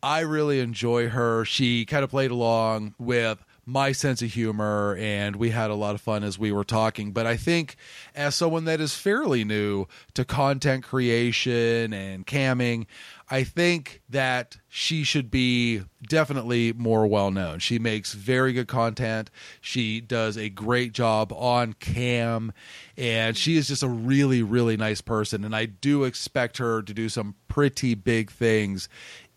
I 0.04 0.20
really 0.20 0.60
enjoy 0.60 1.10
her. 1.10 1.44
She 1.44 1.86
kind 1.86 2.04
of 2.04 2.12
played 2.12 2.30
along 2.30 2.94
with 3.00 3.44
my 3.68 3.92
sense 3.92 4.22
of 4.22 4.32
humor, 4.32 4.96
and 4.98 5.36
we 5.36 5.50
had 5.50 5.70
a 5.70 5.76
lot 5.76 5.94
of 5.94 6.00
fun 6.00 6.24
as 6.24 6.40
we 6.40 6.54
were 6.54 6.64
talking. 6.64 7.12
But 7.12 7.28
I 7.28 7.36
think, 7.36 7.76
as 8.16 8.34
someone 8.34 8.64
that 8.64 8.80
is 8.80 8.96
fairly 8.96 9.44
new 9.44 9.88
to 10.14 10.24
content 10.24 10.86
creation 10.86 11.92
and 11.92 12.26
camming, 12.26 12.86
I 13.30 13.44
think 13.44 14.02
that 14.10 14.56
she 14.70 15.04
should 15.04 15.30
be 15.30 15.82
definitely 16.08 16.72
more 16.72 17.06
well 17.08 17.30
known. 17.30 17.60
She 17.60 17.78
makes 17.78 18.14
very 18.14 18.54
good 18.54 18.70
content. 18.70 19.30
She 19.60 20.00
does 20.00 20.38
a 20.38 20.48
great 20.48 20.94
job 20.94 21.34
on 21.34 21.74
cam, 21.74 22.54
and 22.96 23.36
she 23.36 23.58
is 23.58 23.68
just 23.68 23.84
a 23.84 23.90
really, 23.90 24.44
really 24.44 24.78
nice 24.78 25.02
person. 25.02 25.44
And 25.44 25.54
I 25.54 25.66
do 25.66 26.06
expect 26.06 26.58
her 26.60 26.82
to 26.82 26.94
do 26.94 27.10
some 27.10 27.36
pretty 27.50 27.96
big 27.96 28.32
things 28.32 28.88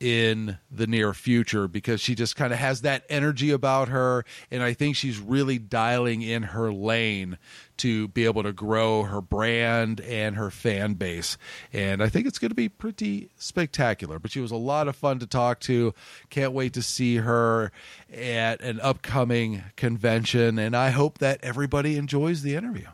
in 0.01 0.57
the 0.70 0.86
near 0.86 1.12
future 1.12 1.68
because 1.68 2.01
she 2.01 2.14
just 2.14 2.34
kind 2.34 2.53
of 2.53 2.59
has 2.59 2.80
that 2.80 3.05
energy 3.11 3.51
about 3.51 3.88
her. 3.88 4.24
And 4.51 4.62
I 4.62 4.72
think 4.72 4.96
she's 4.96 5.18
really 5.18 5.59
dialing 5.59 6.22
in 6.22 6.42
her 6.42 6.72
lane 6.72 7.36
to 7.76 8.09
be 8.09 8.24
able 8.24 8.42
to 8.42 8.53
grow 8.53 9.05
her 9.05 9.20
brand 9.20 10.01
and 10.01 10.36
her 10.36 10.51
fan 10.51 10.94
base. 10.94 11.36
And 11.72 12.03
I 12.03 12.09
think 12.09 12.26
it's 12.26 12.38
going 12.38 12.51
to 12.51 12.55
be 12.55 12.68
pretty 12.68 13.30
spectacular. 13.36 14.18
But 14.18 14.30
she 14.30 14.40
was 14.40 14.51
a 14.51 14.57
lot 14.57 14.88
of 14.88 14.96
fun 14.96 15.18
to 15.18 15.26
talk 15.26 15.61
to. 15.61 15.94
Can't 16.30 16.53
wait 16.53 16.72
to 16.74 16.82
see 16.82 17.16
her 17.16 17.70
at 18.12 18.61
an 18.62 18.80
upcoming 18.80 19.64
convention. 19.76 20.59
And 20.59 20.74
I 20.74 20.90
hope 20.90 21.18
that 21.18 21.40
everybody 21.42 21.96
enjoys 21.96 22.42
the 22.42 22.57
interview. 22.57 22.86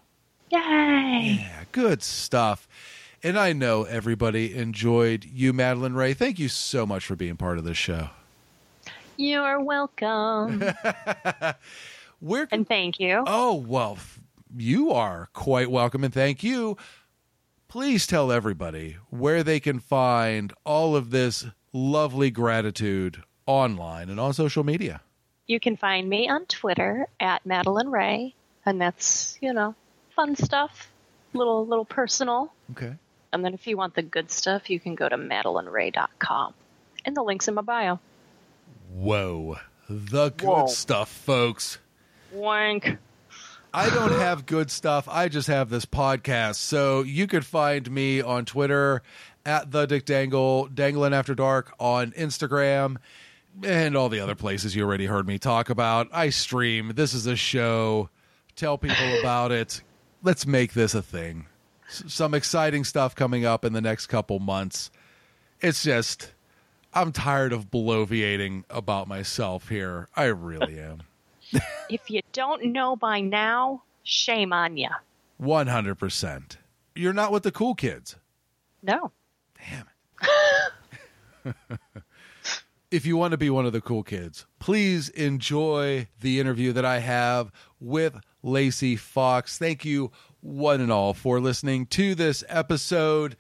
Yay! 0.51 1.39
Yeah, 1.41 1.65
good 1.73 2.03
stuff. 2.03 2.69
And 3.23 3.39
I 3.39 3.53
know 3.53 3.85
everybody 3.85 4.55
enjoyed 4.55 5.25
you, 5.25 5.53
Madalynn 5.53 5.97
Raye. 5.97 6.15
Thank 6.15 6.39
you 6.39 6.49
so 6.49 6.87
much 6.87 7.07
for 7.07 7.17
being 7.17 7.37
part 7.37 7.59
of 7.59 7.65
this 7.65 7.77
show. 7.77 8.11
You're 9.17 9.61
welcome. 9.61 10.63
Where 12.21 12.49
and 12.51 12.69
thank 12.69 13.01
you. 13.01 13.25
Oh, 13.27 13.55
well, 13.55 13.99
you 14.57 14.91
are 14.93 15.29
quite 15.33 15.71
welcome 15.71 16.05
and 16.05 16.13
thank 16.13 16.43
you. 16.43 16.77
Please 17.69 18.07
tell 18.07 18.31
everybody 18.31 18.97
where 19.11 19.43
they 19.43 19.61
can 19.61 19.81
find 19.81 20.53
all 20.65 20.95
of 20.95 21.11
this 21.11 21.47
lovely 21.73 22.31
gratitude 22.31 23.23
online 23.47 24.09
and 24.09 24.21
on 24.21 24.33
social 24.33 24.65
media. 24.65 25.01
You 25.47 25.61
can 25.61 25.77
find 25.77 26.09
me 26.09 26.29
on 26.29 26.47
Twitter 26.47 27.07
at 27.21 27.45
Madalynn 27.45 27.91
Raye, 27.91 28.35
and 28.65 28.81
that's 28.81 29.39
you 29.41 29.53
know 29.53 29.75
fun 30.15 30.37
stuff, 30.37 30.89
little 31.33 31.67
little 31.67 31.85
personal. 31.85 32.53
Okay. 32.73 32.95
And 33.37 33.45
then 33.45 33.53
if 33.53 33.67
you 33.67 33.77
want 33.77 33.95
the 33.95 34.01
good 34.01 34.31
stuff, 34.31 34.71
you 34.71 34.81
can 34.81 34.95
go 34.95 35.07
to 35.11 35.19
madalynnraye.com, 35.19 36.55
and 37.05 37.15
the 37.15 37.23
link's 37.23 37.47
in 37.47 37.53
my 37.53 37.61
bio. 37.61 38.01
Whoa. 38.91 39.59
The 39.91 40.31
good 40.31 40.47
Whoa. 40.47 40.67
stuff, 40.69 41.11
folks. 41.11 41.77
Wank. 42.33 42.97
I 43.75 43.91
don't 43.91 44.13
have 44.19 44.47
good 44.47 44.71
stuff. 44.71 45.07
I 45.07 45.29
just 45.29 45.49
have 45.49 45.69
this 45.69 45.85
podcast. 45.85 46.55
So 46.55 47.03
you 47.03 47.27
could 47.27 47.45
find 47.45 47.91
me 47.91 48.23
on 48.23 48.47
Twitter 48.47 49.03
at 49.45 49.71
the 49.71 49.85
Dick 49.85 50.07
Dangle, 50.07 50.69
Dangling 50.69 51.13
After 51.13 51.35
Dark 51.35 51.75
on 51.79 52.13
Instagram, 52.13 52.97
and 53.63 53.95
all 53.99 54.09
the 54.09 54.21
other 54.21 54.35
places 54.35 54.75
you 54.75 54.83
already 54.83 55.05
heard 55.05 55.27
me 55.27 55.39
talk 55.39 55.69
about. 55.69 56.09
I 56.11 56.31
stream. 56.31 56.93
This 56.97 57.13
is 57.13 57.27
a 57.27 57.37
show. 57.37 58.09
Tell 58.55 58.79
people 58.79 59.19
about 59.21 59.53
it. 59.53 59.83
Let's 60.23 60.47
make 60.47 60.73
this 60.73 60.95
a 60.95 61.03
thing. 61.03 61.49
Some 61.89 62.35
exciting 62.35 62.85
stuff 62.85 63.15
coming 63.15 63.45
up 63.45 63.65
in 63.65 63.73
the 63.73 63.81
next 63.81 64.07
couple 64.07 64.39
months. 64.39 64.91
It's 65.61 65.83
just, 65.83 66.33
I'm 66.93 67.13
tired 67.13 67.53
of 67.53 67.71
bloviating 67.71 68.65
about 68.69 69.09
myself 69.09 69.69
here. 69.69 70.09
I 70.17 70.25
really 70.25 70.79
am. 70.81 71.03
If 71.89 72.11
you 72.11 72.23
don't 72.33 72.67
know 72.67 72.97
by 72.97 73.21
now, 73.21 73.83
shame 74.03 74.53
on 74.53 74.77
you. 74.77 74.89
100%. 75.41 76.57
You're 76.95 77.13
not 77.13 77.31
with 77.31 77.43
the 77.43 77.53
cool 77.53 77.75
kids. 77.75 78.17
No. 78.83 79.13
Damn 79.59 79.87
it. 81.45 81.57
if 82.91 83.07
you 83.07 83.17
want 83.17 83.33
to 83.33 83.37
be 83.37 83.51
one 83.51 83.67
of 83.67 83.73
the 83.73 83.81
cool 83.81 84.03
kids, 84.03 84.47
please 84.59 85.09
enjoy 85.11 86.09
the 86.21 86.41
interview 86.41 86.73
that 86.73 86.85
I 86.85 87.01
have 87.01 87.53
with 87.81 88.19
Laci 88.45 88.99
Foxx. 88.99 89.59
Thank 89.59 89.85
you, 89.85 90.11
one 90.47 90.81
and 90.81 90.93
all, 90.93 91.13
for 91.15 91.41
listening 91.41 91.87
to 91.87 92.15
this 92.15 92.45
episode. 92.49 93.37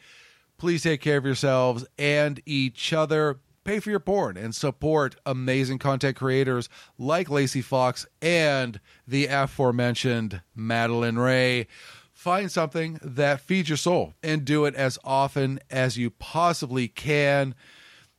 Please 0.59 0.83
take 0.83 1.01
care 1.01 1.19
of 1.19 1.25
yourselves 1.25 1.87
and 1.99 2.41
each 2.47 2.93
other. 2.93 3.41
Pay 3.65 3.81
for 3.81 3.91
your 3.91 4.01
porn 4.01 4.37
and 4.37 4.55
support 4.55 5.17
amazing 5.27 5.79
content 5.79 6.17
creators 6.17 6.69
like 6.99 7.29
Laci 7.29 7.63
Foxx 7.63 8.07
and 8.23 8.81
the 9.07 9.27
aforementioned 9.27 10.41
Madalynn 10.57 11.23
Raye. 11.23 11.67
Find 12.13 12.51
something 12.51 12.99
that 13.03 13.41
feeds 13.41 13.69
your 13.69 13.77
soul 13.77 14.15
and 14.23 14.45
do 14.45 14.65
it 14.65 14.75
as 14.75 14.99
often 15.05 15.61
as 15.71 15.97
you 15.97 16.11
possibly 16.11 16.89
can 16.89 17.55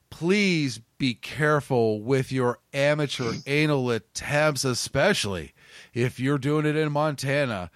please 0.09 0.79
be 0.97 1.13
careful 1.13 2.01
with 2.01 2.31
your 2.31 2.59
amateur 2.73 3.33
anal 3.45 3.89
attempts, 3.91 4.65
especially 4.65 5.53
if 5.93 6.19
you're 6.19 6.37
doing 6.37 6.65
it 6.65 6.75
in 6.75 6.91
Montana. 6.91 7.69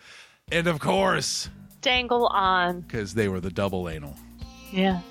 And 0.51 0.67
of 0.67 0.79
course, 0.79 1.49
Dangle 1.81 2.27
on. 2.27 2.81
because 2.81 3.13
they 3.13 3.27
were 3.29 3.39
the 3.39 3.49
double 3.49 3.89
anal. 3.89 4.15
Yeah. 4.71 5.01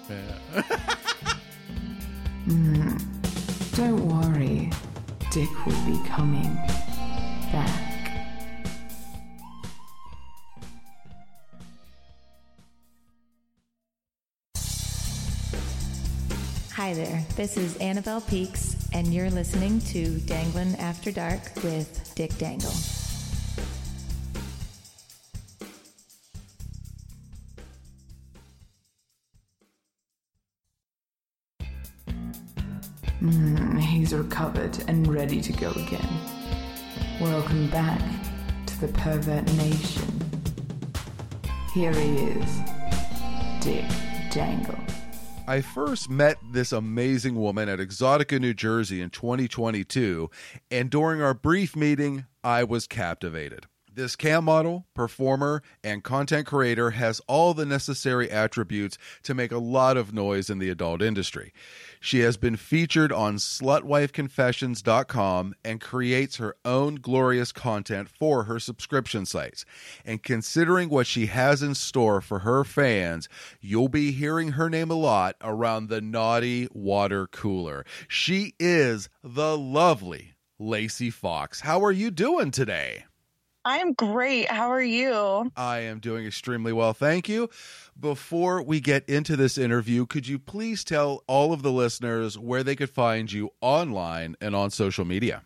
Hmm. 2.47 2.97
Don't 3.75 4.07
worry, 4.09 4.71
Dick 5.31 5.67
will 5.67 5.85
be 5.85 6.03
coming 6.09 6.55
back. 7.53 8.27
Hi 16.75 16.95
there, 16.95 17.25
this 17.37 17.57
is 17.57 17.77
Annabelle 17.77 18.23
Peaks, 18.23 18.77
and 18.93 19.13
you're 19.13 19.31
listening 19.31 19.81
to 19.83 20.19
Danglin' 20.21 20.75
After 20.77 21.13
Dark 21.13 21.41
with 21.63 22.13
Dick 22.15 22.37
Dangle. 22.39 22.73
Hmm, 33.21 33.77
he's 33.77 34.15
recovered 34.15 34.83
and 34.89 35.07
ready 35.07 35.43
to 35.43 35.53
go 35.53 35.73
again. 35.73 36.09
Welcome 37.21 37.69
back 37.69 38.01
to 38.65 38.81
the 38.81 38.89
Pervert 38.89 39.45
Nation. 39.59 40.09
Here 41.75 41.93
he 41.93 42.17
is, 42.17 42.61
Dick 43.61 43.85
Dangle. 44.31 44.79
I 45.47 45.61
first 45.61 46.09
met 46.09 46.39
this 46.51 46.73
amazing 46.73 47.35
woman 47.35 47.69
at 47.69 47.79
Exxxotica, 47.79 48.41
New 48.41 48.55
Jersey 48.55 49.03
in 49.03 49.11
2022, 49.11 50.31
and 50.71 50.89
during 50.89 51.21
our 51.21 51.35
brief 51.35 51.77
meeting, 51.77 52.25
I 52.43 52.65
was 52.65 52.87
captivated. 52.87 53.67
This 53.93 54.15
cam 54.15 54.45
model, 54.45 54.87
performer, 54.95 55.65
and 55.83 56.05
content 56.05 56.47
creator 56.47 56.93
has 56.93 57.21
all 57.27 57.55
the 57.55 57.67
necessary 57.67 58.31
attributes 58.31 58.97
to 59.25 59.35
make 59.35 59.51
a 59.51 59.59
lot 59.59 59.97
of 59.97 60.15
noise 60.15 60.49
in 60.49 60.61
the 60.61 60.71
adult 60.71 61.03
industry. 61.03 61.53
She 61.99 62.21
has 62.21 62.37
been 62.37 62.55
featured 62.55 63.11
on 63.11 63.39
slutwifeconfessions.com 63.39 65.55
and 65.65 65.81
creates 65.81 66.37
her 66.37 66.55
own 66.65 66.95
glorious 66.97 67.51
content 67.51 68.09
for 68.09 68.45
her 68.45 68.61
subscription 68.61 69.27
sites. 69.27 69.65
And 70.05 70.23
considering 70.23 70.89
what 70.89 71.09
she 71.09 71.27
has 71.27 71.61
in 71.61 71.75
store 71.75 72.21
for 72.21 72.39
her 72.41 72.63
fans, 72.63 73.29
you'll 73.61 73.89
be 73.89 74.13
hearing 74.13 74.53
her 74.53 74.71
name 74.71 74.93
a 74.93 74.95
lot 74.95 75.35
around 75.43 75.89
the 75.89 76.01
naughty 76.01 76.69
water 76.73 77.27
cooler. 77.27 77.85
She 78.07 78.55
is 78.61 79.09
the 79.25 79.59
lovely 79.59 80.35
Laci 80.61 81.13
Foxx. 81.13 81.59
How 81.61 81.85
are 81.85 81.91
you 81.91 82.13
doing 82.13 82.53
today? 82.53 83.07
I'm 83.65 83.93
great. 83.93 84.51
How 84.51 84.71
are 84.71 84.83
you? 84.83 85.53
I 85.57 85.81
am 85.81 85.99
doing 85.99 86.27
extremely 86.27 86.73
well. 86.73 86.95
Thank 86.95 87.29
you. 87.29 87.51
Before 87.99 88.63
we 88.63 88.81
get 88.81 89.07
into 89.09 89.37
this 89.37 89.59
interview, 89.59 90.07
could 90.07 90.27
you 90.27 90.39
please 90.39 90.83
tell 90.83 91.23
all 91.27 91.53
of 91.53 91.63
the 91.63 91.71
listeners 91.71 92.39
where 92.39 92.63
they 92.63 92.75
could 92.75 92.91
find 92.91 93.31
you 93.31 93.51
online 93.61 94.37
and 94.41 94.57
on 94.57 94.71
social 94.71 95.05
media? 95.05 95.43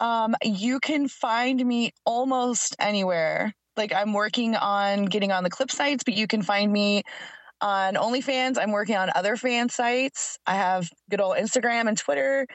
Um, 0.00 0.34
you 0.42 0.80
can 0.80 1.06
find 1.06 1.64
me 1.64 1.92
almost 2.04 2.74
anywhere. 2.80 3.52
Like 3.76 3.92
I'm 3.92 4.12
working 4.12 4.56
on 4.56 5.04
getting 5.04 5.30
on 5.30 5.44
the 5.44 5.50
clip 5.50 5.70
sites, 5.70 6.02
but 6.02 6.14
you 6.14 6.26
can 6.26 6.42
find 6.42 6.72
me 6.72 7.02
on 7.60 7.94
OnlyFans. 7.94 8.58
I'm 8.58 8.72
working 8.72 8.96
on 8.96 9.10
other 9.14 9.36
fan 9.36 9.68
sites. 9.68 10.38
I 10.46 10.54
have 10.54 10.88
good 11.10 11.20
old 11.20 11.36
Instagram 11.36 11.88
and 11.88 11.96
Twitter 11.96 12.46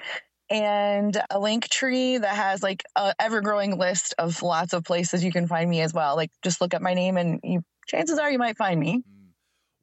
and 0.50 1.22
a 1.30 1.40
link 1.40 1.68
tree 1.70 2.18
that 2.18 2.36
has 2.36 2.62
like 2.62 2.84
a 2.96 3.14
ever 3.20 3.42
growing 3.42 3.78
list 3.78 4.14
of 4.18 4.42
lots 4.42 4.74
of 4.74 4.84
places 4.84 5.24
you 5.24 5.32
can 5.32 5.48
find 5.48 5.70
me 5.70 5.82
as 5.82 5.94
well. 5.94 6.16
Like 6.16 6.32
just 6.44 6.62
look 6.62 6.74
up 6.74 6.82
my 6.82 6.94
name 6.94 7.18
and 7.18 7.40
you 7.44 7.64
chances 7.88 8.20
are 8.20 8.32
you 8.32 8.40
might 8.40 8.58
find 8.58 8.80
me. 8.80 8.98
Mm. 8.98 9.30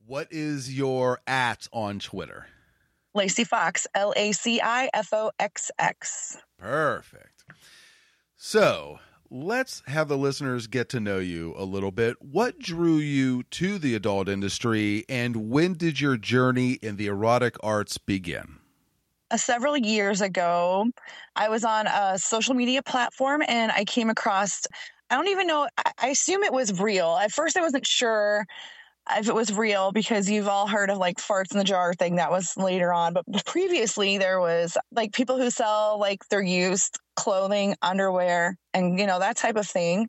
What 0.07 0.29
is 0.31 0.77
your 0.77 1.21
at 1.27 1.69
on 1.73 1.99
Twitter? 1.99 2.47
Laci 3.17 3.47
Foxx, 3.47 3.87
L 3.95 4.13
A 4.17 4.33
C 4.33 4.61
I 4.61 4.89
F 4.95 5.13
O 5.13 5.33
X 5.39 5.71
X. 5.79 6.37
Perfect. 6.59 7.45
So 8.37 9.01
let's 9.31 9.83
have 9.87 10.09
the 10.09 10.17
listeners 10.17 10.67
get 10.67 10.89
to 10.91 11.01
know 11.01 11.19
you 11.19 11.55
a 11.57 11.65
little 11.65 11.91
bit. 11.91 12.17
What 12.23 12.59
drew 12.59 12.97
you 12.97 13.43
to 13.45 13.79
the 13.79 13.95
adult 13.95 14.29
industry, 14.29 15.05
and 15.09 15.51
when 15.51 15.75
did 15.75 16.01
your 16.01 16.17
journey 16.17 16.75
in 16.75 16.97
the 16.97 17.09
erotic 17.09 17.57
arts 17.63 17.99
begin? 17.99 18.60
Several 19.37 19.77
years 19.77 20.21
ago, 20.21 20.87
I 21.37 21.49
was 21.49 21.65
on 21.65 21.87
a 21.87 22.19
social 22.19 22.55
media 22.55 22.83
platform 22.83 23.43
and 23.47 23.71
I 23.71 23.85
came 23.85 24.11
across, 24.11 24.67
I 25.09 25.15
don't 25.15 25.29
even 25.29 25.47
know, 25.47 25.69
I, 25.79 25.93
I 25.99 26.09
assume 26.09 26.43
it 26.43 26.53
was 26.53 26.81
real. 26.81 27.17
At 27.17 27.31
first, 27.31 27.57
I 27.57 27.61
wasn't 27.61 27.87
sure 27.87 28.45
if 29.17 29.29
it 29.29 29.35
was 29.35 29.53
real 29.53 29.93
because 29.93 30.29
you've 30.31 30.49
all 30.49 30.67
heard 30.67 30.91
of 30.91 30.99
like 30.99 31.19
farts 31.19 31.53
in 31.53 31.59
the 31.59 31.65
jar 31.65 31.95
thing 31.95 32.17
that 32.17 32.31
was 32.31 32.57
later 32.57 32.93
on 32.93 33.13
but 33.13 33.25
previously 33.47 34.19
there 34.19 34.41
was 34.41 34.77
like 34.93 35.13
people 35.13 35.37
who 35.39 35.51
sell 35.51 35.99
like 35.99 36.27
their 36.29 36.43
used 36.43 36.99
clothing 37.17 37.75
underwear 37.83 38.57
and 38.75 38.99
you 39.01 39.07
know 39.07 39.19
that 39.19 39.37
type 39.37 39.57
of 39.57 39.67
thing 39.67 40.07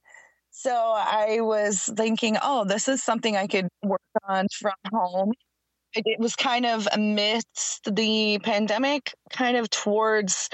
so 0.52 0.72
i 0.72 1.40
was 1.42 1.90
thinking 1.98 2.38
oh 2.44 2.64
this 2.66 2.88
is 2.88 3.02
something 3.04 3.36
i 3.36 3.48
could 3.48 3.68
work 3.84 4.02
on 4.28 4.46
from 4.60 4.74
home 4.92 5.32
it 5.94 6.20
was 6.20 6.36
kind 6.36 6.66
of 6.66 6.88
amidst 6.92 7.94
the 7.96 8.40
pandemic 8.40 9.14
kind 9.32 9.58
of 9.58 9.70
towards 9.70 10.50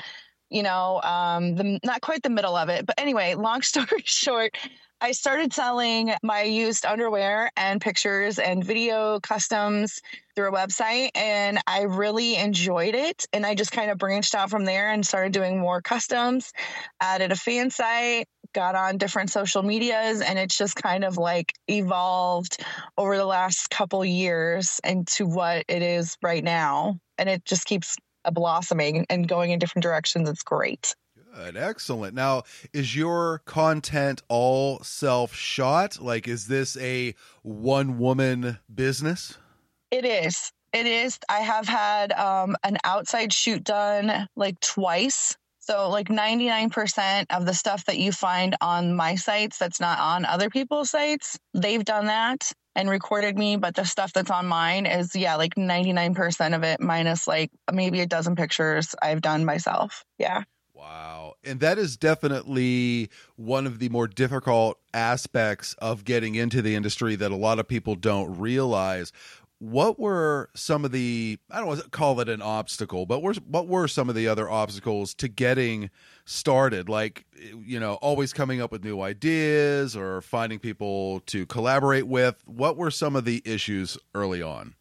you 0.49 0.63
know 0.63 1.01
um 1.03 1.55
the 1.55 1.79
not 1.83 2.01
quite 2.01 2.23
the 2.23 2.29
middle 2.29 2.55
of 2.55 2.69
it 2.69 2.85
but 2.85 2.99
anyway 2.99 3.35
long 3.35 3.61
story 3.63 4.03
short 4.03 4.55
I 4.99 5.11
started 5.11 5.53
selling 5.53 6.11
my 6.23 6.41
used 6.41 6.83
underwear 6.83 7.51
and 7.55 7.79
pictures 7.79 8.39
and 8.39 8.63
video 8.63 9.19
customs 9.19 10.01
through 10.35 10.49
a 10.49 10.51
website, 10.51 11.11
and 11.13 11.59
I 11.67 11.83
really 11.83 12.35
enjoyed 12.35 12.95
it. 12.95 13.27
And 13.31 13.45
I 13.45 13.53
just 13.53 13.71
kind 13.71 13.91
of 13.91 13.99
branched 13.99 14.33
out 14.33 14.49
from 14.49 14.65
there 14.65 14.89
and 14.89 15.05
started 15.05 15.33
doing 15.33 15.59
more 15.59 15.83
customs, 15.83 16.51
added 16.99 17.31
a 17.31 17.35
fan 17.35 17.69
site, 17.69 18.27
got 18.57 18.73
on 18.73 18.97
different 18.97 19.29
social 19.29 19.61
medias, 19.61 20.19
and 20.19 20.39
it's 20.39 20.57
just 20.57 20.75
kind 20.75 21.03
of 21.03 21.15
like 21.15 21.53
evolved 21.69 22.57
over 22.97 23.15
the 23.15 23.25
last 23.25 23.69
couple 23.69 24.03
years 24.03 24.81
into 24.83 25.27
what 25.27 25.63
it 25.67 25.83
is 25.83 26.17
right 26.23 26.43
now. 26.43 26.99
And 27.19 27.29
it 27.29 27.45
just 27.45 27.67
keeps 27.67 27.97
blossoming 28.31 29.05
and 29.11 29.27
going 29.27 29.51
in 29.51 29.59
different 29.59 29.83
directions. 29.83 30.27
It's 30.27 30.41
great. 30.41 30.95
Good, 31.35 31.55
excellent. 31.55 32.15
Now, 32.15 32.43
is 32.73 32.95
your 32.95 33.43
content 33.45 34.23
all 34.27 34.79
self 34.79 35.35
shot? 35.35 36.01
Like, 36.01 36.27
is 36.27 36.47
this 36.47 36.75
a 36.77 37.13
one 37.43 37.99
woman 37.99 38.57
business? 38.73 39.37
It 39.91 40.03
is. 40.03 40.51
It 40.73 40.87
is. 40.87 41.19
I 41.29 41.41
have 41.41 41.67
had 41.67 42.11
um, 42.11 42.55
an 42.63 42.77
outside 42.83 43.31
shoot 43.31 43.63
done 43.63 44.27
like 44.35 44.59
twice. 44.61 45.37
So, 45.67 45.89
like 45.89 46.07
99% 46.07 47.25
of 47.29 47.45
the 47.45 47.53
stuff 47.53 47.83
that 47.85 47.97
you 47.97 48.13
find 48.13 48.55
on 48.61 48.95
my 48.95 49.15
sites 49.15 49.57
that's 49.57 49.81
not 49.81 49.99
on 49.99 50.23
other 50.23 50.49
people's 50.49 50.89
sites, 50.89 51.37
they've 51.53 51.83
done 51.83 52.05
that 52.05 52.53
and 52.73 52.89
recorded 52.89 53.37
me. 53.37 53.57
But 53.57 53.75
the 53.75 53.83
stuff 53.83 54.13
that's 54.13 54.31
on 54.31 54.47
mine 54.47 54.85
is, 54.85 55.13
yeah, 55.13 55.35
like 55.35 55.55
99% 55.55 56.55
of 56.55 56.63
it, 56.63 56.79
minus 56.79 57.27
like 57.27 57.51
maybe 57.69 57.99
a 57.99 58.05
dozen 58.05 58.37
pictures 58.37 58.95
I've 59.01 59.21
done 59.21 59.43
myself. 59.43 60.05
Yeah. 60.17 60.43
Wow. 60.73 61.33
And 61.43 61.59
that 61.59 61.77
is 61.77 61.97
definitely 61.97 63.09
one 63.35 63.67
of 63.67 63.79
the 63.79 63.89
more 63.89 64.07
difficult 64.07 64.77
aspects 64.93 65.73
of 65.79 66.05
getting 66.05 66.35
into 66.35 66.61
the 66.61 66.75
industry 66.75 67.17
that 67.17 67.31
a 67.31 67.35
lot 67.35 67.59
of 67.59 67.67
people 67.67 67.95
don't 67.95 68.39
realize. 68.39 69.11
What 69.59 69.99
were 69.99 70.49
some 70.55 70.85
of 70.85 70.91
the 70.91 71.39
I 71.49 71.57
don't 71.57 71.67
want 71.67 71.83
to 71.83 71.89
call 71.89 72.19
it 72.19 72.29
an 72.29 72.43
obstacle, 72.43 73.07
but 73.07 73.21
what 73.21 73.67
were 73.67 73.87
some 73.87 74.07
of 74.07 74.13
the 74.13 74.27
other 74.27 74.47
obstacles 74.47 75.15
to 75.15 75.27
getting 75.27 75.89
started? 76.25 76.89
Like, 76.89 77.25
you 77.65 77.79
know, 77.79 77.95
always 77.95 78.33
coming 78.33 78.61
up 78.61 78.71
with 78.71 78.83
new 78.83 79.01
ideas 79.01 79.95
or 79.95 80.21
finding 80.21 80.59
people 80.59 81.21
to 81.21 81.47
collaborate 81.47 82.07
with. 82.07 82.43
What 82.45 82.77
were 82.77 82.91
some 82.91 83.15
of 83.15 83.25
the 83.25 83.41
issues 83.45 83.97
early 84.13 84.43
on? 84.43 84.75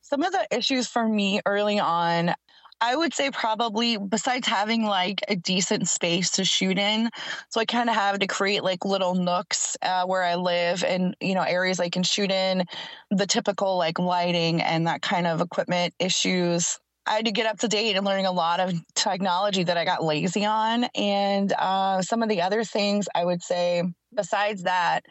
Some 0.00 0.22
of 0.22 0.32
the 0.32 0.46
issues 0.52 0.86
for 0.86 1.08
me 1.08 1.40
early 1.44 1.80
on, 1.80 2.34
I 2.80 2.96
would 2.96 3.14
say 3.14 3.30
probably 3.30 3.96
besides 3.96 4.46
having 4.46 4.84
like 4.84 5.20
a 5.28 5.36
decent 5.36 5.88
space 5.88 6.32
to 6.32 6.44
shoot 6.44 6.78
in, 6.78 7.08
so 7.48 7.60
I 7.60 7.64
kind 7.64 7.88
of 7.88 7.94
have 7.94 8.18
to 8.18 8.26
create 8.26 8.62
like 8.62 8.84
little 8.84 9.14
nooks 9.14 9.76
uh, 9.82 10.04
where 10.04 10.22
I 10.22 10.34
live 10.34 10.84
and 10.84 11.16
you 11.20 11.34
know 11.34 11.42
areas 11.42 11.80
I 11.80 11.88
can 11.88 12.02
shoot 12.02 12.30
in, 12.30 12.64
the 13.10 13.26
typical 13.26 13.76
like 13.78 13.98
lighting 13.98 14.60
and 14.60 14.86
that 14.86 15.02
kind 15.02 15.26
of 15.26 15.40
equipment 15.40 15.94
issues. 15.98 16.78
I 17.06 17.16
had 17.16 17.26
to 17.26 17.32
get 17.32 17.46
up 17.46 17.58
to 17.60 17.68
date 17.68 17.96
and 17.96 18.06
learning 18.06 18.26
a 18.26 18.32
lot 18.32 18.60
of 18.60 18.72
technology 18.94 19.62
that 19.62 19.76
I 19.76 19.84
got 19.84 20.02
lazy 20.02 20.44
on, 20.44 20.84
and 20.94 21.52
uh, 21.52 22.02
some 22.02 22.22
of 22.22 22.28
the 22.28 22.42
other 22.42 22.64
things 22.64 23.08
I 23.14 23.24
would 23.24 23.42
say 23.42 23.82
besides 24.14 24.62
that 24.62 25.04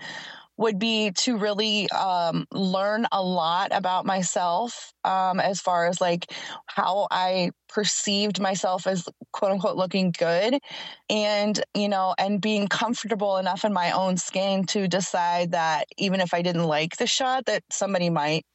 would 0.58 0.78
be 0.78 1.12
to 1.12 1.38
really 1.38 1.90
um, 1.92 2.46
learn 2.52 3.08
a 3.12 3.24
lot 3.24 3.70
about 3.72 4.06
myself 4.06 4.94
um, 5.04 5.40
as 5.40 5.60
far 5.60 5.88
as 5.88 6.00
like 6.00 6.32
how 6.68 7.08
I 7.10 7.52
perceived 7.70 8.40
myself 8.40 8.86
as 8.86 9.08
quote 9.32 9.52
unquote 9.52 9.78
looking 9.78 10.12
good 10.12 10.60
and 11.10 11.60
you 11.74 11.90
know 11.90 12.14
and 12.20 12.40
being 12.40 12.68
comfortable 12.68 13.38
enough 13.38 13.66
in 13.66 13.74
my 13.74 13.92
own 13.92 14.18
skin 14.18 14.66
to 14.66 14.88
decide 14.88 15.52
that 15.52 15.88
even 15.98 16.22
if 16.22 16.34
I 16.34 16.44
didn't 16.44 16.66
like 16.66 16.98
the 16.98 17.08
shot 17.08 17.46
that 17.46 17.64
somebody 17.72 18.10
might 18.10 18.46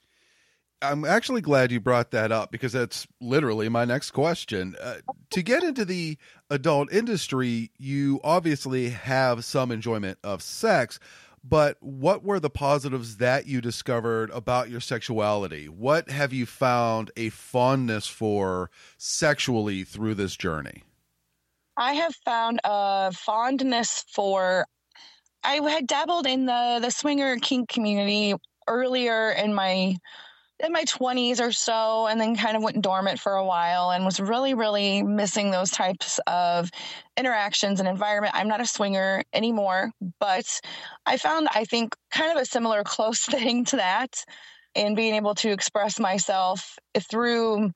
I'm 0.80 1.04
actually 1.04 1.40
glad 1.40 1.72
you 1.72 1.80
brought 1.80 2.12
that 2.12 2.30
up 2.30 2.52
because 2.52 2.72
that's 2.72 3.06
literally 3.20 3.68
my 3.68 3.84
next 3.84 4.12
question. 4.12 4.76
Uh, 4.80 4.96
to 5.30 5.42
get 5.42 5.64
into 5.64 5.84
the 5.84 6.16
adult 6.50 6.92
industry, 6.92 7.72
you 7.78 8.20
obviously 8.22 8.90
have 8.90 9.44
some 9.44 9.72
enjoyment 9.72 10.18
of 10.22 10.40
sex, 10.40 11.00
but 11.48 11.76
what 11.80 12.22
were 12.22 12.40
the 12.40 12.50
positives 12.50 13.16
that 13.16 13.46
you 13.46 13.60
discovered 13.60 14.30
about 14.30 14.68
your 14.68 14.80
sexuality? 14.80 15.68
What 15.68 16.10
have 16.10 16.32
you 16.32 16.46
found 16.46 17.10
a 17.16 17.30
fondness 17.30 18.06
for 18.06 18.70
sexually 18.98 19.84
through 19.84 20.14
this 20.14 20.36
journey? 20.36 20.82
I 21.76 21.92
have 21.94 22.14
found 22.24 22.60
a 22.64 23.12
fondness 23.12 24.04
for. 24.12 24.66
I 25.44 25.54
had 25.54 25.86
dabbled 25.86 26.26
in 26.26 26.46
the 26.46 26.80
the 26.82 26.90
swinger 26.90 27.36
kink 27.36 27.68
community 27.68 28.34
earlier 28.66 29.30
in 29.30 29.54
my 29.54 29.96
in 30.60 30.72
my 30.72 30.84
20s 30.84 31.40
or 31.40 31.52
so 31.52 32.06
and 32.06 32.20
then 32.20 32.36
kind 32.36 32.56
of 32.56 32.62
went 32.62 32.80
dormant 32.82 33.20
for 33.20 33.34
a 33.34 33.44
while 33.44 33.90
and 33.90 34.04
was 34.04 34.18
really 34.18 34.54
really 34.54 35.02
missing 35.02 35.50
those 35.50 35.70
types 35.70 36.18
of 36.26 36.70
interactions 37.16 37.80
and 37.80 37.88
environment. 37.88 38.34
I'm 38.34 38.48
not 38.48 38.60
a 38.60 38.66
swinger 38.66 39.22
anymore 39.32 39.92
but 40.18 40.60
i 41.06 41.16
found 41.16 41.48
i 41.54 41.64
think 41.64 41.94
kind 42.10 42.32
of 42.32 42.42
a 42.42 42.46
similar 42.46 42.82
close 42.84 43.24
thing 43.24 43.64
to 43.66 43.76
that 43.76 44.24
and 44.74 44.96
being 44.96 45.14
able 45.14 45.34
to 45.36 45.50
express 45.50 45.98
myself 45.98 46.78
through 47.10 47.70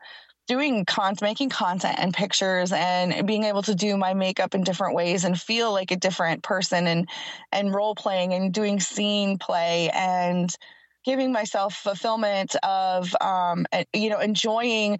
doing 0.49 0.85
content 0.85 1.23
making 1.23 1.49
content 1.49 1.99
and 1.99 2.13
pictures 2.13 2.73
and 2.73 3.27
being 3.27 3.45
able 3.45 3.63
to 3.63 3.75
do 3.75 3.97
my 3.97 4.13
makeup 4.13 4.55
in 4.55 4.65
different 4.65 4.97
ways 4.97 5.25
and 5.25 5.41
feel 5.41 5.73
like 5.73 5.93
a 5.93 5.97
different 5.97 6.43
person 6.43 6.87
and 6.87 7.09
and 7.53 7.73
role 7.73 7.95
playing 7.95 8.35
and 8.35 8.53
doing 8.53 8.81
scene 8.81 9.39
play 9.39 9.89
and 9.95 10.57
giving 11.05 11.33
myself 11.33 11.75
fulfillment 11.75 12.55
of 12.63 13.15
um, 13.21 13.67
you 13.93 14.11
know 14.11 14.21
enjoying 14.21 14.99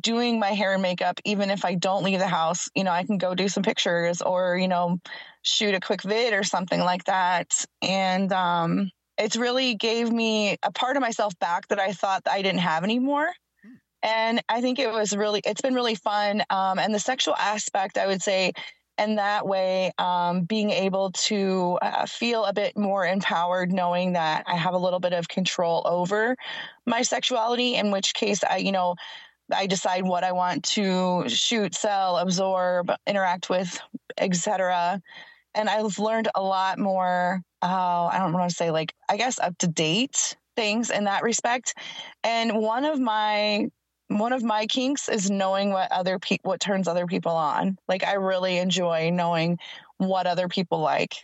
doing 0.00 0.38
my 0.38 0.50
hair 0.50 0.74
and 0.74 0.82
makeup 0.82 1.18
even 1.24 1.50
if 1.50 1.64
i 1.64 1.74
don't 1.74 2.04
leave 2.04 2.20
the 2.20 2.26
house 2.28 2.68
you 2.76 2.84
know 2.84 2.92
i 2.92 3.02
can 3.02 3.18
go 3.18 3.34
do 3.34 3.48
some 3.48 3.64
pictures 3.64 4.22
or 4.22 4.56
you 4.56 4.68
know 4.68 5.00
shoot 5.42 5.74
a 5.74 5.80
quick 5.80 6.02
vid 6.02 6.32
or 6.32 6.42
something 6.42 6.80
like 6.80 7.04
that. 7.04 7.64
And 7.82 8.32
um, 8.32 8.90
it's 9.18 9.36
really 9.36 9.74
gave 9.74 10.10
me 10.10 10.56
a 10.62 10.72
part 10.72 10.96
of 10.96 11.00
myself 11.00 11.38
back 11.38 11.68
that 11.68 11.78
i 11.78 11.92
thought 11.92 12.24
that 12.24 12.32
i 12.32 12.42
didn't 12.42 12.60
have 12.60 12.84
anymore. 12.84 13.32
And 14.02 14.42
i 14.48 14.60
think 14.60 14.78
it 14.78 14.90
was 14.90 15.16
really 15.16 15.40
it's 15.44 15.60
been 15.60 15.74
really 15.74 15.94
fun. 15.94 16.42
Um, 16.50 16.78
and 16.78 16.94
the 16.94 17.00
sexual 17.00 17.34
aspect 17.36 17.98
i 17.98 18.06
would 18.06 18.22
say 18.22 18.52
and 19.00 19.16
that 19.16 19.46
way 19.46 19.92
um, 19.98 20.42
being 20.42 20.70
able 20.70 21.10
to 21.12 21.78
uh, 21.80 22.04
feel 22.04 22.44
a 22.44 22.52
bit 22.52 22.76
more 22.76 23.06
empowered 23.06 23.72
knowing 23.72 24.12
that 24.12 24.44
i 24.46 24.56
have 24.56 24.74
a 24.74 24.78
little 24.78 25.00
bit 25.00 25.14
of 25.14 25.26
control 25.26 25.82
over 25.86 26.36
my 26.86 27.02
sexuality 27.02 27.74
in 27.74 27.90
which 27.90 28.12
case 28.14 28.44
i 28.44 28.58
you 28.58 28.70
know 28.70 28.94
i 29.52 29.66
decide 29.66 30.04
what 30.04 30.22
i 30.22 30.32
want 30.32 30.62
to 30.62 31.24
shoot 31.28 31.74
sell 31.74 32.18
absorb 32.18 32.92
interact 33.06 33.48
with 33.48 33.80
etc 34.18 35.00
and 35.54 35.70
i've 35.70 35.98
learned 35.98 36.28
a 36.34 36.42
lot 36.42 36.78
more 36.78 37.40
uh, 37.62 38.06
i 38.12 38.18
don't 38.18 38.34
want 38.34 38.50
to 38.50 38.54
say 38.54 38.70
like 38.70 38.94
i 39.08 39.16
guess 39.16 39.40
up 39.40 39.56
to 39.58 39.66
date 39.66 40.36
things 40.56 40.90
in 40.90 41.04
that 41.04 41.22
respect. 41.22 41.74
And 42.22 42.58
one 42.58 42.84
of 42.84 43.00
my 43.00 43.68
one 44.10 44.32
of 44.32 44.42
my 44.42 44.66
kinks 44.66 45.08
is 45.08 45.30
knowing 45.30 45.70
what 45.70 45.90
other 45.92 46.18
people 46.18 46.50
what 46.50 46.60
turns 46.60 46.88
other 46.88 47.06
people 47.06 47.32
on 47.32 47.78
like 47.88 48.04
i 48.04 48.14
really 48.14 48.58
enjoy 48.58 49.08
knowing 49.10 49.58
what 49.98 50.26
other 50.26 50.48
people 50.48 50.80
like 50.80 51.14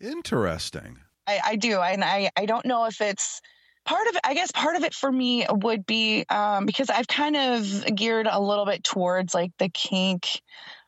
Interesting. 0.00 0.98
i, 1.26 1.40
I 1.44 1.56
do 1.56 1.78
and 1.80 2.02
I, 2.02 2.30
I 2.36 2.46
don't 2.46 2.64
know 2.64 2.86
if 2.86 3.00
it's 3.02 3.42
part 3.84 4.06
of 4.08 4.16
it 4.16 4.20
i 4.24 4.32
guess 4.32 4.50
part 4.50 4.76
of 4.76 4.84
it 4.84 4.94
for 4.94 5.12
me 5.12 5.46
would 5.50 5.84
be 5.84 6.24
um, 6.30 6.64
because 6.64 6.88
i've 6.88 7.06
kind 7.06 7.36
of 7.36 7.94
geared 7.94 8.26
a 8.30 8.40
little 8.40 8.64
bit 8.64 8.82
towards 8.82 9.34
like 9.34 9.52
the 9.58 9.68
kink 9.68 10.40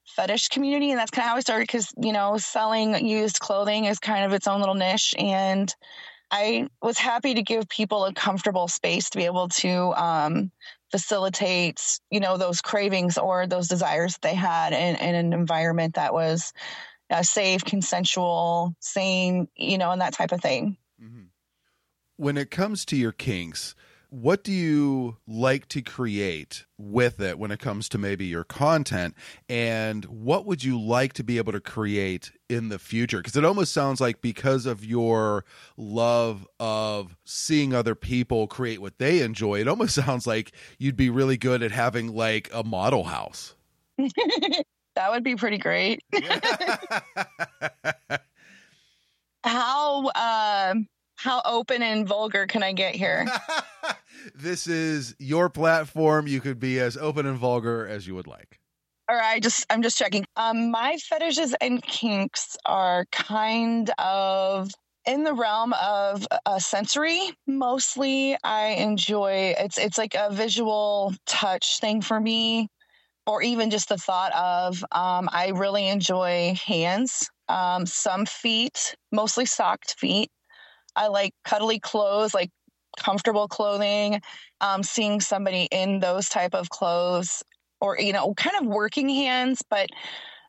fetish 0.06 0.48
community 0.48 0.90
and 0.90 0.98
that's 0.98 1.10
kind 1.10 1.24
of 1.24 1.30
how 1.30 1.36
i 1.36 1.40
started 1.40 1.64
because 1.64 1.92
you 2.00 2.12
know 2.12 2.38
selling 2.38 3.06
used 3.06 3.38
clothing 3.38 3.84
is 3.84 3.98
kind 3.98 4.24
of 4.24 4.32
its 4.32 4.46
own 4.46 4.60
little 4.60 4.74
niche 4.74 5.14
and 5.18 5.74
i 6.30 6.66
was 6.80 6.96
happy 6.96 7.34
to 7.34 7.42
give 7.42 7.68
people 7.68 8.06
a 8.06 8.14
comfortable 8.14 8.66
space 8.66 9.10
to 9.10 9.18
be 9.18 9.26
able 9.26 9.48
to 9.48 9.92
um, 9.94 10.50
facilitate 10.92 11.98
you 12.10 12.20
know 12.20 12.36
those 12.36 12.60
cravings 12.60 13.18
or 13.18 13.46
those 13.46 13.66
desires 13.66 14.12
that 14.14 14.22
they 14.22 14.34
had 14.34 14.72
in, 14.72 14.96
in 14.96 15.14
an 15.14 15.32
environment 15.32 15.94
that 15.94 16.12
was 16.12 16.52
uh, 17.10 17.22
safe 17.22 17.64
consensual 17.64 18.74
sane 18.78 19.48
you 19.56 19.78
know 19.78 19.90
and 19.90 20.00
that 20.00 20.12
type 20.12 20.32
of 20.32 20.40
thing. 20.40 20.76
When 22.16 22.36
it 22.36 22.50
comes 22.50 22.84
to 22.86 22.96
your 22.96 23.10
kinks, 23.10 23.74
what 24.12 24.44
do 24.44 24.52
you 24.52 25.16
like 25.26 25.68
to 25.68 25.80
create 25.80 26.66
with 26.76 27.18
it 27.18 27.38
when 27.38 27.50
it 27.50 27.58
comes 27.60 27.88
to 27.88 27.96
maybe 27.96 28.26
your 28.26 28.44
content? 28.44 29.14
And 29.48 30.04
what 30.04 30.44
would 30.44 30.62
you 30.62 30.78
like 30.78 31.14
to 31.14 31.24
be 31.24 31.38
able 31.38 31.52
to 31.52 31.60
create 31.60 32.30
in 32.50 32.68
the 32.68 32.78
future? 32.78 33.16
Because 33.16 33.36
it 33.36 33.44
almost 33.46 33.72
sounds 33.72 34.02
like 34.02 34.20
because 34.20 34.66
of 34.66 34.84
your 34.84 35.46
love 35.78 36.46
of 36.60 37.16
seeing 37.24 37.72
other 37.72 37.94
people 37.94 38.46
create 38.46 38.82
what 38.82 38.98
they 38.98 39.20
enjoy, 39.20 39.60
it 39.60 39.68
almost 39.68 39.94
sounds 40.04 40.26
like 40.26 40.52
you'd 40.78 40.94
be 40.94 41.08
really 41.08 41.38
good 41.38 41.62
at 41.62 41.70
having 41.72 42.14
like 42.14 42.50
a 42.52 42.62
model 42.62 43.04
house. 43.04 43.54
that 43.96 45.10
would 45.10 45.24
be 45.24 45.36
pretty 45.36 45.56
great 45.56 46.02
how 49.44 50.10
um 50.14 50.86
how 51.22 51.40
open 51.44 51.82
and 51.82 52.06
vulgar 52.06 52.46
can 52.46 52.62
i 52.62 52.72
get 52.72 52.94
here 52.94 53.26
This 54.34 54.66
is 54.66 55.14
your 55.18 55.50
platform. 55.50 56.26
You 56.26 56.40
could 56.40 56.60
be 56.60 56.78
as 56.80 56.96
open 56.96 57.26
and 57.26 57.38
vulgar 57.38 57.86
as 57.86 58.06
you 58.06 58.14
would 58.14 58.26
like. 58.26 58.60
All 59.08 59.16
right, 59.16 59.42
just 59.42 59.66
I'm 59.68 59.82
just 59.82 59.98
checking. 59.98 60.24
Um, 60.36 60.70
my 60.70 60.96
fetishes 60.96 61.54
and 61.60 61.82
kinks 61.82 62.56
are 62.64 63.04
kind 63.10 63.90
of 63.98 64.70
in 65.04 65.24
the 65.24 65.34
realm 65.34 65.74
of 65.74 66.26
uh, 66.46 66.58
sensory. 66.58 67.20
Mostly, 67.46 68.36
I 68.44 68.68
enjoy 68.78 69.54
it's 69.58 69.76
it's 69.76 69.98
like 69.98 70.14
a 70.14 70.32
visual 70.32 71.14
touch 71.26 71.80
thing 71.80 72.00
for 72.00 72.20
me, 72.20 72.68
or 73.26 73.42
even 73.42 73.70
just 73.70 73.88
the 73.88 73.98
thought 73.98 74.32
of. 74.34 74.84
Um, 74.92 75.28
I 75.32 75.52
really 75.54 75.88
enjoy 75.88 76.54
hands, 76.64 77.28
um, 77.48 77.86
some 77.86 78.24
feet, 78.24 78.94
mostly 79.10 79.46
socked 79.46 79.96
feet. 79.98 80.30
I 80.96 81.08
like 81.08 81.32
cuddly 81.44 81.78
clothes, 81.78 82.34
like 82.34 82.50
comfortable 82.98 83.48
clothing. 83.48 84.20
Um, 84.60 84.82
seeing 84.82 85.20
somebody 85.20 85.68
in 85.70 86.00
those 86.00 86.28
type 86.28 86.54
of 86.54 86.70
clothes, 86.70 87.42
or 87.80 87.98
you 87.98 88.12
know, 88.12 88.34
kind 88.34 88.56
of 88.60 88.66
working 88.66 89.08
hands, 89.08 89.62
but 89.68 89.88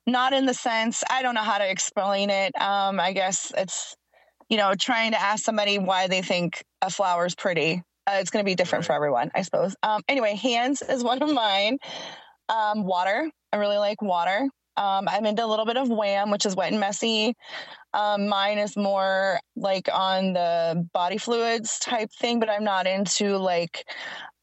not 0.06 0.34
in 0.34 0.46
the 0.46 0.54
sense 0.54 1.04
I 1.10 1.22
don't 1.22 1.36
know 1.36 1.42
how 1.42 1.58
to 1.58 1.70
explain 1.70 2.30
it. 2.30 2.60
Um, 2.60 3.00
I 3.00 3.14
guess 3.14 3.52
it's 3.58 3.96
you 4.50 4.58
know 4.58 4.74
trying 4.76 5.12
to 5.12 5.22
ask 5.22 5.44
somebody 5.44 5.80
why 5.80 6.08
they 6.08 6.22
think 6.22 6.64
a 6.82 6.90
flower 6.90 7.26
is 7.26 7.36
pretty. 7.36 7.82
Uh, 8.06 8.18
it's 8.20 8.32
going 8.32 8.44
to 8.44 8.50
be 8.50 8.56
different 8.56 8.84
for 8.84 8.94
everyone, 8.94 9.32
I 9.34 9.44
suppose. 9.44 9.76
Um, 9.82 10.02
anyway, 10.10 10.36
hands 10.36 10.82
is 10.82 11.04
one 11.04 11.22
of 11.22 11.32
mine. 11.32 11.78
Um, 12.50 12.84
water, 12.84 13.32
I 13.54 13.58
really 13.58 13.78
like 13.78 14.02
water. 14.02 14.50
Um, 14.76 15.08
I'm 15.08 15.26
into 15.26 15.46
a 15.46 15.48
little 15.48 15.66
bit 15.66 15.78
of 15.78 15.90
wham, 15.90 16.32
which 16.32 16.46
is 16.46 16.56
wet 16.56 16.72
and 16.72 16.82
messy. 16.82 17.36
Um, 17.94 18.28
mine 18.28 18.58
is 18.58 18.76
more 18.76 19.40
like 19.56 19.88
on 19.94 20.34
the 20.34 20.88
body 20.94 21.18
fluids 21.18 21.78
type 21.80 22.12
thing, 22.12 22.40
but 22.40 22.50
I'm 22.50 22.64
not 22.64 22.88
into 22.88 23.38
like 23.38 23.86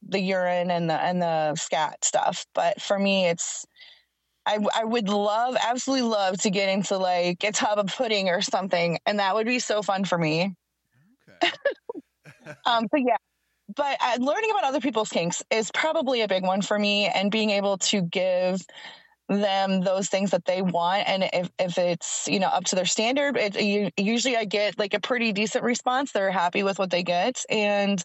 the 0.07 0.21
urine 0.21 0.71
and 0.71 0.89
the 0.89 0.95
and 0.95 1.21
the 1.21 1.55
scat 1.57 2.05
stuff. 2.05 2.47
But 2.55 2.81
for 2.81 2.99
me, 2.99 3.27
it's 3.27 3.67
I 4.47 4.59
I 4.75 4.85
would 4.85 5.09
love, 5.09 5.57
absolutely 5.61 6.09
love 6.09 6.39
to 6.43 6.51
get 6.51 6.69
into 6.69 6.97
like 6.97 7.43
a 7.45 7.53
tub 7.53 7.79
of 7.79 7.87
pudding 7.87 8.29
or 8.29 8.41
something, 8.41 8.99
and 9.07 9.19
that 9.19 9.35
would 9.35 9.47
be 9.47 9.59
so 9.59 9.83
fun 9.83 10.05
for 10.05 10.19
me. 10.19 10.55
um, 12.67 12.87
but 12.91 13.01
yeah, 13.01 13.17
but 13.75 13.97
uh, 14.01 14.17
learning 14.21 14.51
about 14.51 14.65
other 14.65 14.81
people's 14.81 15.11
kinks 15.11 15.43
is 15.51 15.71
probably 15.73 16.23
a 16.23 16.29
big 16.29 16.45
one 16.45 16.63
for 16.63 16.79
me, 16.79 17.07
and 17.07 17.31
being 17.31 17.51
able 17.51 17.79
to 17.79 18.03
give 18.03 18.61
them 19.31 19.81
those 19.81 20.09
things 20.09 20.33
that 20.33 20.45
they 20.45 20.61
want. 20.61 21.09
And 21.09 21.29
if, 21.33 21.51
if 21.59 21.79
it's 21.79 22.27
you 22.27 22.41
know 22.41 22.49
up 22.49 22.65
to 22.65 22.77
their 22.77 22.85
standard 22.85 23.37
it, 23.37 23.93
usually 23.97 24.37
i 24.37 24.45
get 24.45 24.79
like 24.79 24.93
a 24.93 25.01
pretty 25.01 25.33
decent 25.33 25.65
response. 25.65 26.13
They're 26.13 26.33
happy 26.33 26.63
with 26.63 26.79
what 26.79 26.91
they 26.91 27.05
get. 27.05 27.43
And 27.49 28.03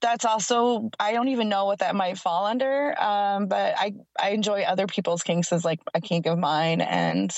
that's 0.00 0.24
also 0.24 0.90
i 1.00 1.12
don't 1.12 1.28
even 1.28 1.48
know 1.48 1.64
what 1.64 1.78
that 1.80 1.96
might 1.96 2.18
fall 2.18 2.46
under. 2.46 2.94
Um, 3.00 3.46
but 3.46 3.74
i 3.78 3.94
i 4.20 4.30
enjoy 4.30 4.62
other 4.62 4.86
people's 4.86 5.22
kinks 5.22 5.52
as 5.52 5.64
like 5.64 5.80
a 5.94 6.00
kink 6.00 6.26
of 6.26 6.38
mine. 6.38 6.82
And 6.82 7.34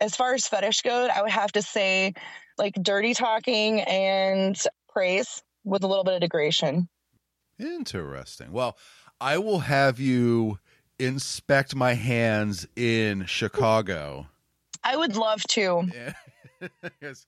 as 0.00 0.14
far 0.14 0.32
as 0.34 0.46
fetish 0.46 0.82
goes 0.82 1.10
i 1.14 1.20
would 1.22 1.32
have 1.32 1.52
to 1.52 1.62
say 1.62 2.14
like 2.56 2.74
dirty 2.74 3.14
talking 3.14 3.80
and 3.80 4.56
praise 4.88 5.42
with 5.64 5.82
a 5.82 5.86
little 5.88 6.04
bit 6.04 6.14
of 6.14 6.20
degradation. 6.20 6.88
Interesting. 7.58 8.52
Well, 8.52 8.78
I 9.20 9.38
will 9.38 9.60
have 9.60 10.00
you 10.00 10.58
inspect 11.00 11.74
my 11.74 11.94
hands 11.94 12.66
in 12.76 13.24
Chicago. 13.26 14.26
i 14.84 14.96
would 14.96 15.16
love 15.16 15.42
to 15.44 15.88
yes. 17.00 17.26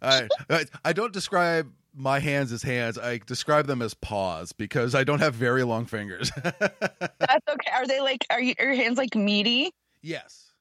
I, 0.00 0.28
I 0.48 0.64
I 0.84 0.92
don't 0.92 1.12
describe 1.12 1.72
my 1.94 2.20
hands 2.20 2.52
as 2.52 2.62
hands. 2.62 2.96
I 2.96 3.18
describe 3.18 3.66
them 3.66 3.82
as 3.82 3.92
paws 3.92 4.52
because 4.52 4.94
I 4.94 5.02
don't 5.02 5.18
have 5.18 5.34
very 5.34 5.64
long 5.64 5.84
fingers. 5.84 6.30
that's 6.42 7.48
okay 7.48 7.70
are 7.74 7.86
they 7.86 8.00
like 8.00 8.24
are, 8.30 8.40
you, 8.40 8.54
are 8.60 8.66
your 8.66 8.74
hands 8.74 8.98
like 8.98 9.16
meaty 9.16 9.72
yes. 10.02 10.52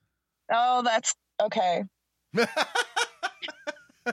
oh 0.52 0.82
that's 0.82 1.14
okay 1.42 1.84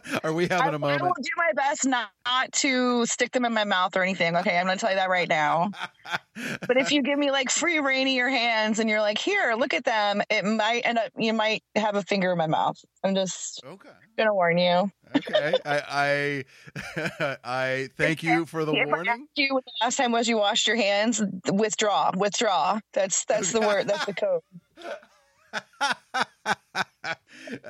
Are 0.24 0.32
we 0.32 0.46
having 0.48 0.72
I, 0.72 0.74
a 0.74 0.78
moment? 0.78 1.02
I 1.02 1.04
will 1.04 1.14
do 1.20 1.30
my 1.36 1.52
best 1.54 1.86
not, 1.86 2.10
not 2.26 2.52
to 2.52 3.06
stick 3.06 3.32
them 3.32 3.44
in 3.44 3.52
my 3.52 3.64
mouth 3.64 3.96
or 3.96 4.02
anything. 4.02 4.36
Okay, 4.36 4.58
I'm 4.58 4.66
going 4.66 4.76
to 4.76 4.80
tell 4.80 4.90
you 4.90 4.96
that 4.96 5.08
right 5.10 5.28
now. 5.28 5.70
but 6.66 6.76
if 6.76 6.92
you 6.92 7.02
give 7.02 7.18
me 7.18 7.30
like 7.30 7.50
free 7.50 7.78
rein 7.78 8.08
in 8.08 8.14
your 8.14 8.28
hands 8.28 8.78
and 8.78 8.88
you're 8.88 9.00
like, 9.00 9.18
here, 9.18 9.54
look 9.56 9.74
at 9.74 9.84
them, 9.84 10.22
it 10.30 10.44
might 10.44 10.82
end 10.84 10.98
up, 10.98 11.10
you 11.16 11.32
might 11.32 11.62
have 11.76 11.96
a 11.96 12.02
finger 12.02 12.32
in 12.32 12.38
my 12.38 12.46
mouth. 12.46 12.76
I'm 13.02 13.14
just 13.14 13.62
okay. 13.64 13.90
going 14.16 14.28
to 14.28 14.34
warn 14.34 14.58
you. 14.58 14.90
Okay. 15.16 15.54
I 15.64 16.44
I, 16.86 17.36
I 17.44 17.88
thank 17.96 18.22
you 18.22 18.46
for 18.46 18.64
the 18.64 18.72
If 18.72 18.88
warning. 18.88 19.28
you 19.36 19.60
the 19.64 19.72
last 19.82 19.96
time 19.96 20.12
was 20.12 20.28
you 20.28 20.38
washed 20.38 20.66
your 20.66 20.76
hands, 20.76 21.22
withdraw, 21.52 22.10
withdraw. 22.16 22.80
That's 22.92 23.24
that's 23.26 23.52
the 23.52 23.60
word. 23.60 23.86
That's 23.88 24.06
the 24.06 24.14
code. 24.14 24.42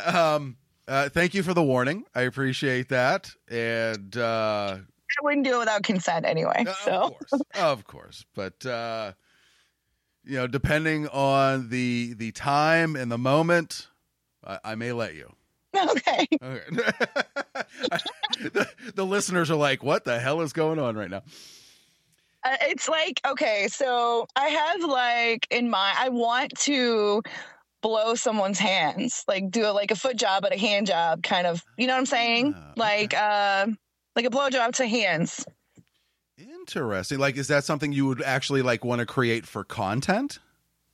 Um 0.06 0.56
uh, 0.88 1.08
thank 1.08 1.34
you 1.34 1.42
for 1.42 1.54
the 1.54 1.62
warning. 1.62 2.04
I 2.14 2.22
appreciate 2.22 2.88
that. 2.90 3.30
And 3.48 4.16
uh 4.16 4.78
I 4.78 5.22
wouldn't 5.22 5.44
do 5.44 5.56
it 5.56 5.58
without 5.60 5.82
consent 5.84 6.26
anyway. 6.26 6.64
So 6.84 7.16
of 7.54 7.84
course 7.86 8.24
but 8.34 8.64
uh 8.66 9.12
you 10.24 10.36
know 10.36 10.46
depending 10.46 11.06
on 11.08 11.68
the 11.68 12.14
the 12.14 12.32
time 12.32 12.96
and 12.96 13.12
the 13.12 13.18
moment 13.18 13.88
i, 14.44 14.58
I 14.64 14.74
may 14.74 14.92
let 14.92 15.14
you 15.14 15.30
okay. 15.76 16.26
okay 16.42 16.60
the, 18.40 18.68
the 18.94 19.04
listeners 19.04 19.50
are 19.50 19.56
like 19.56 19.82
what 19.82 20.04
the 20.04 20.18
hell 20.18 20.40
is 20.40 20.52
going 20.52 20.78
on 20.78 20.96
right 20.96 21.10
now 21.10 21.22
Uh, 22.42 22.56
it's 22.62 22.88
like 22.88 23.20
okay, 23.26 23.68
so 23.68 24.26
I 24.36 24.48
have 24.48 24.82
like 24.82 25.46
in 25.50 25.70
my 25.70 25.94
I 25.96 26.10
want 26.10 26.52
to 26.60 27.22
blow 27.84 28.14
someone's 28.14 28.58
hands, 28.58 29.24
like 29.28 29.50
do 29.50 29.66
it 29.66 29.72
like 29.72 29.90
a 29.90 29.94
foot 29.94 30.16
job, 30.16 30.42
but 30.42 30.54
a 30.54 30.58
hand 30.58 30.86
job, 30.86 31.22
kind 31.22 31.46
of. 31.46 31.62
You 31.76 31.86
know 31.86 31.92
what 31.92 31.98
I'm 31.98 32.06
saying? 32.06 32.54
Like 32.76 33.12
uh, 33.12 33.66
like 34.16 34.24
a 34.24 34.30
blow 34.30 34.48
job 34.48 34.72
to 34.76 34.86
hands. 34.86 35.44
interesting 36.38 37.18
like 37.18 37.36
is 37.36 37.48
that 37.48 37.62
something 37.62 37.92
you 37.92 38.06
would 38.06 38.22
actually 38.22 38.62
like 38.62 38.84
want 38.84 39.00
to 39.00 39.06
create 39.06 39.46
for 39.46 39.62
content 39.64 40.38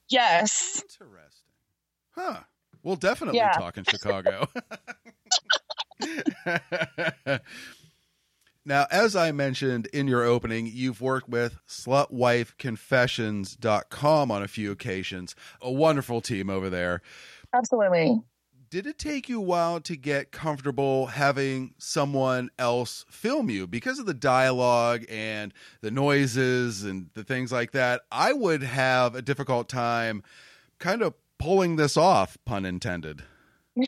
Yes. 0.09 0.83
Interesting. 0.83 1.53
Huh 2.11 2.41
We'll 2.83 2.97
definitely 2.97 3.39
Yeah. 3.39 3.53
talk 3.53 3.79
in 3.79 3.85
Chicago. 3.85 4.49
now, 8.65 8.87
as 8.91 9.15
I 9.17 9.33
mentioned 9.33 9.87
in 9.87 10.07
your 10.07 10.25
opening, 10.25 10.67
you've 10.67 11.01
worked 11.01 11.29
with 11.29 11.59
slutwifeconfessions.com 11.67 14.31
on 14.31 14.43
a 14.43 14.49
few 14.49 14.71
occasions. 14.71 15.35
A 15.63 15.73
wonderful 15.73 16.21
team 16.21 16.51
over 16.51 16.69
there. 16.69 17.01
Absolutely. 17.55 18.21
Did 18.69 18.87
it 18.87 18.99
take 18.99 19.29
you 19.29 19.39
a 19.39 19.45
while 19.45 19.81
to 19.81 19.97
get 19.97 20.31
comfortable 20.31 21.07
having 21.07 21.75
someone 21.79 22.51
else 22.57 23.05
film 23.11 23.51
you 23.51 23.67
because 23.67 23.99
of 23.99 24.07
the 24.07 24.15
dialogue 24.15 25.05
and 25.09 25.53
the 25.81 25.91
noises 25.91 26.85
and 26.85 27.11
the 27.15 27.25
things 27.25 27.51
like 27.51 27.73
that? 27.73 28.03
I 28.13 28.33
would 28.33 28.63
have 28.63 29.17
a 29.17 29.23
difficult 29.23 29.69
time 29.69 30.23
kind 30.79 31.03
of 31.03 31.15
pulling 31.39 31.75
this 31.77 31.97
off, 31.97 32.39
pun 32.45 32.65
intended. 32.65 33.23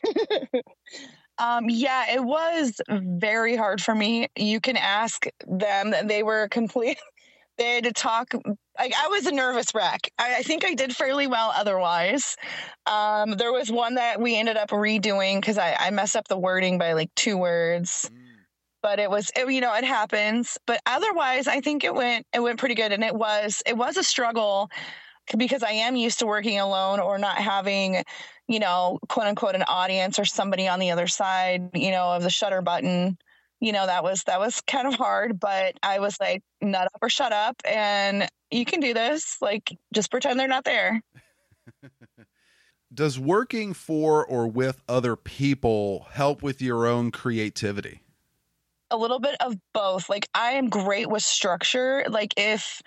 Um, 1.37 1.69
yeah, 1.69 2.13
it 2.13 2.23
was 2.23 2.79
very 2.89 3.55
hard 3.55 3.81
for 3.81 3.95
me. 3.95 4.27
You 4.35 4.59
can 4.59 4.77
ask 4.77 5.25
them. 5.47 5.93
They 6.05 6.23
were 6.23 6.47
complete. 6.49 6.97
They 7.55 7.75
had 7.75 7.83
to 7.83 7.93
talk. 7.93 8.33
Like 8.79 8.93
I 8.97 9.07
was 9.09 9.27
a 9.27 9.31
nervous 9.31 9.75
wreck. 9.75 10.09
I, 10.17 10.37
I 10.37 10.41
think 10.41 10.65
I 10.65 10.73
did 10.73 10.95
fairly 10.95 11.27
well 11.27 11.53
otherwise. 11.55 12.35
Um, 12.87 13.37
there 13.37 13.53
was 13.53 13.71
one 13.71 13.93
that 13.93 14.19
we 14.19 14.35
ended 14.35 14.57
up 14.57 14.71
redoing 14.71 15.39
because 15.39 15.59
I, 15.59 15.75
I 15.79 15.91
messed 15.91 16.15
up 16.15 16.27
the 16.27 16.35
wording 16.35 16.79
by 16.79 16.93
like 16.93 17.13
two 17.15 17.37
words. 17.37 18.09
But 18.81 18.97
it 18.99 19.09
was, 19.09 19.29
it, 19.35 19.47
you 19.51 19.61
know, 19.61 19.73
it 19.75 19.83
happens. 19.83 20.57
But 20.65 20.81
otherwise, 20.87 21.47
I 21.47 21.61
think 21.61 21.83
it 21.83 21.93
went, 21.93 22.25
it 22.33 22.39
went 22.39 22.57
pretty 22.57 22.75
good. 22.75 22.91
And 22.91 23.03
it 23.03 23.15
was, 23.15 23.61
it 23.67 23.77
was 23.77 23.97
a 23.97 24.03
struggle 24.03 24.71
because 25.37 25.61
I 25.61 25.71
am 25.71 25.95
used 25.95 26.19
to 26.19 26.25
working 26.25 26.59
alone 26.59 26.99
or 26.99 27.19
not 27.19 27.37
having, 27.37 28.03
you 28.47 28.59
know, 28.59 28.99
quote 29.09 29.27
unquote, 29.27 29.55
an 29.55 29.63
audience 29.63 30.19
or 30.19 30.25
somebody 30.25 30.67
on 30.67 30.79
the 30.79 30.91
other 30.91 31.07
side, 31.07 31.69
you 31.73 31.91
know, 31.91 32.13
of 32.13 32.23
the 32.23 32.29
shutter 32.29 32.61
button. 32.61 33.17
You 33.59 33.71
know, 33.71 33.85
that 33.85 34.03
was 34.03 34.23
that 34.23 34.39
was 34.39 34.61
kind 34.61 34.87
of 34.87 34.95
hard, 34.95 35.39
but 35.39 35.77
I 35.81 35.99
was 35.99 36.17
like, 36.19 36.43
nut 36.61 36.87
up 36.93 36.99
or 37.01 37.09
shut 37.09 37.31
up, 37.31 37.55
and 37.63 38.27
you 38.51 38.65
can 38.65 38.81
do 38.81 38.93
this. 38.93 39.37
Like, 39.41 39.77
just 39.93 40.11
pretend 40.11 40.39
they're 40.39 40.47
not 40.47 40.65
there. 40.65 41.01
Does 42.93 43.17
working 43.17 43.73
for 43.73 44.25
or 44.25 44.47
with 44.47 44.83
other 44.87 45.15
people 45.15 46.07
help 46.11 46.43
with 46.43 46.61
your 46.61 46.85
own 46.85 47.09
creativity? 47.09 48.03
a 48.93 48.97
little 48.97 49.19
bit 49.19 49.35
of 49.41 49.55
both. 49.73 50.07
Like 50.07 50.29
I 50.33 50.51
am 50.51 50.69
great 50.69 51.09
with 51.09 51.23
structure. 51.23 52.05
Like 52.07 52.33
if 52.37 52.81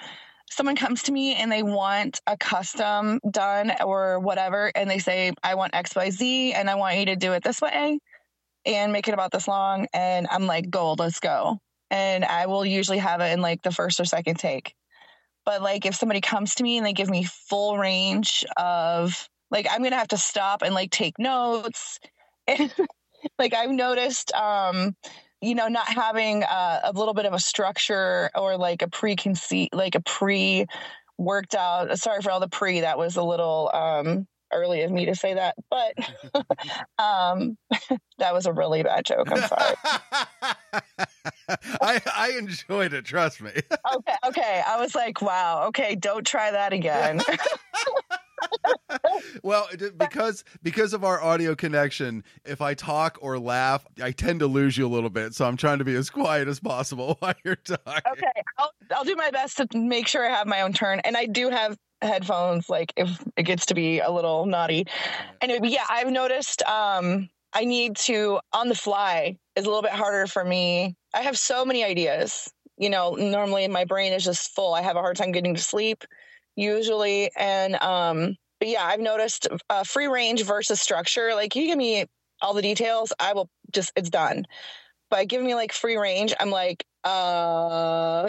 someone 0.50 0.76
comes 0.76 1.04
to 1.04 1.12
me 1.12 1.34
and 1.34 1.50
they 1.50 1.62
want 1.62 2.20
a 2.26 2.36
custom 2.36 3.20
done 3.30 3.72
or 3.84 4.20
whatever 4.20 4.70
and 4.74 4.88
they 4.88 4.98
say 4.98 5.32
I 5.42 5.54
want 5.54 5.72
XYZ 5.72 6.54
and 6.54 6.70
I 6.70 6.76
want 6.76 6.98
you 6.98 7.06
to 7.06 7.16
do 7.16 7.32
it 7.32 7.42
this 7.42 7.60
way 7.60 7.98
and 8.64 8.92
make 8.92 9.08
it 9.08 9.14
about 9.14 9.32
this 9.32 9.48
long 9.48 9.86
and 9.92 10.26
I'm 10.30 10.46
like 10.46 10.70
gold, 10.70 10.98
let's 10.98 11.20
go. 11.20 11.58
And 11.90 12.24
I 12.24 12.46
will 12.46 12.66
usually 12.66 12.98
have 12.98 13.20
it 13.20 13.32
in 13.32 13.40
like 13.40 13.62
the 13.62 13.70
first 13.70 14.00
or 14.00 14.04
second 14.04 14.38
take. 14.38 14.74
But 15.44 15.62
like 15.62 15.86
if 15.86 15.94
somebody 15.94 16.20
comes 16.20 16.56
to 16.56 16.62
me 16.62 16.76
and 16.76 16.86
they 16.86 16.92
give 16.92 17.10
me 17.10 17.24
full 17.24 17.78
range 17.78 18.44
of 18.56 19.28
like 19.50 19.66
I'm 19.70 19.82
to 19.84 19.90
have 19.90 20.08
to 20.08 20.18
stop 20.18 20.62
and 20.62 20.74
like 20.74 20.90
take 20.90 21.18
notes 21.18 22.00
and 22.48 22.72
like 23.38 23.54
I've 23.54 23.70
noticed 23.70 24.32
um 24.32 24.96
you 25.40 25.54
know, 25.54 25.68
not 25.68 25.88
having 25.88 26.42
uh, 26.42 26.80
a 26.84 26.92
little 26.92 27.14
bit 27.14 27.26
of 27.26 27.32
a 27.32 27.38
structure 27.38 28.30
or 28.34 28.56
like 28.56 28.82
a 28.82 28.86
preconceit, 28.86 29.68
like 29.72 29.94
a 29.94 30.00
pre 30.00 30.66
worked 31.18 31.54
out. 31.54 31.98
Sorry 31.98 32.22
for 32.22 32.30
all 32.30 32.40
the 32.40 32.48
pre. 32.48 32.80
That 32.80 32.98
was 32.98 33.16
a 33.16 33.22
little 33.22 33.70
um, 33.72 34.26
early 34.52 34.82
of 34.82 34.90
me 34.90 35.06
to 35.06 35.14
say 35.14 35.34
that, 35.34 35.54
but 35.70 35.94
um, 36.98 37.56
that 38.18 38.32
was 38.32 38.46
a 38.46 38.52
really 38.52 38.82
bad 38.82 39.04
joke. 39.04 39.30
I'm 39.30 39.48
sorry. 39.48 39.74
I, 41.80 42.00
I 42.14 42.34
enjoyed 42.38 42.92
it, 42.92 43.04
trust 43.04 43.40
me. 43.40 43.50
okay, 43.94 44.14
okay. 44.26 44.62
I 44.66 44.80
was 44.80 44.94
like, 44.94 45.20
wow. 45.22 45.66
Okay, 45.68 45.94
don't 45.94 46.26
try 46.26 46.50
that 46.50 46.72
again. 46.72 47.20
well, 49.42 49.68
because 49.96 50.44
because 50.62 50.92
of 50.92 51.04
our 51.04 51.22
audio 51.22 51.54
connection, 51.54 52.24
if 52.44 52.60
I 52.60 52.74
talk 52.74 53.18
or 53.20 53.38
laugh, 53.38 53.86
I 54.02 54.12
tend 54.12 54.40
to 54.40 54.46
lose 54.46 54.76
you 54.76 54.86
a 54.86 54.88
little 54.88 55.10
bit. 55.10 55.34
So 55.34 55.46
I'm 55.46 55.56
trying 55.56 55.78
to 55.78 55.84
be 55.84 55.94
as 55.94 56.10
quiet 56.10 56.48
as 56.48 56.60
possible 56.60 57.16
while 57.20 57.34
you're 57.44 57.56
talking. 57.56 58.12
okay, 58.12 58.42
I'll 58.58 58.72
I'll 58.94 59.04
do 59.04 59.16
my 59.16 59.30
best 59.30 59.58
to 59.58 59.66
make 59.74 60.06
sure 60.06 60.26
I 60.26 60.30
have 60.30 60.46
my 60.46 60.62
own 60.62 60.72
turn, 60.72 61.00
and 61.00 61.16
I 61.16 61.26
do 61.26 61.50
have 61.50 61.76
headphones. 62.02 62.68
Like 62.68 62.92
if 62.96 63.22
it 63.36 63.44
gets 63.44 63.66
to 63.66 63.74
be 63.74 64.00
a 64.00 64.10
little 64.10 64.46
naughty. 64.46 64.86
Anyway, 65.40 65.60
but 65.60 65.70
yeah, 65.70 65.84
I've 65.88 66.10
noticed. 66.10 66.62
Um, 66.62 67.28
I 67.52 67.64
need 67.64 67.96
to 67.96 68.38
on 68.52 68.68
the 68.68 68.74
fly 68.74 69.38
is 69.54 69.64
a 69.64 69.68
little 69.68 69.82
bit 69.82 69.92
harder 69.92 70.26
for 70.26 70.44
me. 70.44 70.94
I 71.14 71.22
have 71.22 71.38
so 71.38 71.64
many 71.64 71.84
ideas. 71.84 72.52
You 72.76 72.90
know, 72.90 73.14
normally 73.14 73.66
my 73.68 73.86
brain 73.86 74.12
is 74.12 74.24
just 74.24 74.54
full. 74.54 74.74
I 74.74 74.82
have 74.82 74.96
a 74.96 75.00
hard 75.00 75.16
time 75.16 75.32
getting 75.32 75.54
to 75.54 75.62
sleep 75.62 76.04
usually, 76.56 77.30
and 77.36 77.76
um, 77.76 78.36
but 78.58 78.68
yeah, 78.68 78.84
I've 78.84 79.00
noticed 79.00 79.46
uh, 79.70 79.84
free 79.84 80.06
range 80.06 80.42
versus 80.44 80.80
structure. 80.80 81.34
Like 81.34 81.54
you 81.54 81.66
give 81.66 81.78
me 81.78 82.06
all 82.40 82.54
the 82.54 82.62
details, 82.62 83.12
I 83.20 83.34
will 83.34 83.48
just 83.72 83.92
it's 83.94 84.10
done. 84.10 84.46
But 85.10 85.28
give 85.28 85.42
me 85.42 85.54
like 85.54 85.72
free 85.72 85.96
range, 85.96 86.34
I'm 86.40 86.50
like, 86.50 86.84
uh, 87.04 88.28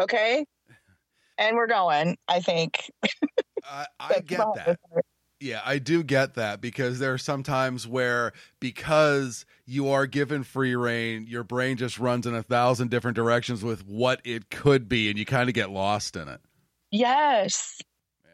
okay, 0.00 0.44
and 1.38 1.56
we're 1.56 1.66
going. 1.66 2.16
I 2.28 2.40
think. 2.40 2.90
I, 3.64 3.86
I 3.98 4.20
get 4.26 4.46
that. 4.54 4.78
Yeah, 5.38 5.60
I 5.66 5.78
do 5.78 6.02
get 6.02 6.34
that 6.34 6.62
because 6.62 6.98
there 6.98 7.12
are 7.12 7.18
some 7.18 7.42
times 7.42 7.86
where 7.86 8.32
because 8.58 9.44
you 9.66 9.90
are 9.90 10.06
given 10.06 10.44
free 10.44 10.74
reign, 10.74 11.26
your 11.28 11.44
brain 11.44 11.76
just 11.76 11.98
runs 11.98 12.26
in 12.26 12.34
a 12.34 12.42
thousand 12.42 12.88
different 12.90 13.16
directions 13.16 13.62
with 13.62 13.86
what 13.86 14.22
it 14.24 14.48
could 14.48 14.88
be, 14.88 15.10
and 15.10 15.18
you 15.18 15.26
kind 15.26 15.50
of 15.50 15.54
get 15.54 15.70
lost 15.70 16.16
in 16.16 16.28
it 16.28 16.40
Yes. 16.90 17.78
Yeah, 18.24 18.30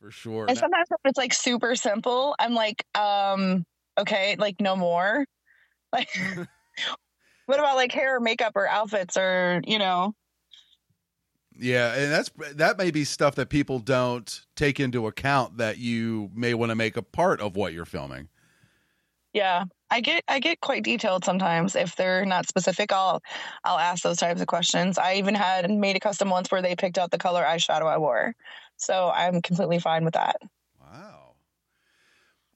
for 0.00 0.10
sure. 0.10 0.46
And 0.48 0.56
sometimes 0.56 0.88
if 0.90 0.98
it's 1.04 1.18
like 1.18 1.34
super 1.34 1.74
simple, 1.76 2.34
I'm 2.38 2.54
like, 2.54 2.84
um, 2.96 3.64
okay, 3.98 4.36
like 4.38 4.60
no 4.60 4.76
more. 4.76 5.24
Like, 5.92 6.08
what 7.46 7.58
about 7.60 7.76
like 7.76 7.92
hair 7.92 8.16
or 8.16 8.20
makeup 8.20 8.52
or 8.56 8.68
outfits 8.68 9.16
or, 9.16 9.62
you 9.64 9.78
know? 9.78 10.14
Yeah, 11.58 11.94
and 11.94 12.12
that's 12.12 12.30
that 12.54 12.76
may 12.76 12.90
be 12.90 13.04
stuff 13.04 13.34
that 13.36 13.48
people 13.48 13.78
don't 13.78 14.42
take 14.56 14.78
into 14.78 15.06
account 15.06 15.56
that 15.56 15.78
you 15.78 16.30
may 16.34 16.54
want 16.54 16.70
to 16.70 16.74
make 16.74 16.96
a 16.96 17.02
part 17.02 17.40
of 17.40 17.56
what 17.56 17.72
you're 17.72 17.86
filming. 17.86 18.28
Yeah. 19.32 19.64
I 19.90 20.00
get 20.00 20.24
I 20.28 20.40
get 20.40 20.60
quite 20.60 20.82
detailed 20.82 21.24
sometimes. 21.24 21.76
If 21.76 21.96
they're 21.96 22.26
not 22.26 22.48
specific, 22.48 22.92
I'll 22.92 23.22
I'll 23.64 23.78
ask 23.78 24.02
those 24.02 24.18
types 24.18 24.40
of 24.40 24.46
questions. 24.46 24.98
I 24.98 25.14
even 25.14 25.34
had 25.34 25.70
made 25.70 25.96
a 25.96 26.00
custom 26.00 26.30
once 26.30 26.50
where 26.50 26.62
they 26.62 26.74
picked 26.74 26.98
out 26.98 27.10
the 27.10 27.18
color 27.18 27.44
eyeshadow 27.44 27.86
I 27.86 27.98
wore. 27.98 28.34
So 28.76 29.10
I'm 29.14 29.42
completely 29.42 29.78
fine 29.78 30.04
with 30.04 30.14
that. 30.14 30.36
Wow. 30.80 31.34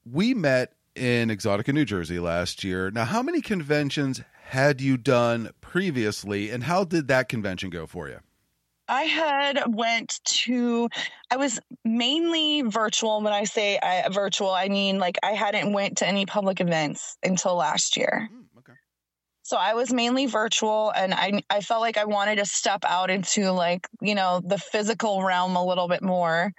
We 0.05 0.33
met 0.33 0.73
in 0.95 1.29
Exxxotica, 1.29 1.73
New 1.73 1.85
Jersey 1.85 2.19
last 2.19 2.63
year. 2.63 2.91
Now, 2.91 3.05
how 3.05 3.21
many 3.21 3.41
conventions 3.41 4.21
had 4.45 4.81
you 4.81 4.97
done 4.97 5.51
previously, 5.61 6.49
and 6.49 6.63
how 6.63 6.83
did 6.83 7.07
that 7.07 7.29
convention 7.29 7.69
go 7.69 7.87
for 7.87 8.09
you? 8.09 8.19
I 8.91 9.03
had 9.03 9.63
went 9.67 10.19
to 10.25 10.89
I 11.31 11.37
was 11.37 11.59
mainly 11.85 12.61
virtual 12.61 13.21
when 13.21 13.31
I 13.31 13.45
say 13.45 13.79
I, 13.81 14.09
virtual 14.09 14.51
I 14.51 14.67
mean 14.67 14.99
like 14.99 15.17
I 15.23 15.31
hadn't 15.31 15.71
went 15.71 15.99
to 15.99 16.07
any 16.07 16.25
public 16.25 16.59
events 16.59 17.17
until 17.23 17.55
last 17.55 17.95
year. 17.95 18.29
Mm, 18.31 18.59
okay. 18.59 18.73
So 19.43 19.55
I 19.55 19.75
was 19.75 19.93
mainly 19.93 20.25
virtual 20.25 20.91
and 20.93 21.13
I 21.13 21.41
I 21.49 21.61
felt 21.61 21.79
like 21.79 21.97
I 21.97 22.03
wanted 22.03 22.35
to 22.39 22.45
step 22.45 22.83
out 22.85 23.09
into 23.09 23.51
like, 23.51 23.87
you 24.01 24.13
know, 24.13 24.41
the 24.43 24.57
physical 24.57 25.23
realm 25.23 25.55
a 25.55 25.65
little 25.65 25.87
bit 25.87 26.03
more 26.03 26.51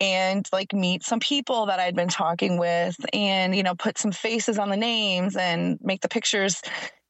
and 0.00 0.48
like 0.52 0.72
meet 0.72 1.04
some 1.04 1.20
people 1.20 1.66
that 1.66 1.78
I'd 1.78 1.94
been 1.94 2.08
talking 2.08 2.58
with 2.58 2.96
and 3.12 3.54
you 3.54 3.62
know 3.62 3.76
put 3.76 3.98
some 3.98 4.10
faces 4.10 4.58
on 4.58 4.68
the 4.68 4.76
names 4.76 5.36
and 5.36 5.78
make 5.80 6.00
the 6.00 6.08
pictures 6.08 6.60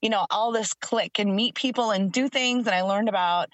you 0.02 0.10
know 0.10 0.26
all 0.30 0.52
this 0.52 0.74
click 0.74 1.18
and 1.18 1.34
meet 1.34 1.54
people 1.54 1.90
and 1.90 2.12
do 2.12 2.28
things 2.28 2.66
and 2.66 2.76
I 2.76 2.82
learned 2.82 3.08
about 3.08 3.48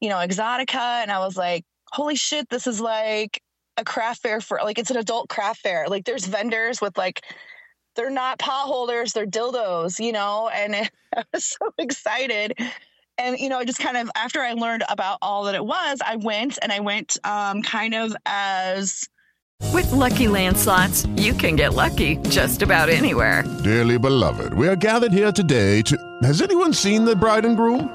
you 0.00 0.08
know 0.08 0.16
Exxxotica 0.16 1.02
and 1.02 1.10
I 1.10 1.18
was 1.18 1.36
like 1.36 1.64
holy 1.92 2.16
shit 2.16 2.48
this 2.48 2.66
is 2.66 2.80
like 2.80 3.42
a 3.76 3.84
craft 3.84 4.22
fair 4.22 4.40
for 4.40 4.60
like 4.62 4.78
it's 4.78 4.90
an 4.90 4.96
adult 4.96 5.28
craft 5.28 5.60
fair 5.60 5.86
like 5.88 6.04
there's 6.04 6.26
vendors 6.26 6.80
with 6.80 6.96
like 6.98 7.22
they're 7.96 8.10
not 8.10 8.38
pot 8.38 8.66
holders 8.66 9.12
they're 9.12 9.26
dildos 9.26 10.04
you 10.04 10.12
know 10.12 10.48
and 10.48 10.74
I 11.16 11.24
was 11.32 11.44
so 11.44 11.72
excited 11.78 12.58
and 13.18 13.38
you 13.38 13.48
know 13.48 13.58
I 13.58 13.64
just 13.64 13.80
kind 13.80 13.96
of 13.96 14.10
after 14.14 14.40
i 14.40 14.52
learned 14.52 14.84
about 14.88 15.18
all 15.22 15.44
that 15.44 15.54
it 15.54 15.64
was 15.64 15.98
i 16.06 16.16
went 16.16 16.58
and 16.62 16.72
i 16.72 16.80
went 16.80 17.18
um, 17.24 17.62
kind 17.62 17.94
of 17.94 18.14
as 18.26 19.08
With 19.74 19.92
Lucky 19.92 20.26
landslots, 20.26 21.06
you 21.20 21.34
can 21.34 21.54
get 21.54 21.74
lucky 21.74 22.16
just 22.30 22.62
about 22.62 22.88
anywhere. 22.88 23.44
Dearly 23.62 23.98
beloved, 23.98 24.54
we 24.54 24.66
are 24.66 24.76
gathered 24.76 25.12
here 25.12 25.32
today 25.32 25.82
to. 25.82 25.96
Has 26.22 26.40
anyone 26.40 26.72
seen 26.72 27.04
the 27.04 27.14
bride 27.14 27.44
and 27.44 27.56
groom? 27.56 27.94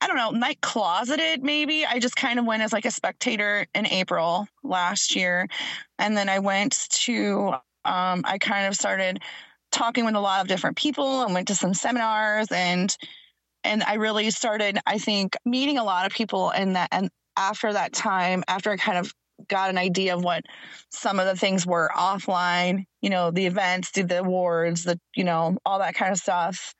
I 0.00 0.06
don't 0.06 0.16
know, 0.16 0.30
night 0.30 0.60
closeted 0.60 1.42
maybe. 1.42 1.84
I 1.84 1.98
just 1.98 2.16
kind 2.16 2.38
of 2.38 2.44
went 2.44 2.62
as 2.62 2.72
like 2.72 2.84
a 2.84 2.90
spectator 2.90 3.66
in 3.74 3.86
April 3.86 4.46
last 4.62 5.16
year. 5.16 5.48
And 5.98 6.16
then 6.16 6.28
I 6.28 6.38
went 6.38 6.86
to, 6.90 7.54
um, 7.84 8.22
I 8.24 8.38
kind 8.40 8.66
of 8.66 8.76
started 8.76 9.20
talking 9.72 10.04
with 10.04 10.14
a 10.14 10.20
lot 10.20 10.40
of 10.40 10.48
different 10.48 10.76
people 10.76 11.22
and 11.22 11.34
went 11.34 11.48
to 11.48 11.54
some 11.54 11.74
seminars 11.74 12.48
and 12.50 12.96
and 13.64 13.82
I 13.82 13.94
really 13.94 14.30
started 14.30 14.78
I 14.86 14.98
think 14.98 15.36
meeting 15.44 15.78
a 15.78 15.84
lot 15.84 16.06
of 16.06 16.12
people 16.12 16.50
and 16.50 16.76
that 16.76 16.88
and 16.90 17.10
after 17.36 17.72
that 17.72 17.92
time 17.92 18.44
after 18.48 18.70
I 18.70 18.76
kind 18.76 18.98
of 18.98 19.12
got 19.48 19.70
an 19.70 19.78
idea 19.78 20.14
of 20.14 20.24
what 20.24 20.44
some 20.90 21.20
of 21.20 21.26
the 21.26 21.36
things 21.36 21.66
were 21.66 21.90
offline 21.94 22.84
you 23.02 23.10
know 23.10 23.30
the 23.30 23.46
events 23.46 23.90
the 23.90 24.18
awards 24.18 24.84
the 24.84 24.98
you 25.14 25.24
know 25.24 25.56
all 25.66 25.78
that 25.80 25.94
kind 25.94 26.12
of 26.12 26.18
stuff 26.18 26.74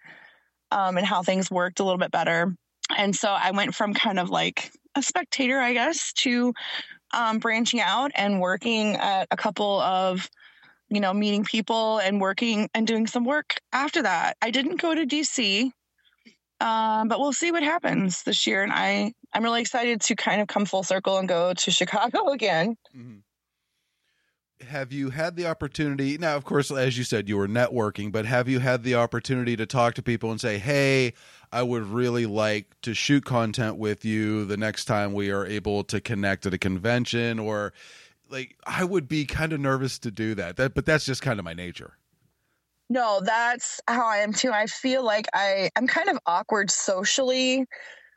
um, 0.70 0.96
and 0.96 1.06
how 1.06 1.22
things 1.22 1.50
worked 1.50 1.80
a 1.80 1.84
little 1.84 1.98
bit 1.98 2.10
better 2.10 2.54
and 2.96 3.14
so 3.14 3.28
I 3.28 3.50
went 3.50 3.74
from 3.74 3.94
kind 3.94 4.18
of 4.18 4.30
like 4.30 4.70
a 4.94 5.02
spectator 5.02 5.58
I 5.58 5.72
guess 5.72 6.12
to 6.14 6.52
um, 7.12 7.38
branching 7.38 7.80
out 7.80 8.10
and 8.14 8.40
working 8.40 8.96
at 8.96 9.28
a 9.30 9.36
couple 9.36 9.80
of 9.80 10.28
you 10.90 11.00
know, 11.00 11.12
meeting 11.12 11.44
people 11.44 11.98
and 11.98 12.20
working 12.20 12.68
and 12.74 12.86
doing 12.86 13.06
some 13.06 13.24
work 13.24 13.56
after 13.72 14.02
that. 14.02 14.36
I 14.40 14.50
didn't 14.50 14.80
go 14.80 14.94
to 14.94 15.06
DC, 15.06 15.70
um, 16.60 17.08
but 17.08 17.20
we'll 17.20 17.32
see 17.32 17.52
what 17.52 17.62
happens 17.62 18.22
this 18.22 18.46
year. 18.46 18.62
And 18.62 18.72
I, 18.72 19.12
I'm 19.32 19.42
really 19.42 19.60
excited 19.60 20.00
to 20.02 20.16
kind 20.16 20.40
of 20.40 20.48
come 20.48 20.64
full 20.64 20.82
circle 20.82 21.18
and 21.18 21.28
go 21.28 21.52
to 21.52 21.70
Chicago 21.70 22.28
again. 22.32 22.76
Mm-hmm. 22.96 23.18
Have 24.66 24.92
you 24.92 25.10
had 25.10 25.36
the 25.36 25.46
opportunity? 25.46 26.18
Now, 26.18 26.34
of 26.34 26.44
course, 26.44 26.70
as 26.70 26.98
you 26.98 27.04
said, 27.04 27.28
you 27.28 27.36
were 27.36 27.46
networking, 27.46 28.10
but 28.10 28.26
have 28.26 28.48
you 28.48 28.58
had 28.58 28.82
the 28.82 28.96
opportunity 28.96 29.56
to 29.56 29.66
talk 29.66 29.94
to 29.94 30.02
people 30.02 30.32
and 30.32 30.40
say, 30.40 30.58
hey, 30.58 31.14
I 31.52 31.62
would 31.62 31.84
really 31.84 32.26
like 32.26 32.74
to 32.82 32.92
shoot 32.92 33.24
content 33.24 33.76
with 33.76 34.04
you 34.04 34.44
the 34.44 34.56
next 34.56 34.86
time 34.86 35.12
we 35.12 35.30
are 35.30 35.46
able 35.46 35.84
to 35.84 36.00
connect 36.00 36.44
at 36.44 36.54
a 36.54 36.58
convention 36.58 37.38
or 37.38 37.72
like 38.28 38.56
I 38.66 38.84
would 38.84 39.08
be 39.08 39.24
kind 39.24 39.52
of 39.52 39.60
nervous 39.60 39.98
to 40.00 40.10
do 40.10 40.34
that. 40.34 40.56
That 40.56 40.74
but 40.74 40.84
that's 40.84 41.06
just 41.06 41.22
kind 41.22 41.38
of 41.38 41.44
my 41.44 41.54
nature. 41.54 41.94
No, 42.90 43.20
that's 43.22 43.80
how 43.86 44.06
I 44.06 44.18
am 44.18 44.32
too. 44.32 44.50
I 44.50 44.66
feel 44.66 45.04
like 45.04 45.26
I 45.34 45.70
I'm 45.76 45.86
kind 45.86 46.08
of 46.08 46.18
awkward 46.26 46.70
socially. 46.70 47.64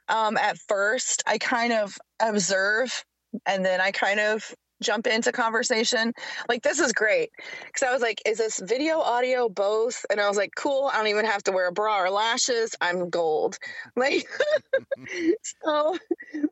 Um 0.10 0.38
at 0.38 0.58
first, 0.58 1.24
I 1.28 1.38
kind 1.38 1.72
of 1.72 1.98
observe 2.20 3.06
and 3.46 3.64
then 3.64 3.80
I 3.80 3.92
kind 3.92 4.20
of 4.20 4.54
jump 4.82 5.08
into 5.08 5.32
conversation. 5.32 6.14
Like 6.50 6.64
this 6.64 6.80
is 6.80 6.92
great 6.94 7.32
because 7.66 7.88
I 7.88 7.94
was 7.94 8.02
like, 8.02 8.22
is 8.26 8.38
this 8.38 8.60
video, 8.60 9.00
audio, 9.00 9.50
both? 9.50 10.06
And 10.10 10.20
I 10.20 10.28
was 10.28 10.38
like, 10.38 10.52
cool. 10.56 10.90
I 10.92 10.98
don't 10.98 11.08
even 11.08 11.26
have 11.26 11.44
to 11.44 11.52
wear 11.52 11.68
a 11.68 11.72
bra 11.72 12.02
or 12.02 12.10
lashes. 12.10 12.76
I'm 12.82 13.10
gold. 13.10 13.58
Like 13.96 14.26
so, 15.66 15.98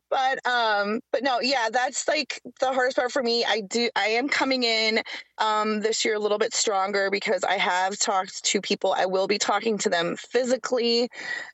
but 0.10 0.46
um, 0.48 1.02
but 1.12 1.24
no, 1.24 1.40
yeah, 1.40 1.70
that's 1.72 2.08
like 2.08 2.42
the 2.60 2.72
hardest 2.72 2.98
part 2.98 3.12
for 3.12 3.24
me. 3.24 3.46
I 3.46 3.62
do. 3.62 3.90
I 3.96 4.08
am 4.08 4.28
coming 4.28 4.64
in 4.64 5.02
um 5.38 5.80
this 5.80 6.04
year 6.04 6.16
a 6.16 6.20
little 6.20 6.38
bit 6.38 6.54
stronger 6.54 7.10
because 7.10 7.44
I 7.44 7.58
have 7.58 7.98
talked 7.98 8.44
to 8.46 8.62
people. 8.62 8.94
I 8.98 9.06
will 9.06 9.28
be 9.28 9.38
talking 9.38 9.78
to 9.80 9.90
them 9.90 10.16
physically, 10.18 11.10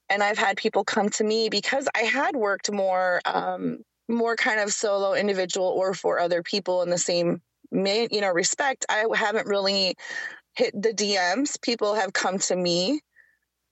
and 0.09 0.23
I've 0.23 0.37
had 0.37 0.57
people 0.57 0.83
come 0.83 1.09
to 1.11 1.23
me 1.23 1.49
because 1.49 1.87
I 1.95 2.01
had 2.01 2.35
worked 2.35 2.71
more 2.71 3.21
um 3.25 3.79
more 4.07 4.35
kind 4.35 4.59
of 4.59 4.71
solo 4.71 5.13
individual 5.13 5.67
or 5.67 5.93
for 5.93 6.19
other 6.19 6.43
people 6.43 6.81
in 6.81 6.89
the 6.89 6.97
same 6.97 7.41
you 7.71 8.21
know 8.21 8.31
respect 8.31 8.85
i 8.89 9.05
haven't 9.15 9.47
really 9.47 9.95
hit 10.55 10.71
the 10.79 10.93
dms 10.93 11.61
people 11.61 11.95
have 11.95 12.13
come 12.13 12.39
to 12.39 12.55
me. 12.55 13.01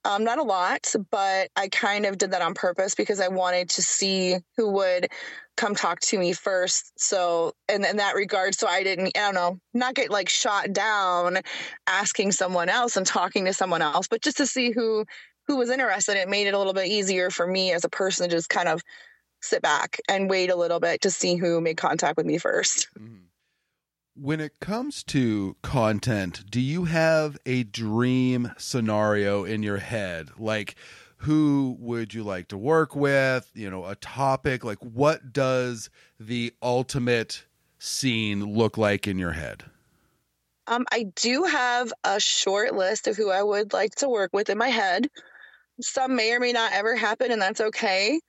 Um, 0.05 0.25
not 0.25 0.37
a 0.37 0.43
lot 0.43 0.93
but 1.11 1.49
i 1.55 1.69
kind 1.69 2.05
of 2.05 2.17
did 2.17 2.31
that 2.31 2.41
on 2.41 2.53
purpose 2.55 2.93
because 2.93 3.21
i 3.21 3.29
wanted 3.29 3.69
to 3.69 3.81
see 3.81 4.35
who 4.57 4.71
would 4.71 5.07
come 5.55 5.75
talk 5.75 5.99
to 6.01 6.17
me 6.17 6.33
first. 6.33 6.91
So 6.99 7.53
and 7.69 7.85
in 7.85 7.97
that 7.97 8.15
regard 8.15 8.55
so 8.55 8.67
i 8.67 8.83
didn't 8.83 9.15
i 9.15 9.19
don't 9.21 9.35
know 9.35 9.59
not 9.73 9.95
get 9.95 10.09
like 10.09 10.27
shot 10.27 10.73
down 10.73 11.37
asking 11.87 12.33
someone 12.33 12.67
else 12.67 12.97
and 12.97 13.05
talking 13.05 13.45
to 13.45 13.53
someone 13.53 13.81
else 13.81 14.07
but 14.09 14.21
just 14.21 14.37
to 14.37 14.45
see 14.45 14.71
who 14.71 15.05
who 15.47 15.55
was 15.55 15.69
interested 15.69 16.17
it 16.17 16.27
made 16.27 16.47
it 16.47 16.53
a 16.53 16.57
little 16.57 16.73
bit 16.73 16.87
easier 16.87 17.29
for 17.29 17.47
me 17.47 17.71
as 17.71 17.85
a 17.85 17.89
person 17.89 18.27
to 18.27 18.35
just 18.35 18.49
kind 18.49 18.67
of 18.67 18.81
sit 19.43 19.61
back 19.61 19.99
and 20.07 20.29
wait 20.29 20.49
a 20.49 20.55
little 20.55 20.79
bit 20.79 21.01
to 21.01 21.11
see 21.11 21.35
who 21.35 21.61
made 21.61 21.77
contact 21.77 22.17
with 22.17 22.25
me 22.25 22.37
1st 22.37 22.87
mm-hmm. 22.97 23.15
When 24.15 24.39
it 24.39 24.59
comes 24.59 25.03
to 25.05 25.55
content, 25.63 26.43
do 26.47 26.61
you 26.61 26.85
have 26.85 27.35
a 27.47 27.63
dream 27.63 28.51
scenario 28.59 29.43
in 29.43 29.63
your 29.63 29.79
head? 29.79 30.29
Like, 30.37 30.75
who 31.17 31.75
would 31.79 32.13
you 32.13 32.23
like 32.23 32.49
to 32.49 32.57
work 32.57 32.95
with? 32.95 33.49
You 33.55 33.71
know, 33.71 33.85
a 33.85 33.95
topic? 33.95 34.63
Like, 34.63 34.77
what 34.79 35.33
does 35.33 35.89
the 36.19 36.53
ultimate 36.61 37.43
scene 37.79 38.53
look 38.53 38.77
like 38.77 39.07
in 39.07 39.17
your 39.17 39.31
head? 39.31 39.63
Um, 40.67 40.85
I 40.91 41.03
do 41.15 41.43
have 41.43 41.91
a 42.03 42.19
short 42.19 42.75
list 42.75 43.07
of 43.07 43.17
who 43.17 43.31
I 43.31 43.41
would 43.41 43.73
like 43.73 43.95
to 43.95 44.09
work 44.09 44.31
with 44.31 44.49
in 44.49 44.59
my 44.59 44.69
head. 44.69 45.09
Some 45.81 46.15
may 46.15 46.33
or 46.33 46.39
may 46.39 46.51
not 46.51 46.71
ever 46.73 46.95
happen, 46.95 47.31
and 47.31 47.41
that's 47.41 47.61
okay. 47.61 48.19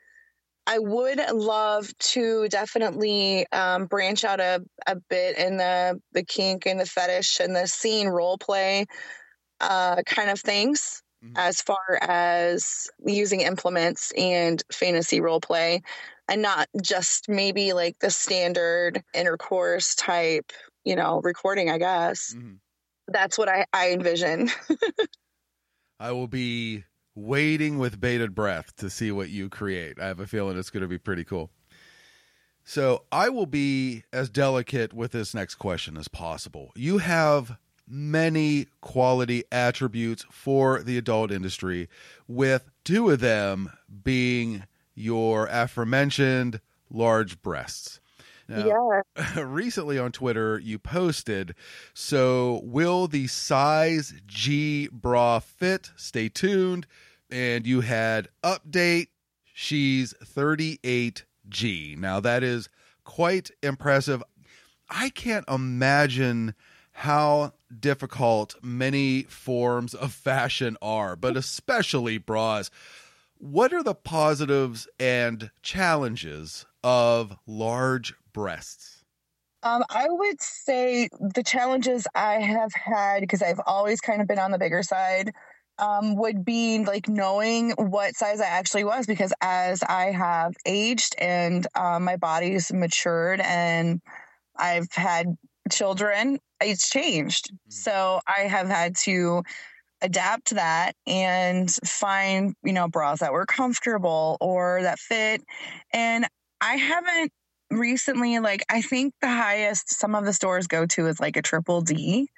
I 0.66 0.78
would 0.78 1.20
love 1.32 1.96
to 1.98 2.48
definitely 2.48 3.46
um, 3.52 3.86
branch 3.86 4.24
out 4.24 4.40
a, 4.40 4.62
a 4.86 4.96
bit 4.96 5.36
in 5.38 5.58
the 5.58 6.00
the 6.12 6.24
kink 6.24 6.66
and 6.66 6.80
the 6.80 6.86
fetish 6.86 7.40
and 7.40 7.54
the 7.54 7.66
scene 7.66 8.08
role 8.08 8.38
play 8.38 8.86
uh, 9.60 10.02
kind 10.02 10.30
of 10.30 10.40
things 10.40 11.02
mm-hmm. 11.24 11.34
as 11.36 11.61
far 11.61 11.99
as 12.00 12.88
using 13.04 13.41
implements 13.41 14.12
and 14.16 14.62
fantasy 14.72 15.20
role 15.20 15.41
play 15.41 15.82
and 16.28 16.42
not 16.42 16.68
just 16.82 17.28
maybe 17.28 17.72
like 17.72 17.99
the 18.00 18.11
standard 18.11 19.03
intercourse 19.12 19.95
type 19.95 20.53
you 20.84 20.96
know 20.96 21.20
recording 21.22 21.70
i 21.70 21.78
guess 21.78 22.34
mm-hmm. 22.36 22.54
that's 23.08 23.36
what 23.38 23.49
i, 23.49 23.66
I 23.72 23.92
envision 23.92 24.50
i 26.00 26.12
will 26.12 26.28
be 26.28 26.84
waiting 27.14 27.78
with 27.78 28.00
bated 28.00 28.34
breath 28.34 28.74
to 28.76 28.91
see 28.91 29.11
what 29.12 29.30
you 29.30 29.49
create. 29.49 30.00
I 30.00 30.07
have 30.07 30.20
a 30.20 30.26
feeling 30.26 30.58
it's 30.58 30.70
going 30.70 30.82
to 30.82 30.88
be 30.88 30.99
pretty 30.99 31.24
cool. 31.24 31.50
So 32.64 33.04
I 33.12 33.28
will 33.28 33.46
be 33.46 34.04
as 34.12 34.30
delicate 34.30 34.92
with 34.92 35.12
this 35.12 35.34
next 35.34 35.57
question 35.57 35.96
as 35.96 36.08
possible. 36.08 36.72
You 36.74 36.99
have 36.99 37.58
many 37.86 38.66
quality 38.80 39.45
attributes 39.53 40.24
for 40.30 40.82
the 40.82 40.96
adult 40.96 41.30
industry, 41.30 41.88
with 42.26 42.70
two 42.82 43.11
of 43.11 43.20
them 43.20 43.70
being 44.03 44.64
your 44.95 45.46
aforementioned 45.46 46.61
large 46.91 47.42
breasts. 47.42 48.00
Now, 48.49 49.03
yeah. 49.16 49.41
recently 49.42 49.99
on 49.99 50.12
Twitter, 50.12 50.58
you 50.58 50.78
posted, 50.78 51.54
so 51.95 52.61
will 52.64 53.08
the 53.08 53.26
size 53.26 54.14
G 54.26 54.88
bra 54.92 55.38
fit? 55.38 55.91
Stay 55.96 56.28
tuned. 56.28 56.86
And 57.34 57.66
you 57.66 57.80
had 57.80 58.28
update, 58.44 59.08
she's 59.52 60.14
38G. 60.24 61.98
Now, 61.98 62.20
that 62.20 62.44
is 62.44 62.68
quite 63.02 63.50
impressive. 63.61 64.22
I 64.88 65.08
can't 65.08 65.44
imagine 65.48 66.54
how 66.92 67.54
difficult 67.80 68.54
many 68.62 69.24
forms 69.24 69.94
of 69.94 70.12
fashion 70.12 70.76
are, 70.80 71.16
but 71.16 71.36
especially 71.36 72.18
bras. 72.18 72.70
What 73.38 73.72
are 73.72 73.82
the 73.82 73.96
positives 73.96 74.86
and 75.00 75.50
challenges 75.61 76.66
of 76.84 77.36
large 77.48 78.14
breasts? 78.32 79.02
Um, 79.64 79.82
I 79.90 80.06
would 80.08 80.40
say 80.40 81.08
the 81.18 81.42
challenges 81.42 82.06
I 82.14 82.34
have 82.34 82.72
had, 82.74 83.22
because 83.22 83.42
I've 83.42 83.61
always 83.66 84.00
kind 84.00 84.22
of 84.22 84.28
been 84.28 84.38
on 84.38 84.52
the 84.52 84.58
bigger 84.58 84.84
side, 84.84 85.32
um, 85.79 86.17
would 86.17 86.45
be 86.45 86.84
like 86.84 87.09
knowing 87.09 87.72
what 87.72 88.17
size 88.17 88.41
I 88.41 88.46
actually 88.46 88.84
was 88.84 89.07
because 89.07 89.33
as 89.41 89.83
I 89.83 90.13
have 90.13 90.55
aged 90.67 91.14
and 91.18 91.67
um, 91.75 92.05
my 92.05 92.17
body's 92.17 92.72
matured 92.72 93.41
and 93.41 94.01
I've 94.57 94.92
had 94.92 95.37
children, 95.71 96.38
it's 96.61 96.88
changed. 96.88 97.53
So 97.68 98.21
I 98.26 98.42
have 98.42 98.68
had 98.68 98.96
to 99.05 99.42
adapt 100.01 100.46
to 100.46 100.55
that 100.57 100.92
and 101.07 101.71
find, 101.84 102.55
you 102.63 102.72
know, 102.72 102.88
bras 102.88 103.21
that 103.21 103.33
were 103.33 103.46
comfortable 103.46 104.37
or 104.41 104.83
that 104.83 104.99
fit. 104.99 105.42
And 105.92 106.26
I 106.61 106.76
haven't 106.76 107.33
recently, 107.71 108.38
like, 108.38 108.64
I 108.68 108.83
think 108.83 109.14
the 109.21 109.29
highest 109.29 109.99
some 109.99 110.14
of 110.14 110.25
the 110.25 110.33
stores 110.33 110.67
go 110.67 110.87
to 110.87 111.07
is 111.07 111.21
like 111.21 111.37
a 111.37 111.42
triple 111.42 111.80
D. 111.80 112.29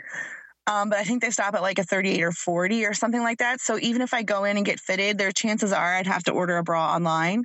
Um, 0.67 0.91
but 0.91 0.99
I 0.99 1.05
think 1.05 1.23
they 1.23 1.31
stop 1.31 1.55
at 1.55 1.63
like 1.63 1.79
a 1.79 1.85
38 1.85 2.23
or 2.23 2.33
40 2.33 2.87
or 2.87 2.95
something 2.95 3.23
like 3.23 3.39
that. 3.39 3.61
So 3.61 3.79
even 3.79 4.03
if 4.03 4.13
I 4.13 4.23
go 4.23 4.45
in 4.45 4.57
and 4.57 4.67
get 4.67 4.81
fitted, 4.81 5.17
their 5.19 5.33
chances 5.33 5.73
are 5.73 5.95
I'd 5.95 6.07
have 6.07 6.25
to 6.25 6.33
order 6.33 6.57
a 6.57 6.63
bra 6.63 6.95
online. 6.95 7.45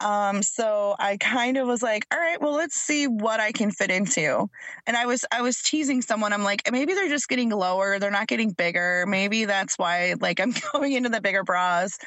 Um, 0.00 0.42
so 0.42 0.96
I 0.98 1.16
kind 1.16 1.56
of 1.56 1.66
was 1.66 1.82
like, 1.82 2.06
all 2.12 2.18
right, 2.18 2.40
well, 2.40 2.52
let's 2.52 2.74
see 2.74 3.06
what 3.06 3.40
I 3.40 3.52
can 3.52 3.70
fit 3.70 3.90
into. 3.90 4.48
And 4.86 4.96
I 4.96 5.06
was 5.06 5.24
I 5.32 5.40
was 5.42 5.62
teasing 5.62 6.02
someone. 6.02 6.32
I'm 6.32 6.42
like, 6.42 6.70
maybe 6.70 6.94
they're 6.94 7.08
just 7.08 7.28
getting 7.28 7.50
lower, 7.50 7.98
they're 7.98 8.10
not 8.10 8.26
getting 8.26 8.50
bigger. 8.50 9.04
Maybe 9.06 9.44
that's 9.44 9.78
why 9.78 10.14
like 10.20 10.40
I'm 10.40 10.52
going 10.72 10.92
into 10.92 11.08
the 11.08 11.20
bigger 11.20 11.44
bras. 11.44 11.98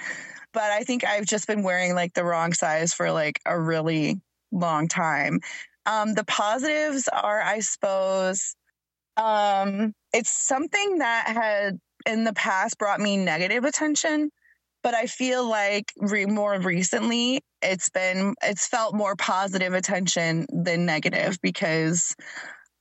But 0.54 0.72
I 0.72 0.84
think 0.84 1.06
I've 1.06 1.26
just 1.26 1.48
been 1.48 1.64
wearing 1.64 1.96
like 1.96 2.14
the 2.14 2.24
wrong 2.24 2.54
size 2.54 2.94
for 2.94 3.12
like 3.12 3.40
a 3.46 3.60
really 3.60 4.20
long 4.52 4.88
time. 4.88 5.40
Um, 5.86 6.14
the 6.14 6.26
positives 6.26 7.08
are, 7.08 7.42
I 7.42 7.60
suppose, 7.62 8.56
um, 9.16 9.94
it's 10.18 10.32
something 10.32 10.98
that 10.98 11.28
had 11.28 11.80
in 12.08 12.24
the 12.24 12.34
past 12.34 12.80
brought 12.80 13.00
me 13.00 13.18
negative 13.18 13.64
attention 13.64 14.32
but 14.84 14.96
I 14.96 15.06
feel 15.06 15.48
like 15.48 15.92
re- 15.98 16.26
more 16.26 16.60
recently 16.60 17.42
it's 17.62 17.90
been 17.90 18.34
it's 18.42 18.68
felt 18.68 18.96
more 18.96 19.16
positive 19.16 19.74
attention 19.74 20.48
than 20.52 20.86
negative 20.86 21.38
because 21.42 22.16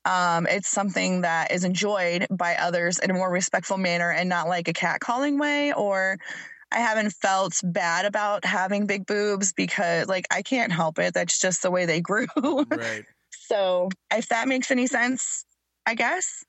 um, 0.05 0.47
it's 0.47 0.69
something 0.69 1.23
that 1.23 1.51
is 1.51 1.65
enjoyed 1.65 2.27
by 2.31 2.55
others 2.55 2.99
in 2.99 3.11
a 3.11 3.15
more 3.15 3.31
respectful 3.31 3.77
manner 3.77 4.11
and 4.11 4.29
not 4.29 4.49
like 4.49 4.69
a 4.69 4.73
catcalling 4.73 5.39
way 5.39 5.73
or 5.73 6.17
I 6.73 6.79
haven't 6.79 7.11
felt 7.11 7.61
bad 7.65 8.07
about 8.07 8.45
having 8.45 8.87
big 8.87 9.05
boobs 9.05 9.53
because 9.53 10.09
like 10.09 10.27
I 10.31 10.43
can't 10.43 10.73
help 10.73 10.99
it. 10.99 11.13
That's 11.13 11.39
just 11.39 11.63
the 11.63 11.71
way 11.71 11.85
they 11.87 12.01
grew. 12.01 12.27
Right. 12.71 13.05
So 13.31 13.91
if 14.13 14.29
that 14.29 14.49
makes 14.49 14.71
any 14.71 14.87
sense 14.87 15.45
I 15.87 15.95
guess 15.95 16.45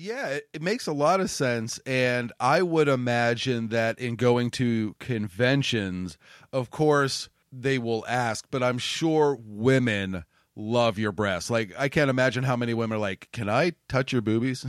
Yeah, 0.00 0.28
it, 0.28 0.48
it 0.54 0.62
makes 0.62 0.86
a 0.86 0.94
lot 0.94 1.20
of 1.20 1.28
sense. 1.28 1.78
And 1.84 2.32
I 2.40 2.62
would 2.62 2.88
imagine 2.88 3.68
that 3.68 3.98
in 3.98 4.16
going 4.16 4.50
to 4.52 4.96
conventions, 4.98 6.16
of 6.54 6.70
course, 6.70 7.28
they 7.52 7.78
will 7.78 8.06
ask, 8.08 8.46
but 8.50 8.62
I'm 8.62 8.78
sure 8.78 9.38
women 9.44 10.24
love 10.56 10.98
your 10.98 11.12
breasts. 11.12 11.50
Like, 11.50 11.74
I 11.78 11.90
can't 11.90 12.08
imagine 12.08 12.44
how 12.44 12.56
many 12.56 12.72
women 12.72 12.96
are 12.96 13.00
like, 13.00 13.28
Can 13.32 13.50
I 13.50 13.72
touch 13.90 14.10
your 14.10 14.22
boobies? 14.22 14.64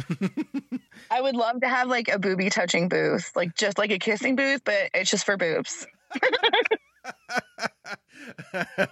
I 1.12 1.22
would 1.22 1.38
love 1.38 1.62
to 1.62 1.70
have 1.70 1.88
like 1.88 2.10
a 2.10 2.20
booby 2.20 2.50
touching 2.50 2.90
booth, 2.90 3.32
like 3.34 3.56
just 3.56 3.78
like 3.78 3.92
a 3.92 4.00
kissing 4.00 4.36
booth, 4.36 4.66
but 4.66 4.90
it's 4.94 5.10
just 5.10 5.26
for 5.26 5.38
boobs. 5.38 5.88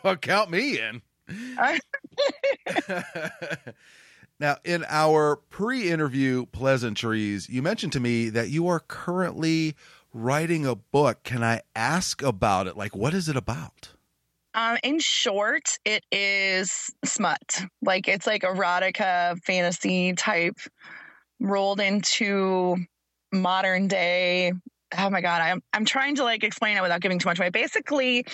well, 0.06 0.16
count 0.16 0.52
me 0.52 0.80
in. 0.80 1.02
Now, 4.40 4.58
in 4.64 4.86
our 4.88 5.36
pre 5.36 5.92
interview 5.92 6.46
pleasantries, 6.46 7.50
you 7.50 7.62
mentioned 7.62 7.92
to 7.94 8.00
me 8.00 8.30
that 8.30 8.50
you 8.50 8.68
are 8.68 8.80
currently 8.80 9.76
writing 10.14 10.66
a 10.66 10.76
book. 10.76 11.24
Can 11.24 11.44
I 11.44 11.62
ask 11.76 12.22
about 12.22 12.68
it? 12.68 12.78
Like, 12.78 12.96
what 12.96 13.14
is 13.14 13.28
it 13.28 13.36
about? 13.36 13.90
Um, 14.54 14.78
in 14.84 15.00
short, 15.00 15.78
it 15.86 16.04
is 16.12 16.90
smut. 17.06 17.62
Like 17.82 18.08
it's 18.08 18.26
like 18.26 18.42
erotica, 18.42 19.38
fantasy 19.44 20.14
type, 20.14 20.58
rolled 21.40 21.80
into 21.80 22.78
modern 23.32 23.88
day. 23.88 24.54
Oh 24.98 25.10
my 25.10 25.22
god, 25.22 25.42
I'm 25.42 25.62
I'm 25.74 25.86
trying 25.86 26.16
to 26.16 26.24
like 26.24 26.44
explain 26.44 26.78
it 26.78 26.82
without 26.82 27.02
giving 27.02 27.20
too 27.20 27.30
much 27.30 27.40
away. 27.40 27.50
Basically, 27.50 28.26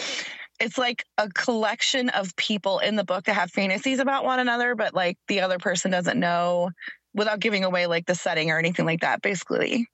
it's 0.60 0.78
like 0.78 1.06
a 1.18 1.30
collection 1.30 2.10
of 2.10 2.36
people 2.36 2.80
in 2.80 2.96
the 2.96 3.04
book 3.04 3.26
that 3.26 3.34
have 3.34 3.52
fantasies 3.52 4.00
about 4.00 4.24
one 4.24 4.40
another, 4.40 4.76
but 4.76 4.94
like 4.94 5.18
the 5.28 5.42
other 5.42 5.60
person 5.60 5.92
doesn't 5.92 6.20
know 6.20 6.72
without 7.14 7.40
giving 7.40 7.64
away 7.64 7.88
like 7.88 8.06
the 8.06 8.16
setting 8.16 8.52
or 8.52 8.60
anything 8.60 8.86
like 8.86 9.02
that. 9.02 9.22
Basically, 9.22 9.88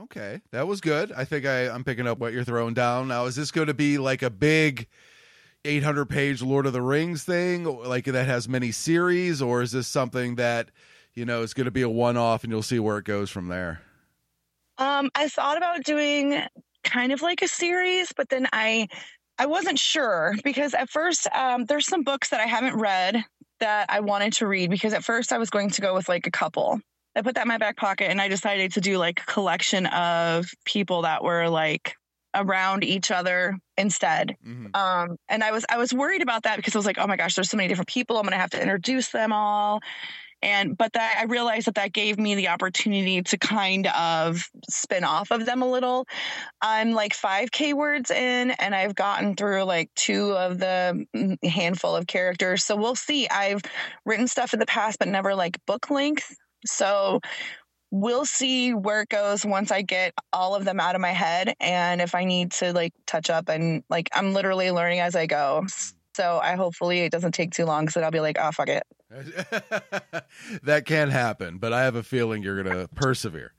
Okay, 0.00 0.40
that 0.52 0.66
was 0.66 0.80
good. 0.80 1.12
I 1.12 1.24
think 1.24 1.44
I, 1.44 1.68
I'm 1.68 1.84
picking 1.84 2.06
up 2.06 2.18
what 2.18 2.32
you're 2.32 2.44
throwing 2.44 2.72
down. 2.72 3.08
Now, 3.08 3.26
is 3.26 3.36
this 3.36 3.50
going 3.50 3.66
to 3.66 3.74
be 3.74 3.98
like 3.98 4.22
a 4.22 4.30
big 4.30 4.88
800 5.64 6.06
page 6.06 6.40
Lord 6.42 6.66
of 6.66 6.72
the 6.72 6.80
Rings 6.80 7.24
thing, 7.24 7.64
like 7.64 8.06
that 8.06 8.26
has 8.26 8.48
many 8.48 8.72
series, 8.72 9.42
or 9.42 9.60
is 9.60 9.72
this 9.72 9.86
something 9.86 10.36
that, 10.36 10.70
you 11.14 11.26
know, 11.26 11.42
is 11.42 11.52
going 11.52 11.66
to 11.66 11.70
be 11.70 11.82
a 11.82 11.90
one 11.90 12.16
off 12.16 12.42
and 12.42 12.50
you'll 12.50 12.62
see 12.62 12.78
where 12.78 12.96
it 12.98 13.04
goes 13.04 13.28
from 13.28 13.48
there? 13.48 13.82
Um, 14.78 15.10
I 15.14 15.28
thought 15.28 15.58
about 15.58 15.84
doing 15.84 16.42
kind 16.84 17.12
of 17.12 17.20
like 17.20 17.42
a 17.42 17.48
series, 17.48 18.12
but 18.16 18.30
then 18.30 18.48
I 18.52 18.88
I 19.38 19.46
wasn't 19.46 19.78
sure 19.78 20.34
because 20.44 20.74
at 20.74 20.90
first 20.90 21.26
um, 21.34 21.64
there's 21.64 21.86
some 21.86 22.02
books 22.02 22.30
that 22.30 22.40
I 22.40 22.46
haven't 22.46 22.76
read 22.76 23.24
that 23.60 23.86
I 23.88 24.00
wanted 24.00 24.34
to 24.34 24.46
read 24.46 24.70
because 24.70 24.92
at 24.92 25.04
first 25.04 25.32
I 25.32 25.38
was 25.38 25.50
going 25.50 25.70
to 25.70 25.80
go 25.80 25.94
with 25.94 26.08
like 26.08 26.26
a 26.26 26.30
couple. 26.30 26.80
I 27.14 27.22
put 27.22 27.34
that 27.34 27.42
in 27.42 27.48
my 27.48 27.58
back 27.58 27.76
pocket 27.76 28.10
and 28.10 28.20
I 28.20 28.28
decided 28.28 28.72
to 28.72 28.80
do 28.80 28.98
like 28.98 29.20
a 29.20 29.26
collection 29.26 29.86
of 29.86 30.46
people 30.64 31.02
that 31.02 31.22
were 31.22 31.48
like 31.48 31.94
around 32.34 32.84
each 32.84 33.10
other 33.10 33.58
instead. 33.76 34.36
Um, 34.74 35.16
and 35.28 35.44
I 35.44 35.52
was 35.52 35.64
I 35.68 35.76
was 35.78 35.92
worried 35.92 36.22
about 36.22 36.44
that 36.44 36.56
because 36.56 36.74
I 36.74 36.78
was 36.78 36.86
like, 36.86 36.98
oh 36.98 37.06
my 37.06 37.16
gosh, 37.16 37.34
there's 37.34 37.50
so 37.50 37.56
many 37.56 37.68
different 37.68 37.88
people. 37.88 38.16
I'm 38.16 38.24
gonna 38.24 38.36
have 38.36 38.50
to 38.50 38.60
introduce 38.60 39.10
them 39.10 39.32
all. 39.32 39.80
And 40.42 40.76
but 40.76 40.92
that 40.94 41.16
I 41.20 41.24
realized 41.24 41.66
that 41.66 41.76
that 41.76 41.92
gave 41.92 42.18
me 42.18 42.34
the 42.34 42.48
opportunity 42.48 43.22
to 43.22 43.38
kind 43.38 43.86
of 43.88 44.48
spin 44.68 45.04
off 45.04 45.30
of 45.30 45.46
them 45.46 45.62
a 45.62 45.70
little. 45.70 46.06
I'm 46.60 46.92
like 46.92 47.12
5k 47.14 47.74
words 47.74 48.10
in 48.10 48.50
and 48.52 48.74
I've 48.74 48.94
gotten 48.94 49.36
through 49.36 49.64
like 49.64 49.90
two 49.94 50.32
of 50.32 50.58
the 50.58 51.06
mm, 51.14 51.44
handful 51.44 51.94
of 51.94 52.06
characters. 52.06 52.64
So 52.64 52.76
we'll 52.76 52.96
see. 52.96 53.28
I've 53.28 53.62
written 54.04 54.26
stuff 54.26 54.52
in 54.52 54.60
the 54.60 54.66
past 54.66 54.98
but 54.98 55.08
never 55.08 55.34
like 55.34 55.58
book 55.66 55.90
length. 55.90 56.34
So 56.64 57.20
we'll 57.92 58.24
see 58.24 58.72
where 58.72 59.02
it 59.02 59.08
goes 59.10 59.44
once 59.44 59.70
I 59.70 59.82
get 59.82 60.14
all 60.32 60.54
of 60.54 60.64
them 60.64 60.80
out 60.80 60.94
of 60.94 61.00
my 61.00 61.10
head 61.10 61.54
and 61.60 62.00
if 62.00 62.14
I 62.14 62.24
need 62.24 62.52
to 62.52 62.72
like 62.72 62.94
touch 63.06 63.28
up 63.28 63.48
and 63.48 63.84
like 63.90 64.08
I'm 64.14 64.32
literally 64.32 64.70
learning 64.70 65.00
as 65.00 65.14
I 65.14 65.26
go. 65.26 65.66
So 66.16 66.40
I 66.42 66.56
hopefully 66.56 67.00
it 67.00 67.12
doesn't 67.12 67.32
take 67.32 67.52
too 67.52 67.64
long 67.64 67.88
so 67.88 68.00
I'll 68.00 68.10
be 68.10 68.20
like, 68.20 68.38
oh 68.40 68.50
fuck 68.50 68.68
it. 68.68 68.82
that 70.62 70.84
can 70.86 71.10
happen, 71.10 71.58
but 71.58 71.72
I 71.72 71.82
have 71.82 71.96
a 71.96 72.02
feeling 72.02 72.42
you're 72.42 72.62
going 72.62 72.76
to 72.76 72.88
persevere. 72.94 73.52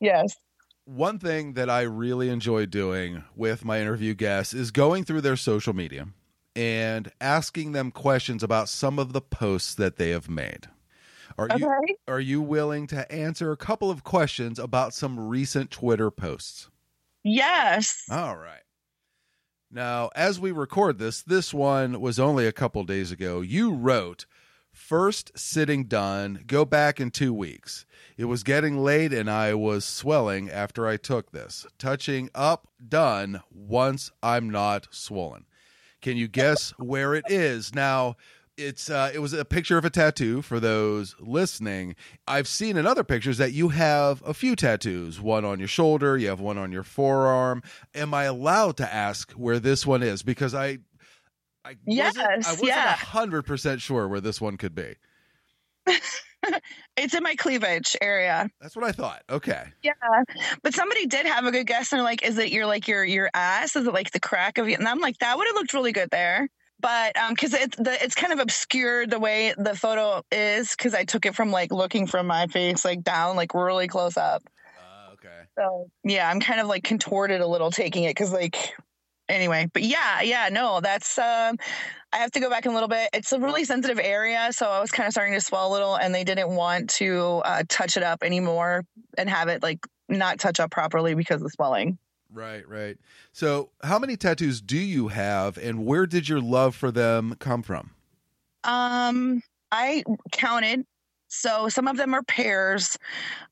Yes. 0.00 0.36
One 0.84 1.18
thing 1.18 1.54
that 1.54 1.70
I 1.70 1.82
really 1.82 2.28
enjoy 2.28 2.66
doing 2.66 3.24
with 3.36 3.64
my 3.64 3.80
interview 3.80 4.14
guests 4.14 4.52
is 4.52 4.70
going 4.70 5.04
through 5.04 5.20
their 5.20 5.36
social 5.36 5.72
media 5.72 6.08
and 6.56 7.10
asking 7.20 7.72
them 7.72 7.90
questions 7.90 8.42
about 8.42 8.68
some 8.68 8.98
of 8.98 9.12
the 9.12 9.20
posts 9.20 9.74
that 9.76 9.96
they 9.96 10.10
have 10.10 10.28
made. 10.28 10.68
Are 11.38 11.48
you 11.56 11.96
are 12.06 12.20
you 12.20 12.42
willing 12.42 12.86
to 12.88 13.10
answer 13.10 13.52
a 13.52 13.56
couple 13.56 13.90
of 13.90 14.04
questions 14.04 14.58
about 14.58 14.92
some 14.92 15.18
recent 15.18 15.70
Twitter 15.70 16.10
posts? 16.10 16.68
Yes. 17.24 18.04
All 18.10 18.36
right. 18.36 18.60
Now, 19.70 20.10
as 20.14 20.38
we 20.38 20.52
record 20.52 20.98
this, 20.98 21.22
this 21.22 21.54
one 21.54 22.00
was 22.00 22.18
only 22.18 22.46
a 22.46 22.52
couple 22.52 22.84
days 22.84 23.10
ago. 23.10 23.40
You 23.40 23.72
wrote, 23.72 24.26
First 24.72 25.32
sitting 25.38 25.84
done, 25.84 26.44
go 26.46 26.64
back 26.64 26.98
in 26.98 27.10
two 27.10 27.32
weeks. 27.32 27.84
It 28.16 28.24
was 28.24 28.42
getting 28.42 28.78
late 28.78 29.12
and 29.12 29.30
I 29.30 29.54
was 29.54 29.84
swelling 29.84 30.50
after 30.50 30.86
I 30.86 30.96
took 30.96 31.30
this. 31.30 31.66
Touching 31.78 32.30
up, 32.34 32.68
done, 32.86 33.42
once 33.50 34.10
I'm 34.22 34.50
not 34.50 34.88
swollen. 34.90 35.44
Can 36.00 36.16
you 36.16 36.26
guess 36.26 36.70
where 36.78 37.14
it 37.14 37.24
is? 37.28 37.74
Now, 37.74 38.16
it's 38.56 38.90
uh, 38.90 39.10
it 39.14 39.20
was 39.20 39.32
a 39.32 39.44
picture 39.44 39.78
of 39.78 39.84
a 39.84 39.90
tattoo 39.90 40.42
for 40.42 40.60
those 40.60 41.16
listening. 41.18 41.94
I've 42.26 42.48
seen 42.48 42.76
in 42.76 42.86
other 42.86 43.04
pictures 43.04 43.38
that 43.38 43.52
you 43.52 43.70
have 43.70 44.22
a 44.26 44.34
few 44.34 44.56
tattoos, 44.56 45.20
one 45.20 45.44
on 45.44 45.58
your 45.58 45.68
shoulder, 45.68 46.18
you 46.18 46.28
have 46.28 46.40
one 46.40 46.58
on 46.58 46.72
your 46.72 46.82
forearm. 46.82 47.62
Am 47.94 48.12
I 48.12 48.24
allowed 48.24 48.76
to 48.78 48.94
ask 48.94 49.32
where 49.32 49.58
this 49.58 49.86
one 49.86 50.02
is? 50.02 50.22
Because 50.22 50.54
I 50.54 50.78
I 51.64 51.76
Yes, 51.86 52.16
wasn't, 52.16 52.46
I 52.46 52.50
wasn't 52.50 52.68
yeah. 52.68 52.92
hundred 52.96 53.42
percent 53.42 53.80
sure 53.80 54.08
where 54.08 54.20
this 54.20 54.40
one 54.40 54.56
could 54.56 54.74
be. 54.74 54.96
It's 56.96 57.14
in 57.14 57.22
my 57.22 57.36
cleavage 57.36 57.96
area. 58.02 58.50
That's 58.60 58.74
what 58.76 58.84
I 58.84 58.92
thought. 58.92 59.22
Okay. 59.30 59.64
Yeah. 59.82 59.92
But 60.62 60.74
somebody 60.74 61.06
did 61.06 61.24
have 61.24 61.46
a 61.46 61.52
good 61.52 61.66
guess 61.66 61.92
and 61.92 61.98
they're 61.98 62.04
like, 62.04 62.22
is 62.22 62.36
it 62.36 62.50
your 62.50 62.66
like 62.66 62.88
your 62.88 63.04
your 63.04 63.30
ass? 63.32 63.76
Is 63.76 63.86
it 63.86 63.94
like 63.94 64.10
the 64.10 64.20
crack 64.20 64.58
of 64.58 64.68
you? 64.68 64.74
And 64.76 64.86
I'm 64.86 64.98
like, 64.98 65.18
that 65.18 65.38
would 65.38 65.46
have 65.46 65.54
looked 65.54 65.72
really 65.72 65.92
good 65.92 66.10
there. 66.10 66.48
But 66.80 67.16
um 67.16 67.34
because 67.34 67.54
it's 67.54 67.76
the 67.76 67.96
it's 68.02 68.14
kind 68.16 68.32
of 68.32 68.40
obscured 68.40 69.10
the 69.10 69.20
way 69.20 69.54
the 69.56 69.74
photo 69.76 70.22
is 70.32 70.70
because 70.72 70.94
I 70.94 71.04
took 71.04 71.24
it 71.24 71.34
from 71.34 71.50
like 71.52 71.70
looking 71.72 72.06
from 72.06 72.26
my 72.26 72.46
face 72.48 72.84
like 72.84 73.02
down, 73.04 73.36
like 73.36 73.54
really 73.54 73.86
close 73.88 74.16
up. 74.16 74.42
Okay. 75.14 75.42
So 75.56 75.90
yeah, 76.04 76.28
I'm 76.28 76.40
kind 76.40 76.60
of 76.60 76.66
like 76.66 76.82
contorted 76.82 77.40
a 77.40 77.46
little 77.46 77.70
taking 77.70 78.04
it 78.04 78.10
because 78.10 78.32
like 78.32 78.74
anyway, 79.32 79.68
but 79.72 79.82
yeah, 79.82 80.20
yeah, 80.22 80.48
no, 80.50 80.80
that's 80.80 81.18
um 81.18 81.56
I 82.12 82.18
have 82.18 82.30
to 82.32 82.40
go 82.40 82.50
back 82.50 82.66
in 82.66 82.72
a 82.72 82.74
little 82.74 82.88
bit. 82.88 83.08
It's 83.14 83.32
a 83.32 83.40
really 83.40 83.64
sensitive 83.64 83.98
area, 83.98 84.48
so 84.52 84.66
I 84.66 84.80
was 84.80 84.90
kind 84.90 85.06
of 85.06 85.12
starting 85.12 85.32
to 85.32 85.40
swell 85.40 85.70
a 85.70 85.72
little, 85.72 85.96
and 85.96 86.14
they 86.14 86.24
didn't 86.24 86.50
want 86.50 86.90
to 86.90 87.40
uh, 87.44 87.62
touch 87.68 87.96
it 87.96 88.02
up 88.02 88.22
anymore 88.22 88.84
and 89.16 89.30
have 89.30 89.48
it 89.48 89.62
like 89.62 89.86
not 90.08 90.38
touch 90.38 90.60
up 90.60 90.70
properly 90.70 91.14
because 91.14 91.36
of 91.36 91.44
the 91.44 91.50
swelling. 91.50 91.98
Right, 92.30 92.66
right. 92.68 92.98
So, 93.32 93.70
how 93.82 93.98
many 93.98 94.16
tattoos 94.16 94.60
do 94.60 94.78
you 94.78 95.08
have, 95.08 95.56
and 95.56 95.86
where 95.86 96.06
did 96.06 96.28
your 96.28 96.40
love 96.40 96.74
for 96.74 96.90
them 96.90 97.34
come 97.38 97.62
from? 97.62 97.90
Um, 98.64 99.42
I 99.70 100.04
counted. 100.32 100.84
So 101.34 101.70
some 101.70 101.88
of 101.88 101.96
them 101.96 102.12
are 102.12 102.22
pairs. 102.22 102.98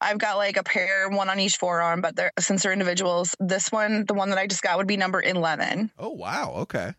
I've 0.02 0.18
got 0.18 0.36
like 0.36 0.58
a 0.58 0.62
pair, 0.62 1.08
one 1.08 1.30
on 1.30 1.40
each 1.40 1.56
forearm, 1.56 2.02
but 2.02 2.14
they're 2.14 2.30
since 2.38 2.62
they're 2.62 2.74
individuals, 2.74 3.34
this 3.40 3.72
one, 3.72 4.04
the 4.04 4.12
one 4.12 4.28
that 4.28 4.38
I 4.38 4.46
just 4.46 4.62
got 4.62 4.76
would 4.76 4.86
be 4.86 4.98
number 4.98 5.22
eleven. 5.22 5.90
Oh 5.98 6.10
wow, 6.10 6.52
okay. 6.58 6.92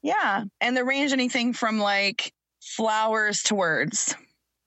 Yeah. 0.00 0.44
And 0.60 0.76
they 0.76 0.84
range 0.84 1.12
anything 1.12 1.52
from 1.52 1.80
like 1.80 2.32
flowers 2.60 3.42
to 3.44 3.56
words. 3.56 4.14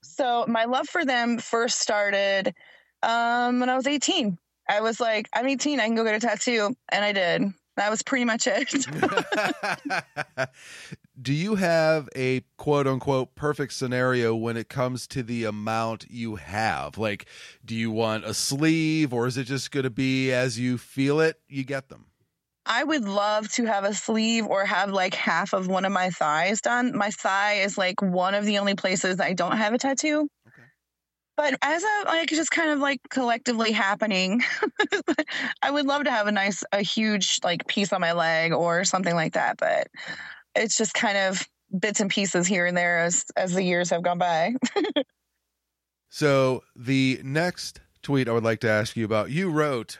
So 0.01 0.43
my 0.49 0.65
love 0.65 0.89
for 0.89 1.05
them 1.05 1.37
first 1.37 1.79
started 1.79 2.53
um, 3.01 3.61
when 3.61 3.69
I 3.69 3.77
was 3.77 3.87
18. 3.87 4.37
I 4.67 4.81
was 4.81 4.99
like, 4.99 5.29
I'm 5.33 5.47
18, 5.47 5.79
I 5.79 5.85
can 5.85 5.95
go 5.95 6.03
get 6.03 6.15
a 6.15 6.19
tattoo. 6.19 6.75
And 6.89 7.05
I 7.05 7.13
did. 7.13 7.53
That 7.77 7.89
was 7.89 8.03
pretty 8.03 8.25
much 8.25 8.47
it. 8.47 8.69
Do 11.21 11.33
you 11.33 11.55
have 11.55 12.09
a 12.15 12.41
quote 12.57 12.87
unquote 12.87 13.35
perfect 13.35 13.73
scenario 13.73 14.33
when 14.33 14.57
it 14.57 14.69
comes 14.69 15.05
to 15.07 15.21
the 15.21 15.43
amount 15.43 16.09
you 16.09 16.37
have? 16.37 16.97
Like, 16.97 17.25
do 17.63 17.75
you 17.75 17.91
want 17.91 18.25
a 18.25 18.33
sleeve 18.33 19.13
or 19.13 19.27
is 19.27 19.37
it 19.37 19.43
just 19.43 19.71
going 19.71 19.83
to 19.83 19.91
be 19.91 20.31
as 20.31 20.57
you 20.57 20.77
feel 20.77 21.19
it, 21.19 21.39
you 21.47 21.63
get 21.63 21.89
them? 21.89 22.05
I 22.65 22.83
would 22.83 23.07
love 23.07 23.51
to 23.53 23.65
have 23.65 23.83
a 23.83 23.93
sleeve 23.93 24.45
or 24.47 24.65
have 24.65 24.91
like 24.91 25.13
half 25.13 25.53
of 25.53 25.67
one 25.67 25.85
of 25.85 25.91
my 25.91 26.09
thighs 26.09 26.61
done. 26.61 26.95
My 26.95 27.11
thigh 27.11 27.55
is 27.55 27.77
like 27.77 28.01
one 28.01 28.33
of 28.33 28.45
the 28.45 28.57
only 28.59 28.75
places 28.75 29.19
I 29.19 29.33
don't 29.33 29.57
have 29.57 29.73
a 29.73 29.77
tattoo. 29.77 30.27
Okay. 30.47 30.67
But 31.37 31.55
as 31.61 31.83
a 31.83 32.03
like 32.05 32.29
just 32.29 32.51
kind 32.51 32.69
of 32.69 32.79
like 32.79 32.99
collectively 33.09 33.71
happening, 33.71 34.41
I 35.61 35.69
would 35.69 35.85
love 35.85 36.05
to 36.05 36.11
have 36.11 36.27
a 36.27 36.31
nice 36.31 36.63
a 36.71 36.81
huge 36.81 37.39
like 37.43 37.67
piece 37.67 37.91
on 37.93 38.01
my 38.01 38.13
leg 38.13 38.53
or 38.53 38.85
something 38.85 39.13
like 39.13 39.33
that, 39.33 39.57
but 39.57 39.87
it's 40.55 40.77
just 40.77 40.93
kind 40.93 41.17
of 41.17 41.47
bits 41.77 41.99
and 41.99 42.09
pieces 42.09 42.47
here 42.47 42.65
and 42.65 42.75
there 42.75 42.99
as 42.99 43.25
as 43.37 43.53
the 43.53 43.63
years 43.63 43.89
have 43.89 44.03
gone 44.03 44.17
by. 44.17 44.53
so, 46.09 46.63
the 46.75 47.19
next 47.23 47.79
tweet 48.01 48.27
I 48.27 48.31
would 48.31 48.43
like 48.43 48.59
to 48.61 48.69
ask 48.69 48.95
you 48.95 49.05
about, 49.05 49.31
you 49.31 49.49
wrote 49.49 49.99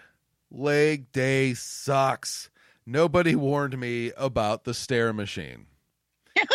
leg 0.49 1.11
day 1.11 1.53
sucks. 1.53 2.49
Nobody 2.85 3.35
warned 3.35 3.77
me 3.79 4.11
about 4.17 4.63
the 4.63 4.73
stair 4.73 5.13
machine. 5.13 5.67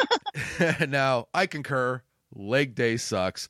now, 0.88 1.28
I 1.32 1.46
concur. 1.46 2.02
Leg 2.34 2.74
day 2.74 2.96
sucks. 2.96 3.48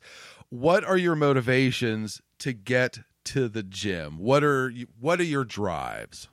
What 0.49 0.83
are 0.83 0.97
your 0.97 1.15
motivations 1.15 2.21
to 2.39 2.53
get 2.53 2.99
to 3.25 3.49
the 3.49 3.63
gym? 3.63 4.17
What 4.19 4.43
are 4.43 4.69
you, 4.69 4.87
what 4.99 5.19
are 5.19 5.23
your 5.25 5.43
drives? 5.43 6.29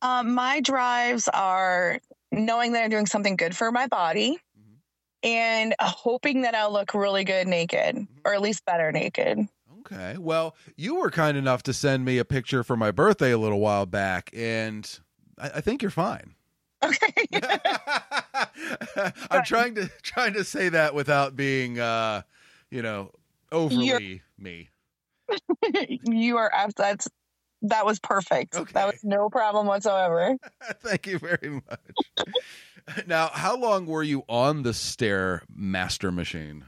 Um, 0.00 0.34
my 0.34 0.60
drives 0.60 1.28
are 1.28 2.00
knowing 2.32 2.72
that 2.72 2.84
I'm 2.84 2.90
doing 2.90 3.06
something 3.06 3.36
good 3.36 3.56
for 3.56 3.70
my 3.70 3.86
body 3.86 4.38
mm-hmm. 4.58 4.74
and 5.22 5.74
hoping 5.80 6.42
that 6.42 6.54
I'll 6.54 6.72
look 6.72 6.94
really 6.94 7.24
good 7.24 7.46
naked 7.46 7.96
mm-hmm. 7.96 8.18
or 8.24 8.34
at 8.34 8.40
least 8.40 8.64
better 8.64 8.90
naked. 8.90 9.46
Okay. 9.80 10.16
Well, 10.18 10.56
you 10.76 10.96
were 10.96 11.10
kind 11.10 11.36
enough 11.36 11.62
to 11.64 11.72
send 11.72 12.04
me 12.04 12.18
a 12.18 12.24
picture 12.24 12.62
for 12.64 12.76
my 12.76 12.90
birthday 12.90 13.32
a 13.32 13.38
little 13.38 13.60
while 13.60 13.84
back, 13.84 14.30
and 14.32 14.88
I, 15.38 15.50
I 15.56 15.60
think 15.60 15.82
you're 15.82 15.90
fine. 15.90 16.34
Okay. 16.84 17.28
I'm 19.30 19.42
trying 19.44 19.76
to 19.76 19.88
trying 20.02 20.32
to 20.32 20.42
say 20.42 20.68
that 20.70 20.96
without 20.96 21.36
being, 21.36 21.78
uh, 21.78 22.22
you 22.72 22.82
know, 22.82 23.12
overly 23.52 23.86
you're, 23.86 24.00
me. 24.36 24.68
you 26.04 26.38
are 26.38 26.50
that's 26.76 27.08
that 27.62 27.86
was 27.86 27.98
perfect. 27.98 28.54
Okay. 28.54 28.72
That 28.72 28.86
was 28.86 29.00
no 29.02 29.28
problem 29.28 29.66
whatsoever. 29.66 30.36
Thank 30.80 31.06
you 31.06 31.18
very 31.18 31.62
much. 31.68 33.06
now, 33.06 33.28
how 33.28 33.56
long 33.56 33.86
were 33.86 34.02
you 34.02 34.24
on 34.28 34.62
the 34.62 34.74
stair 34.74 35.42
master 35.54 36.10
machine? 36.12 36.64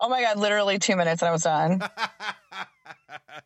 Oh 0.00 0.08
my 0.08 0.22
god, 0.22 0.38
literally 0.38 0.78
two 0.78 0.96
minutes 0.96 1.22
and 1.22 1.28
I 1.28 1.32
was 1.32 1.42
done. 1.42 1.82
I 1.82 2.66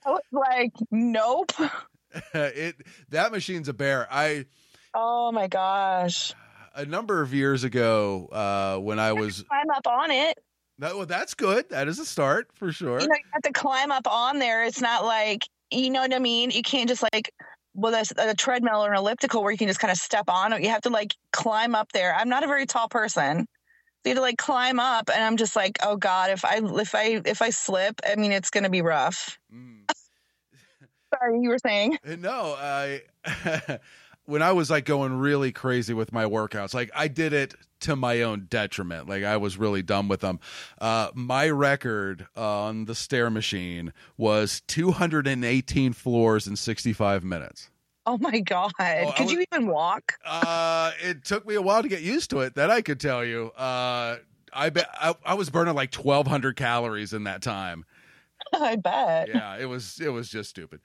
was 0.07 0.23
like, 0.31 0.73
nope. 0.91 1.53
it 2.35 2.77
that 3.09 3.33
machine's 3.33 3.69
a 3.69 3.73
bear. 3.73 4.07
I 4.11 4.47
Oh 4.95 5.33
my 5.33 5.49
gosh. 5.49 6.33
A 6.77 6.85
number 6.85 7.23
of 7.23 7.33
years 7.35 7.65
ago, 7.65 8.29
uh, 8.33 8.79
when 8.79 8.99
I 8.99 9.13
was 9.13 9.43
climb 9.43 9.71
up 9.71 9.87
on 9.87 10.11
it. 10.11 10.39
That, 10.79 10.97
well, 10.97 11.07
that's 11.07 11.35
good. 11.35 11.71
That 11.71 11.87
is 11.87 12.01
a 12.01 12.05
start 12.05 12.49
for 12.55 12.73
sure. 12.73 13.01
You 13.01 13.07
know, 13.07 13.15
you 13.15 13.31
have 13.33 13.43
to 13.43 13.53
climb 13.53 13.93
up 13.93 14.09
on 14.09 14.41
there. 14.41 14.65
It's 14.65 14.81
not 14.81 15.05
like 15.05 15.49
you 15.71 15.91
know 15.91 16.01
what 16.01 16.15
I 16.15 16.19
mean. 16.19 16.51
You 16.51 16.63
can't 16.63 16.89
just 16.89 17.03
like 17.03 17.33
with 17.75 17.95
a, 17.95 18.31
a 18.31 18.35
treadmill 18.35 18.85
or 18.85 18.93
an 18.93 18.99
elliptical 18.99 19.43
where 19.43 19.53
you 19.53 19.59
can 19.59 19.69
just 19.69 19.81
kind 19.81 19.91
of 19.91 19.99
step 19.99 20.25
on 20.29 20.53
it. 20.53 20.63
You 20.63 20.69
have 20.69 20.83
to 20.83 20.91
like 20.91 21.15
climb 21.33 21.75
up 21.75 21.93
there. 21.93 22.15
I'm 22.15 22.29
not 22.29 22.45
a 22.45 22.47
very 22.47 22.67
tall 22.67 22.89
person. 22.89 23.41
So 23.41 24.11
you 24.11 24.11
have 24.11 24.19
to 24.19 24.23
like 24.23 24.39
climb 24.39 24.79
up, 24.79 25.11
and 25.13 25.25
I'm 25.25 25.37
just 25.37 25.57
like, 25.57 25.79
oh 25.83 25.97
god, 25.97 26.31
if 26.31 26.45
I 26.45 26.61
if 26.63 26.95
I 26.95 27.23
if 27.25 27.43
I 27.43 27.51
slip, 27.51 28.01
I 28.07 28.17
mean, 28.17 28.33
it's 28.33 28.51
gonna 28.51 28.71
be 28.71 28.83
rough. 28.83 29.39
Mm. 29.53 29.91
Sorry, 31.15 31.41
you 31.41 31.49
were 31.49 31.59
saying? 31.59 31.99
Uh, 32.07 32.17
no, 32.17 32.55
I. 32.59 33.03
when 34.27 34.43
I 34.43 34.53
was 34.53 34.71
like 34.71 34.85
going 34.85 35.13
really 35.19 35.53
crazy 35.53 35.95
with 35.95 36.13
my 36.13 36.25
workouts, 36.25 36.75
like 36.75 36.91
I 36.95 37.09
did 37.09 37.33
it 37.33 37.55
to 37.85 37.97
my 37.97 38.23
own 38.23 38.47
detriment. 38.49 39.09
Like 39.09 39.25
I 39.25 39.37
was 39.37 39.57
really 39.57 39.83
dumb 39.83 40.09
with 40.09 40.21
them. 40.21 40.41
Uh, 40.81 41.11
my 41.15 41.49
record 41.49 42.27
on 42.37 42.87
the 42.87 42.95
stair 42.95 43.31
machine 43.31 43.93
was 44.17 44.63
218 44.69 45.93
floors 45.93 46.47
in 46.47 46.57
65 46.57 47.25
minutes. 47.25 47.71
Oh 48.07 48.19
my 48.19 48.41
god! 48.41 48.73
Oh, 48.79 49.13
could 49.17 49.25
was, 49.25 49.33
you 49.33 49.45
even 49.51 49.67
walk? 49.67 50.13
Uh, 50.27 50.91
it 51.03 51.25
took 51.25 51.47
me 51.47 51.55
a 51.55 51.63
while 51.63 51.83
to 51.83 51.89
get 51.89 52.03
used 52.03 52.29
to 52.31 52.41
it. 52.41 52.55
That 52.55 52.71
I 52.71 52.83
could 52.83 53.01
tell 53.01 53.25
you. 53.25 53.47
Uh, 53.57 54.19
I 54.53 54.71
bet 54.71 54.89
I, 54.93 55.15
I 55.25 55.35
was 55.35 55.49
burning 55.49 55.75
like 55.75 55.95
1,200 55.95 56.55
calories 56.55 57.13
in 57.13 57.25
that 57.25 57.41
time. 57.41 57.87
I 58.53 58.77
bet. 58.77 59.29
Yeah, 59.29 59.57
it 59.57 59.67
was 59.67 60.01
it 60.01 60.11
was 60.11 60.29
just 60.29 60.51
stupid. 60.51 60.81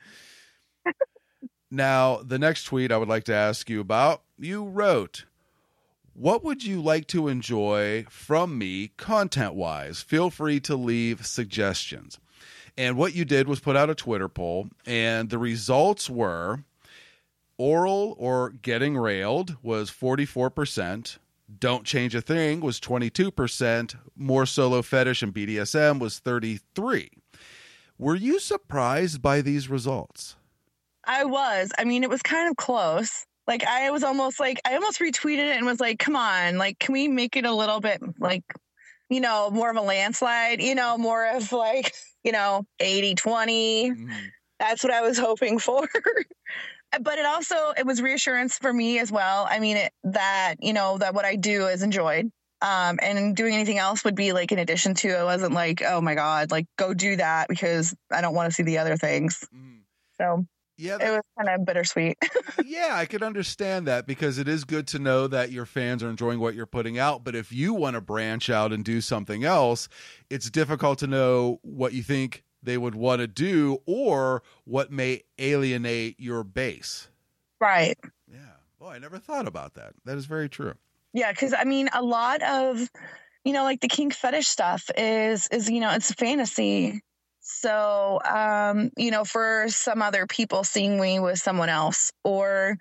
now, 1.72 2.22
the 2.24 2.40
next 2.40 2.64
tweet 2.66 2.92
I 2.92 2.98
would 2.98 3.10
like 3.10 3.26
to 3.26 3.34
ask 3.34 3.70
you 3.70 3.82
about. 3.82 4.24
You 4.38 4.64
wrote, 4.64 5.26
"What 6.20 6.44
would 6.44 6.66
you 6.66 6.82
like 6.82 7.08
to 7.08 7.30
enjoy 7.30 8.06
from 8.10 8.58
me 8.58 8.90
content-wise? 8.98 10.02
Feel 10.02 10.30
free 10.30 10.60
to 10.60 10.76
leave 10.76 11.26
suggestions." 11.26 12.20
And 12.78 12.98
what 12.98 13.16
you 13.16 13.24
did 13.24 13.48
was 13.48 13.62
put 13.62 13.78
out 13.78 13.90
a 13.90 13.96
Twitter 13.96 14.28
poll, 14.28 14.68
and 14.86 15.30
the 15.30 15.38
results 15.38 16.10
were 16.10 16.66
oral 17.58 18.16
or 18.18 18.50
getting 18.50 18.98
railed 18.98 19.56
was 19.64 19.90
44%. 19.90 21.20
Don't 21.58 21.86
change 21.86 22.14
a 22.14 22.22
thing 22.22 22.60
was 22.60 22.82
22%. 22.82 23.96
More 24.16 24.46
solo 24.46 24.82
fetish 24.82 25.24
and 25.24 25.34
BDSM 25.34 26.00
was 26.00 26.20
33. 26.20 27.12
Were 27.98 28.16
you 28.16 28.42
surprised 28.42 29.22
by 29.22 29.42
these 29.42 29.70
results? 29.70 30.36
I 31.06 31.24
was. 31.24 31.72
I 31.78 31.86
mean, 31.86 32.04
it 32.04 32.10
was 32.10 32.22
kind 32.22 32.50
of 32.50 32.58
close. 32.58 33.26
Like 33.50 33.66
I 33.66 33.92
was 33.92 34.06
almost 34.06 34.40
like 34.40 34.62
I 34.66 34.76
almost 34.76 35.00
retweeted 35.00 35.40
it 35.40 35.58
and 35.58 35.66
was 35.66 35.82
like, 35.82 36.00
"Come 36.00 36.16
on, 36.16 36.58
like 36.58 36.80
can 36.80 36.94
we 36.94 37.10
make 37.10 37.36
it 37.36 37.46
a 37.46 37.54
little 37.54 37.82
bit 37.82 38.02
like 38.20 38.44
you 39.10 39.22
know, 39.22 39.50
more 39.50 39.70
of 39.70 39.76
a 39.76 39.82
landslide, 39.82 40.62
you 40.62 40.76
know, 40.76 40.98
more 40.98 41.26
of 41.26 41.52
like, 41.52 41.94
you 42.24 42.32
know, 42.32 42.66
80 42.80 43.16
20. 43.16 43.92
Mm. 43.92 44.12
That's 44.60 44.84
what 44.84 44.94
I 44.94 45.02
was 45.02 45.18
hoping 45.18 45.58
for. 45.58 45.88
but 47.02 47.18
it 47.18 47.26
also 47.26 47.74
it 47.78 47.86
was 47.86 48.02
reassurance 48.02 48.58
for 48.58 48.72
me 48.72 49.00
as 49.00 49.12
well. 49.12 49.48
I 49.50 49.60
mean, 49.60 49.78
it, 49.78 49.92
that 50.04 50.56
you 50.60 50.74
know 50.74 50.98
that 50.98 51.14
what 51.14 51.26
I 51.26 51.36
do 51.36 51.68
is 51.68 51.82
enjoyed. 51.82 52.32
Um, 52.62 53.00
and 53.02 53.38
doing 53.38 53.54
anything 53.54 53.78
else 53.78 54.04
would 54.04 54.16
be 54.16 54.34
like 54.34 54.52
in 54.52 54.60
addition 54.60 54.94
to. 54.96 55.08
It 55.08 55.24
wasn't 55.24 55.54
like, 55.54 55.82
oh 55.82 56.02
my 56.02 56.14
god, 56.14 56.52
like 56.52 56.66
go 56.78 56.94
do 56.94 57.16
that 57.16 57.48
because 57.48 57.96
I 58.12 58.20
don't 58.20 58.36
want 58.36 58.50
to 58.50 58.54
see 58.54 58.64
the 58.64 58.80
other 58.80 58.98
things. 58.98 59.46
Mm. 59.56 59.80
So 60.18 60.46
yeah, 60.80 60.98
that, 60.98 61.08
it 61.08 61.12
was 61.12 61.22
kind 61.38 61.60
of 61.60 61.66
bittersweet. 61.66 62.18
yeah, 62.66 62.92
I 62.94 63.06
could 63.06 63.22
understand 63.22 63.88
that 63.88 64.08
because 64.08 64.38
it 64.38 64.48
is 64.48 64.64
good 64.64 64.88
to 64.88 65.00
know 65.00 65.28
that 65.28 65.52
your 65.52 65.66
fans 65.66 66.02
are 66.02 66.10
enjoying 66.10 66.40
what 66.40 66.56
you're 66.56 66.66
putting 66.66 66.98
out. 66.98 67.24
But 67.26 67.36
if 67.36 67.52
you 67.52 67.74
want 67.74 67.96
to 67.96 68.02
branch 68.02 68.50
out 68.50 68.72
and 68.72 68.84
do 68.84 69.02
something 69.02 69.44
else, 69.44 69.90
it's 70.30 70.50
difficult 70.50 71.00
to 71.00 71.08
know 71.08 71.60
what 71.64 71.92
you 71.92 72.02
think 72.02 72.44
they 72.64 72.78
would 72.78 72.96
want 72.96 73.20
to 73.20 73.28
do 73.28 73.80
or 73.86 74.42
what 74.64 74.90
may 74.90 75.24
alienate 75.38 76.18
your 76.18 76.46
base. 76.46 77.10
Right. 77.60 77.98
Yeah. 78.32 78.40
Well, 78.80 78.90
I 78.90 79.00
never 79.00 79.20
thought 79.20 79.48
about 79.48 79.74
that. 79.74 79.94
That 80.06 80.18
is 80.18 80.26
very 80.26 80.48
true. 80.48 80.76
Yeah, 81.14 81.32
because 81.32 81.54
I 81.54 81.66
mean, 81.66 81.90
a 81.94 82.02
lot 82.02 82.42
of, 82.42 82.90
you 83.44 83.52
know, 83.52 83.64
like 83.64 83.82
the 83.82 83.90
kink 83.90 84.14
fetish 84.14 84.48
stuff 84.48 84.90
is 84.98 85.48
is 85.52 85.70
you 85.70 85.82
know 85.82 85.92
it's 85.92 86.14
fantasy. 86.14 87.02
So, 87.52 88.20
um, 88.30 88.92
you 88.96 89.10
know, 89.10 89.26
for 89.26 89.66
some 89.70 90.04
other 90.04 90.28
people 90.28 90.64
seeing 90.64 91.00
me 91.00 91.20
with 91.20 91.40
someone 91.40 91.68
else, 91.68 92.12
or 92.24 92.78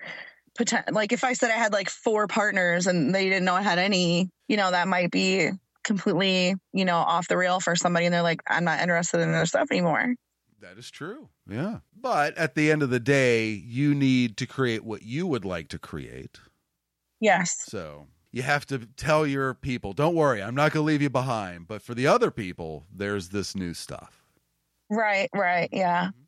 poten- 0.59 0.93
like 0.93 1.11
if 1.11 1.24
I 1.24 1.32
said 1.32 1.51
I 1.51 1.55
had 1.55 1.73
like 1.73 1.89
four 1.89 2.27
partners 2.27 2.86
and 2.86 3.15
they 3.15 3.24
didn't 3.24 3.47
know 3.47 3.55
I 3.55 3.62
had 3.62 3.78
any, 3.78 4.28
you 4.47 4.59
know, 4.59 4.70
that 4.70 4.86
might 4.86 5.11
be 5.11 5.51
completely, 5.85 6.55
you 6.74 6.85
know, 6.85 6.99
off 6.99 7.28
the 7.28 7.39
rail 7.39 7.61
for 7.61 7.74
somebody 7.74 8.05
and 8.05 8.15
they're 8.15 8.23
like, 8.23 8.43
I'm 8.47 8.65
not 8.65 8.81
interested 8.81 9.20
in 9.20 9.32
their 9.32 9.47
stuff 9.47 9.69
anymore. 9.70 10.15
That 10.61 10.77
is 10.77 10.90
true. 10.90 11.31
Yeah. 11.49 11.78
But 11.99 12.36
at 12.36 12.55
the 12.55 12.70
end 12.70 12.82
of 12.82 12.90
the 12.90 13.01
day, 13.01 13.49
you 13.49 13.95
need 13.95 14.36
to 14.36 14.47
create 14.47 14.85
what 14.85 15.03
you 15.03 15.27
would 15.27 15.47
like 15.47 15.69
to 15.69 15.78
create. 15.78 16.40
Yes. 17.20 17.57
So 17.69 18.09
you 18.32 18.43
have 18.43 18.66
to 18.66 18.81
tell 18.99 19.27
your 19.27 19.55
people, 19.55 19.95
don't 19.95 20.15
worry, 20.15 20.43
I'm 20.43 20.55
not 20.55 20.73
going 20.73 20.85
to 20.85 20.86
leave 20.86 21.03
you 21.03 21.11
behind. 21.11 21.66
But 21.66 21.81
for 21.81 21.95
the 21.95 22.07
other 22.07 22.31
people, 22.31 22.85
there's 22.95 23.31
this 23.31 23.57
new 23.57 23.73
stuff. 23.73 24.27
Right, 24.90 25.28
right. 25.35 25.69
Yeah. 25.73 26.06
Mm-hmm. 26.09 26.20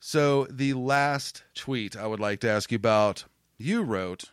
So 0.00 0.46
the 0.50 0.74
last 0.74 1.44
tweet 1.54 1.96
I 1.96 2.06
would 2.06 2.20
like 2.20 2.40
to 2.40 2.50
ask 2.50 2.72
you 2.72 2.76
about, 2.76 3.24
you 3.56 3.82
wrote, 3.82 4.30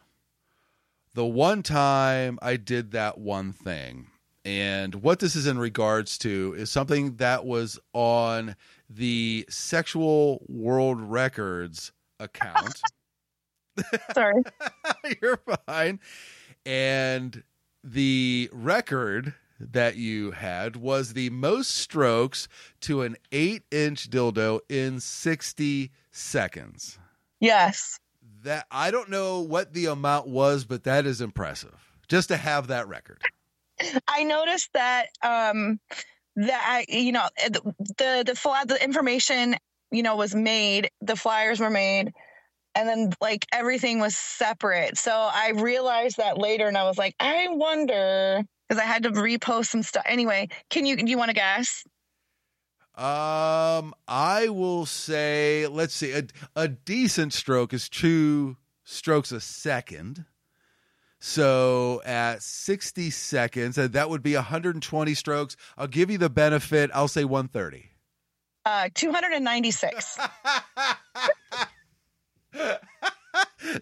the 1.13 1.25
one 1.25 1.63
time 1.63 2.39
I 2.41 2.55
did 2.57 2.91
that 2.91 3.17
one 3.17 3.53
thing. 3.53 4.07
And 4.45 4.95
what 4.95 5.19
this 5.19 5.35
is 5.35 5.45
in 5.45 5.59
regards 5.59 6.17
to 6.19 6.55
is 6.57 6.71
something 6.71 7.17
that 7.17 7.45
was 7.45 7.77
on 7.93 8.55
the 8.89 9.45
Sexual 9.49 10.43
World 10.47 11.01
Records 11.01 11.91
account. 12.19 12.81
Sorry. 14.13 14.43
You're 15.21 15.39
fine. 15.67 15.99
And 16.65 17.43
the 17.83 18.49
record 18.51 19.33
that 19.59 19.95
you 19.95 20.31
had 20.31 20.75
was 20.75 21.13
the 21.13 21.29
most 21.29 21.75
strokes 21.75 22.47
to 22.81 23.01
an 23.01 23.17
eight 23.31 23.63
inch 23.71 24.09
dildo 24.09 24.59
in 24.69 24.99
60 24.99 25.91
seconds. 26.11 26.97
Yes. 27.39 27.99
That 28.43 28.65
I 28.71 28.91
don't 28.91 29.09
know 29.09 29.41
what 29.41 29.73
the 29.73 29.87
amount 29.87 30.27
was, 30.27 30.65
but 30.65 30.83
that 30.85 31.05
is 31.05 31.21
impressive 31.21 31.91
just 32.07 32.29
to 32.29 32.37
have 32.37 32.67
that 32.67 32.87
record. 32.87 33.21
I 34.07 34.23
noticed 34.23 34.69
that 34.73 35.07
um 35.21 35.79
that 36.35 36.63
I, 36.65 36.85
you 36.87 37.11
know 37.11 37.27
the 37.47 37.61
the 37.97 38.23
the, 38.25 38.65
the 38.67 38.83
information 38.83 39.55
you 39.91 40.03
know 40.03 40.15
was 40.15 40.33
made, 40.33 40.89
the 41.01 41.15
flyers 41.15 41.59
were 41.59 41.69
made 41.69 42.13
and 42.75 42.87
then 42.87 43.11
like 43.19 43.45
everything 43.51 43.99
was 43.99 44.15
separate. 44.15 44.97
So 44.97 45.11
I 45.11 45.51
realized 45.55 46.17
that 46.17 46.37
later 46.37 46.67
and 46.67 46.77
I 46.77 46.83
was 46.83 46.97
like, 46.97 47.15
I 47.19 47.47
wonder 47.49 48.43
because 48.69 48.81
I 48.81 48.85
had 48.85 49.03
to 49.03 49.09
repost 49.11 49.67
some 49.67 49.83
stuff. 49.83 50.03
Anyway, 50.05 50.49
can 50.69 50.85
you 50.85 50.95
do 50.95 51.09
you 51.09 51.17
want 51.17 51.29
to 51.29 51.35
guess? 51.35 51.83
Um, 52.95 53.95
I 54.07 54.49
will 54.49 54.85
say, 54.85 55.67
let's 55.67 55.93
see, 55.93 56.11
a, 56.11 56.23
a 56.55 56.67
decent 56.67 57.31
stroke 57.33 57.73
is 57.73 57.87
two 57.87 58.57
strokes 58.83 59.31
a 59.31 59.39
second. 59.39 60.25
So 61.21 62.01
at 62.05 62.43
60 62.43 63.09
seconds, 63.09 63.75
that 63.75 64.09
would 64.09 64.21
be 64.21 64.35
120 64.35 65.13
strokes. 65.13 65.55
I'll 65.77 65.87
give 65.87 66.11
you 66.11 66.17
the 66.17 66.29
benefit. 66.29 66.91
I'll 66.93 67.07
say 67.07 67.23
130. 67.23 67.89
Uh, 68.65 68.89
296. 68.93 70.17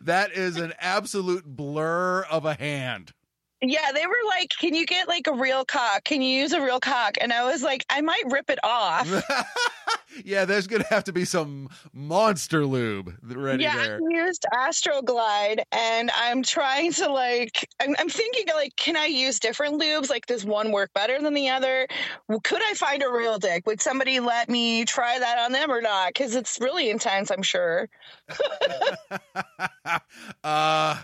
that 0.01 0.31
is 0.31 0.57
an 0.57 0.73
absolute 0.79 1.45
blur 1.45 2.21
of 2.23 2.45
a 2.45 2.53
hand. 2.53 3.13
Yeah, 3.61 3.91
they 3.91 4.05
were 4.05 4.13
like, 4.27 4.49
"Can 4.59 4.75
you 4.75 4.85
get 4.85 5.07
like 5.07 5.27
a 5.27 5.33
real 5.33 5.65
cock? 5.65 6.03
Can 6.03 6.21
you 6.21 6.41
use 6.41 6.53
a 6.53 6.61
real 6.61 6.79
cock?" 6.79 7.17
And 7.19 7.33
I 7.33 7.43
was 7.45 7.63
like, 7.63 7.85
"I 7.89 8.01
might 8.01 8.23
rip 8.29 8.49
it 8.49 8.59
off." 8.63 9.09
yeah, 10.23 10.45
there's 10.45 10.67
gonna 10.67 10.85
have 10.89 11.03
to 11.05 11.13
be 11.13 11.25
some 11.25 11.69
monster 11.93 12.65
lube 12.65 13.15
ready 13.23 13.63
yeah, 13.63 13.75
there. 13.75 13.95
I 13.95 14.25
used 14.25 14.45
Astroglide, 14.53 15.63
and 15.71 16.11
I'm 16.15 16.43
trying 16.43 16.93
to 16.93 17.11
like, 17.11 17.67
I'm, 17.81 17.95
I'm 17.97 18.09
thinking 18.09 18.45
like, 18.53 18.75
can 18.75 18.95
I 18.95 19.05
use 19.05 19.39
different 19.39 19.81
lubes? 19.81 20.09
Like, 20.09 20.25
does 20.27 20.45
one 20.45 20.71
work 20.71 20.93
better 20.93 21.19
than 21.21 21.33
the 21.33 21.49
other? 21.49 21.87
Could 22.43 22.61
I 22.61 22.73
find 22.75 23.03
a 23.03 23.09
real 23.09 23.39
dick? 23.39 23.65
Would 23.65 23.81
somebody 23.81 24.19
let 24.19 24.49
me 24.49 24.85
try 24.85 25.19
that 25.19 25.39
on 25.39 25.51
them 25.51 25.71
or 25.71 25.81
not? 25.81 26.09
Because 26.09 26.35
it's 26.35 26.59
really 26.61 26.89
intense, 26.89 27.31
I'm 27.31 27.43
sure. 27.43 27.89
uh 30.43 31.01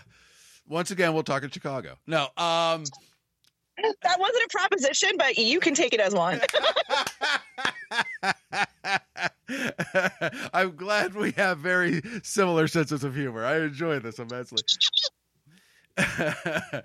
once 0.68 0.90
again, 0.90 1.14
we'll 1.14 1.22
talk 1.22 1.42
in 1.42 1.50
Chicago. 1.50 1.96
No, 2.06 2.28
um, 2.36 2.84
that 3.76 4.18
wasn't 4.18 4.44
a 4.44 4.48
proposition, 4.50 5.10
but 5.18 5.36
you 5.38 5.60
can 5.60 5.74
take 5.74 5.92
it 5.92 6.00
as 6.00 6.14
one. 6.14 6.40
I'm 10.54 10.76
glad 10.76 11.14
we 11.14 11.32
have 11.32 11.58
very 11.58 12.02
similar 12.22 12.68
senses 12.68 13.04
of 13.04 13.14
humor. 13.14 13.44
I 13.44 13.60
enjoy 13.60 13.98
this 13.98 14.18
immensely. 14.18 14.62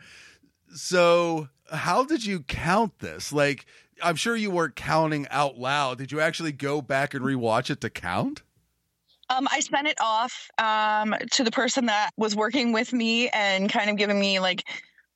so, 0.73 1.47
how 1.71 2.03
did 2.03 2.25
you 2.25 2.41
count 2.41 2.99
this? 2.99 3.31
Like, 3.31 3.65
I'm 4.01 4.15
sure 4.15 4.35
you 4.35 4.51
weren't 4.51 4.75
counting 4.75 5.27
out 5.29 5.57
loud. 5.57 5.99
Did 5.99 6.11
you 6.11 6.19
actually 6.19 6.51
go 6.51 6.81
back 6.81 7.13
and 7.13 7.23
rewatch 7.23 7.69
it 7.69 7.81
to 7.81 7.89
count? 7.89 8.41
Um, 9.29 9.47
I 9.51 9.59
sent 9.59 9.87
it 9.87 9.97
off 10.01 10.49
um, 10.57 11.15
to 11.31 11.43
the 11.43 11.51
person 11.51 11.85
that 11.85 12.11
was 12.17 12.35
working 12.35 12.71
with 12.71 12.93
me 12.93 13.29
and 13.29 13.69
kind 13.69 13.89
of 13.89 13.97
giving 13.97 14.19
me 14.19 14.39
like 14.39 14.63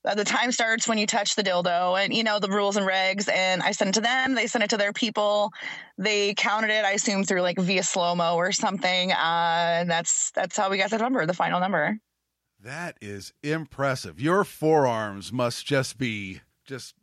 uh, 0.05 0.15
the 0.15 0.23
time 0.23 0.51
starts 0.51 0.87
when 0.87 0.97
you 0.97 1.07
touch 1.07 1.35
the 1.35 1.43
dildo 1.43 2.01
and 2.01 2.13
you 2.13 2.23
know 2.23 2.37
the 2.37 2.49
rules 2.49 2.75
and 2.75 2.85
regs 2.85 3.31
and 3.31 3.63
i 3.63 3.71
sent 3.71 3.87
it 3.87 3.93
to 3.93 4.01
them 4.01 4.35
they 4.35 4.47
sent 4.47 4.63
it 4.63 4.69
to 4.69 4.77
their 4.77 4.93
people. 4.93 5.51
They 5.97 6.33
counted 6.33 6.69
it 6.71 6.83
i 6.85 6.91
assume 6.91 7.23
through 7.23 7.41
like 7.41 7.57
via 7.57 7.83
slow 7.83 8.13
mo 8.15 8.35
or 8.35 8.51
something 8.51 9.11
uh, 9.11 9.77
and 9.79 9.89
that's 9.89 10.31
that's 10.31 10.57
how 10.57 10.69
we 10.69 10.77
got 10.77 10.89
the 10.89 10.97
number 10.97 11.25
the 11.25 11.33
final 11.33 11.59
number. 11.59 11.97
That 12.59 12.97
is 13.01 13.33
impressive. 13.43 14.21
Your 14.21 14.45
forearms 14.45 15.33
must 15.33 15.65
just 15.65 15.97
be 15.97 16.41
just 16.65 16.95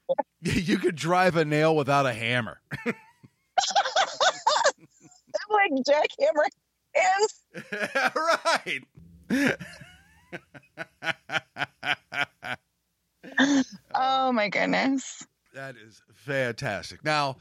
you 0.42 0.78
could 0.78 0.96
drive 0.96 1.36
a 1.36 1.44
nail 1.44 1.74
without 1.74 2.06
a 2.06 2.12
hammer 2.12 2.60
like 5.54 5.72
jackhammer 5.86 6.48
hands. 6.94 7.44
right. 9.30 9.56
oh 13.94 14.32
my 14.32 14.48
goodness. 14.48 15.26
That 15.54 15.76
is 15.76 16.02
fantastic. 16.14 17.04
Now, 17.04 17.36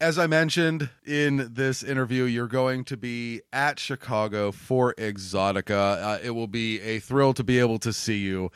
as 0.00 0.18
I 0.18 0.26
mentioned 0.26 0.90
in 1.06 1.50
this 1.54 1.82
interview, 1.82 2.24
you're 2.24 2.48
going 2.48 2.84
to 2.84 2.96
be 2.96 3.42
at 3.52 3.78
Chicago 3.78 4.50
for 4.50 4.94
Exxxotica. 4.94 6.02
Uh, 6.02 6.18
it 6.22 6.30
will 6.30 6.48
be 6.48 6.80
a 6.80 6.98
thrill 6.98 7.32
to 7.34 7.44
be 7.44 7.60
able 7.60 7.78
to 7.78 7.92
see 7.92 8.18
you. 8.18 8.50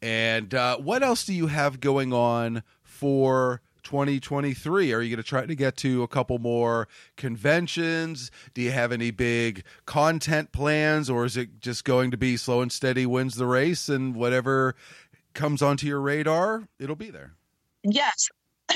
And 0.00 0.54
uh, 0.54 0.78
what 0.78 1.02
else 1.02 1.24
do 1.24 1.34
you 1.34 1.48
have 1.48 1.80
going 1.80 2.12
on 2.12 2.62
for 2.82 3.60
2023? 3.86 4.92
Are 4.92 5.00
you 5.00 5.10
going 5.10 5.22
to 5.22 5.28
try 5.28 5.46
to 5.46 5.54
get 5.54 5.76
to 5.78 6.02
a 6.02 6.08
couple 6.08 6.38
more 6.40 6.88
conventions? 7.16 8.32
Do 8.52 8.60
you 8.60 8.72
have 8.72 8.90
any 8.90 9.12
big 9.12 9.62
content 9.86 10.50
plans, 10.50 11.08
or 11.08 11.24
is 11.24 11.36
it 11.36 11.60
just 11.60 11.84
going 11.84 12.10
to 12.10 12.16
be 12.16 12.36
slow 12.36 12.62
and 12.62 12.72
steady 12.72 13.06
wins 13.06 13.36
the 13.36 13.46
race 13.46 13.88
and 13.88 14.16
whatever 14.16 14.74
comes 15.34 15.62
onto 15.62 15.86
your 15.86 16.00
radar, 16.00 16.68
it'll 16.80 16.96
be 16.96 17.10
there? 17.10 17.34
Yes. 17.84 18.28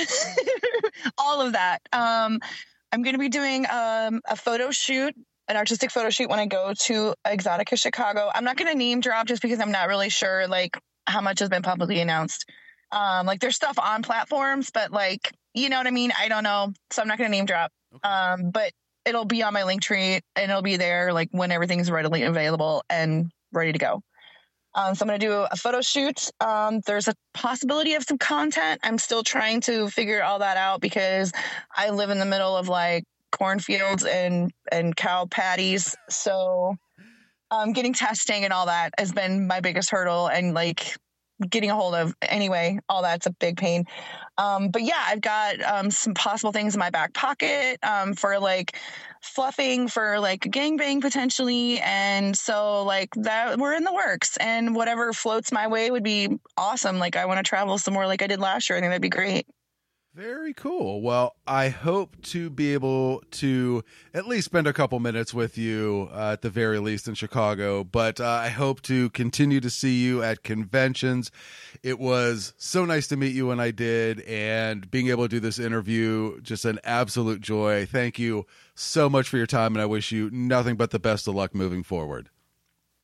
All 1.18 1.40
of 1.40 1.54
that. 1.54 1.82
Um, 1.92 2.38
I'm 2.92 3.02
going 3.02 3.14
to 3.14 3.18
be 3.18 3.28
doing 3.28 3.66
um, 3.68 4.20
a 4.28 4.36
photo 4.36 4.70
shoot 4.70 5.14
an 5.48 5.56
artistic 5.56 5.90
photo 5.90 6.10
shoot 6.10 6.30
when 6.30 6.38
I 6.38 6.46
go 6.46 6.72
to 6.72 7.14
Exxxotica 7.26 7.76
Chicago. 7.76 8.30
I'm 8.32 8.44
not 8.44 8.56
going 8.56 8.70
to 8.70 8.78
name 8.78 9.00
drop 9.00 9.26
just 9.26 9.42
because 9.42 9.58
I'm 9.58 9.72
not 9.72 9.88
really 9.88 10.08
sure 10.08 10.46
like 10.46 10.78
how 11.08 11.20
much 11.20 11.40
has 11.40 11.48
been 11.48 11.62
publicly 11.62 12.00
announced. 12.00 12.48
Um, 12.92 13.26
like 13.26 13.40
there's 13.40 13.56
stuff 13.56 13.78
on 13.78 14.02
platforms, 14.02 14.70
but 14.72 14.90
like 14.90 15.32
you 15.54 15.68
know 15.68 15.78
what 15.78 15.86
I 15.86 15.90
mean. 15.90 16.12
I 16.18 16.28
don't 16.28 16.44
know, 16.44 16.72
so 16.90 17.02
I'm 17.02 17.08
not 17.08 17.18
gonna 17.18 17.30
name 17.30 17.46
drop. 17.46 17.72
Okay. 17.94 18.08
Um, 18.08 18.50
but 18.50 18.72
it'll 19.04 19.24
be 19.24 19.42
on 19.42 19.52
my 19.52 19.64
link 19.64 19.82
tree 19.82 20.20
and 20.36 20.50
it'll 20.50 20.62
be 20.62 20.76
there 20.76 21.12
like 21.12 21.28
when 21.32 21.50
everything's 21.50 21.90
readily 21.90 22.22
available 22.22 22.84
and 22.88 23.30
ready 23.52 23.72
to 23.72 23.78
go. 23.78 24.02
Um, 24.74 24.94
so 24.94 25.02
I'm 25.02 25.08
going 25.08 25.18
to 25.18 25.26
do 25.26 25.32
a 25.32 25.56
photo 25.56 25.80
shoot. 25.80 26.30
Um, 26.40 26.80
there's 26.86 27.08
a 27.08 27.14
possibility 27.34 27.94
of 27.94 28.04
some 28.04 28.18
content. 28.18 28.80
I'm 28.84 28.98
still 28.98 29.24
trying 29.24 29.62
to 29.62 29.88
figure 29.88 30.22
all 30.22 30.38
that 30.38 30.56
out 30.56 30.80
because 30.80 31.32
I 31.74 31.90
live 31.90 32.10
in 32.10 32.18
the 32.18 32.24
middle 32.24 32.56
of 32.56 32.68
like 32.68 33.04
cornfields 33.32 34.04
and 34.04 34.52
and 34.70 34.94
cow 34.94 35.26
patties. 35.26 35.96
So 36.08 36.76
um, 37.50 37.72
getting 37.72 37.94
testing 37.94 38.44
and 38.44 38.52
all 38.52 38.66
that 38.66 38.92
has 38.96 39.10
been 39.10 39.48
my 39.48 39.60
biggest 39.60 39.90
hurdle. 39.90 40.28
And 40.28 40.54
like 40.54 40.96
getting 41.48 41.70
a 41.70 41.74
hold 41.74 41.94
of 41.94 42.14
anyway 42.22 42.78
all 42.88 43.02
that's 43.02 43.26
a 43.26 43.30
big 43.30 43.56
pain. 43.56 43.84
Um, 44.38 44.68
but 44.68 44.82
yeah 44.82 45.02
i've 45.06 45.20
got 45.20 45.60
um, 45.62 45.90
some 45.90 46.14
possible 46.14 46.52
things 46.52 46.74
in 46.74 46.78
my 46.78 46.90
back 46.90 47.12
pocket 47.14 47.78
um, 47.82 48.14
for 48.14 48.38
like 48.38 48.76
fluffing 49.20 49.88
for 49.88 50.18
like 50.18 50.40
gangbang 50.40 51.00
potentially. 51.00 51.78
And 51.80 52.36
so 52.36 52.84
like 52.84 53.10
that 53.16 53.58
we're 53.58 53.74
in 53.74 53.84
the 53.84 53.92
works. 53.92 54.36
And 54.38 54.74
whatever 54.74 55.12
floats 55.12 55.52
my 55.52 55.68
way 55.68 55.90
would 55.90 56.04
be 56.04 56.28
awesome. 56.56 56.98
Like 56.98 57.16
i 57.16 57.26
want 57.26 57.38
to 57.38 57.48
travel 57.48 57.78
some 57.78 57.94
more 57.94 58.06
like 58.06 58.22
i 58.22 58.26
did 58.26 58.40
last 58.40 58.68
year. 58.68 58.78
I 58.78 58.80
think 58.80 58.90
that'd 58.90 59.02
be 59.02 59.08
great 59.08 59.46
Very 60.12 60.52
cool. 60.54 61.02
Well, 61.02 61.36
I 61.46 61.68
hope 61.68 62.20
to 62.22 62.50
be 62.50 62.72
able 62.72 63.22
to 63.30 63.84
at 64.12 64.26
least 64.26 64.46
spend 64.46 64.66
a 64.66 64.72
couple 64.72 64.98
minutes 64.98 65.32
with 65.32 65.56
you 65.56 66.08
uh, 66.12 66.32
at 66.32 66.42
the 66.42 66.50
very 66.50 66.80
least 66.80 67.06
in 67.06 67.14
Chicago, 67.14 67.84
but 67.84 68.20
uh, 68.20 68.26
I 68.26 68.48
hope 68.48 68.82
to 68.82 69.10
continue 69.10 69.60
to 69.60 69.70
see 69.70 70.02
you 70.02 70.20
at 70.20 70.42
conventions. 70.42 71.30
It 71.84 72.00
was 72.00 72.54
so 72.56 72.84
nice 72.84 73.06
to 73.08 73.16
meet 73.16 73.36
you 73.36 73.46
when 73.46 73.60
I 73.60 73.70
did, 73.70 74.22
and 74.22 74.90
being 74.90 75.08
able 75.08 75.24
to 75.24 75.28
do 75.28 75.38
this 75.38 75.60
interview, 75.60 76.40
just 76.40 76.64
an 76.64 76.80
absolute 76.82 77.40
joy. 77.40 77.86
Thank 77.86 78.18
you 78.18 78.46
so 78.74 79.08
much 79.08 79.28
for 79.28 79.36
your 79.36 79.46
time, 79.46 79.76
and 79.76 79.80
I 79.80 79.86
wish 79.86 80.10
you 80.10 80.28
nothing 80.32 80.76
but 80.76 80.90
the 80.90 80.98
best 80.98 81.28
of 81.28 81.36
luck 81.36 81.54
moving 81.54 81.84
forward. 81.84 82.30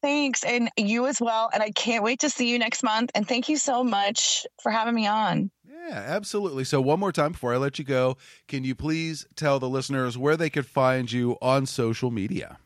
Thanks. 0.02 0.44
And 0.44 0.70
you 0.76 1.06
as 1.06 1.20
well. 1.20 1.50
And 1.52 1.62
I 1.62 1.70
can't 1.70 2.04
wait 2.04 2.20
to 2.20 2.30
see 2.30 2.50
you 2.50 2.58
next 2.58 2.82
month. 2.82 3.10
And 3.14 3.26
thank 3.26 3.48
you 3.48 3.56
so 3.56 3.82
much 3.82 4.46
for 4.62 4.70
having 4.70 4.94
me 4.94 5.06
on. 5.06 5.50
Yeah, 5.68 6.04
absolutely. 6.06 6.64
So, 6.64 6.80
one 6.80 7.00
more 7.00 7.12
time 7.12 7.32
before 7.32 7.52
I 7.54 7.56
let 7.56 7.78
you 7.78 7.84
go, 7.84 8.16
can 8.48 8.64
you 8.64 8.74
please 8.74 9.26
tell 9.34 9.58
the 9.58 9.68
listeners 9.68 10.16
where 10.16 10.36
they 10.36 10.50
could 10.50 10.66
find 10.66 11.10
you 11.10 11.36
on 11.42 11.66
social 11.66 12.10
media? 12.10 12.58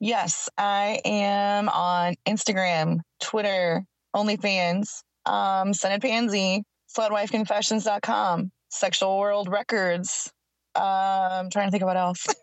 Yes, 0.00 0.48
I 0.58 1.00
am 1.04 1.68
on 1.68 2.16
Instagram, 2.26 3.00
Twitter, 3.20 3.84
OnlyFans, 4.14 5.02
um, 5.26 5.72
Senate 5.72 6.02
Pansy, 6.02 6.64
SlutWifeConfessions.com, 6.96 8.50
Sexual 8.68 9.18
World 9.18 9.48
Records. 9.48 10.32
Um, 10.74 10.82
I'm 10.84 11.50
trying 11.50 11.68
to 11.68 11.70
think 11.70 11.82
of 11.82 11.86
what 11.86 11.96
else. 11.96 12.26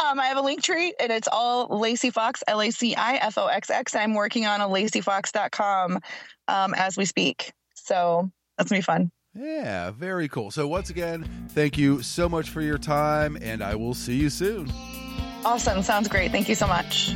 Um, 0.00 0.20
I 0.20 0.26
have 0.26 0.36
a 0.36 0.42
link 0.42 0.62
tree 0.62 0.94
and 1.00 1.10
it's 1.10 1.28
all 1.30 1.68
Laci 1.68 2.12
Foxx, 2.12 2.44
L 2.46 2.60
A 2.60 2.70
C 2.70 2.94
I 2.94 3.16
F 3.16 3.38
O 3.38 3.46
X 3.46 3.70
X. 3.70 3.94
I'm 3.96 4.14
working 4.14 4.46
on 4.46 4.60
a 4.60 4.68
lacifoxx.com 4.68 5.98
um, 6.46 6.74
as 6.74 6.96
we 6.96 7.04
speak. 7.04 7.52
So 7.74 8.30
that's 8.58 8.68
to 8.68 8.74
be 8.74 8.80
fun. 8.80 9.10
Yeah, 9.34 9.90
very 9.92 10.28
cool. 10.28 10.50
So, 10.50 10.66
once 10.66 10.90
again, 10.90 11.28
thank 11.50 11.78
you 11.78 12.02
so 12.02 12.28
much 12.28 12.50
for 12.50 12.60
your 12.60 12.78
time, 12.78 13.38
and 13.40 13.62
I 13.62 13.76
will 13.76 13.94
see 13.94 14.16
you 14.16 14.30
soon. 14.30 14.70
Awesome. 15.44 15.82
Sounds 15.82 16.08
great. 16.08 16.32
Thank 16.32 16.48
you 16.48 16.54
so 16.54 16.66
much. 16.66 17.14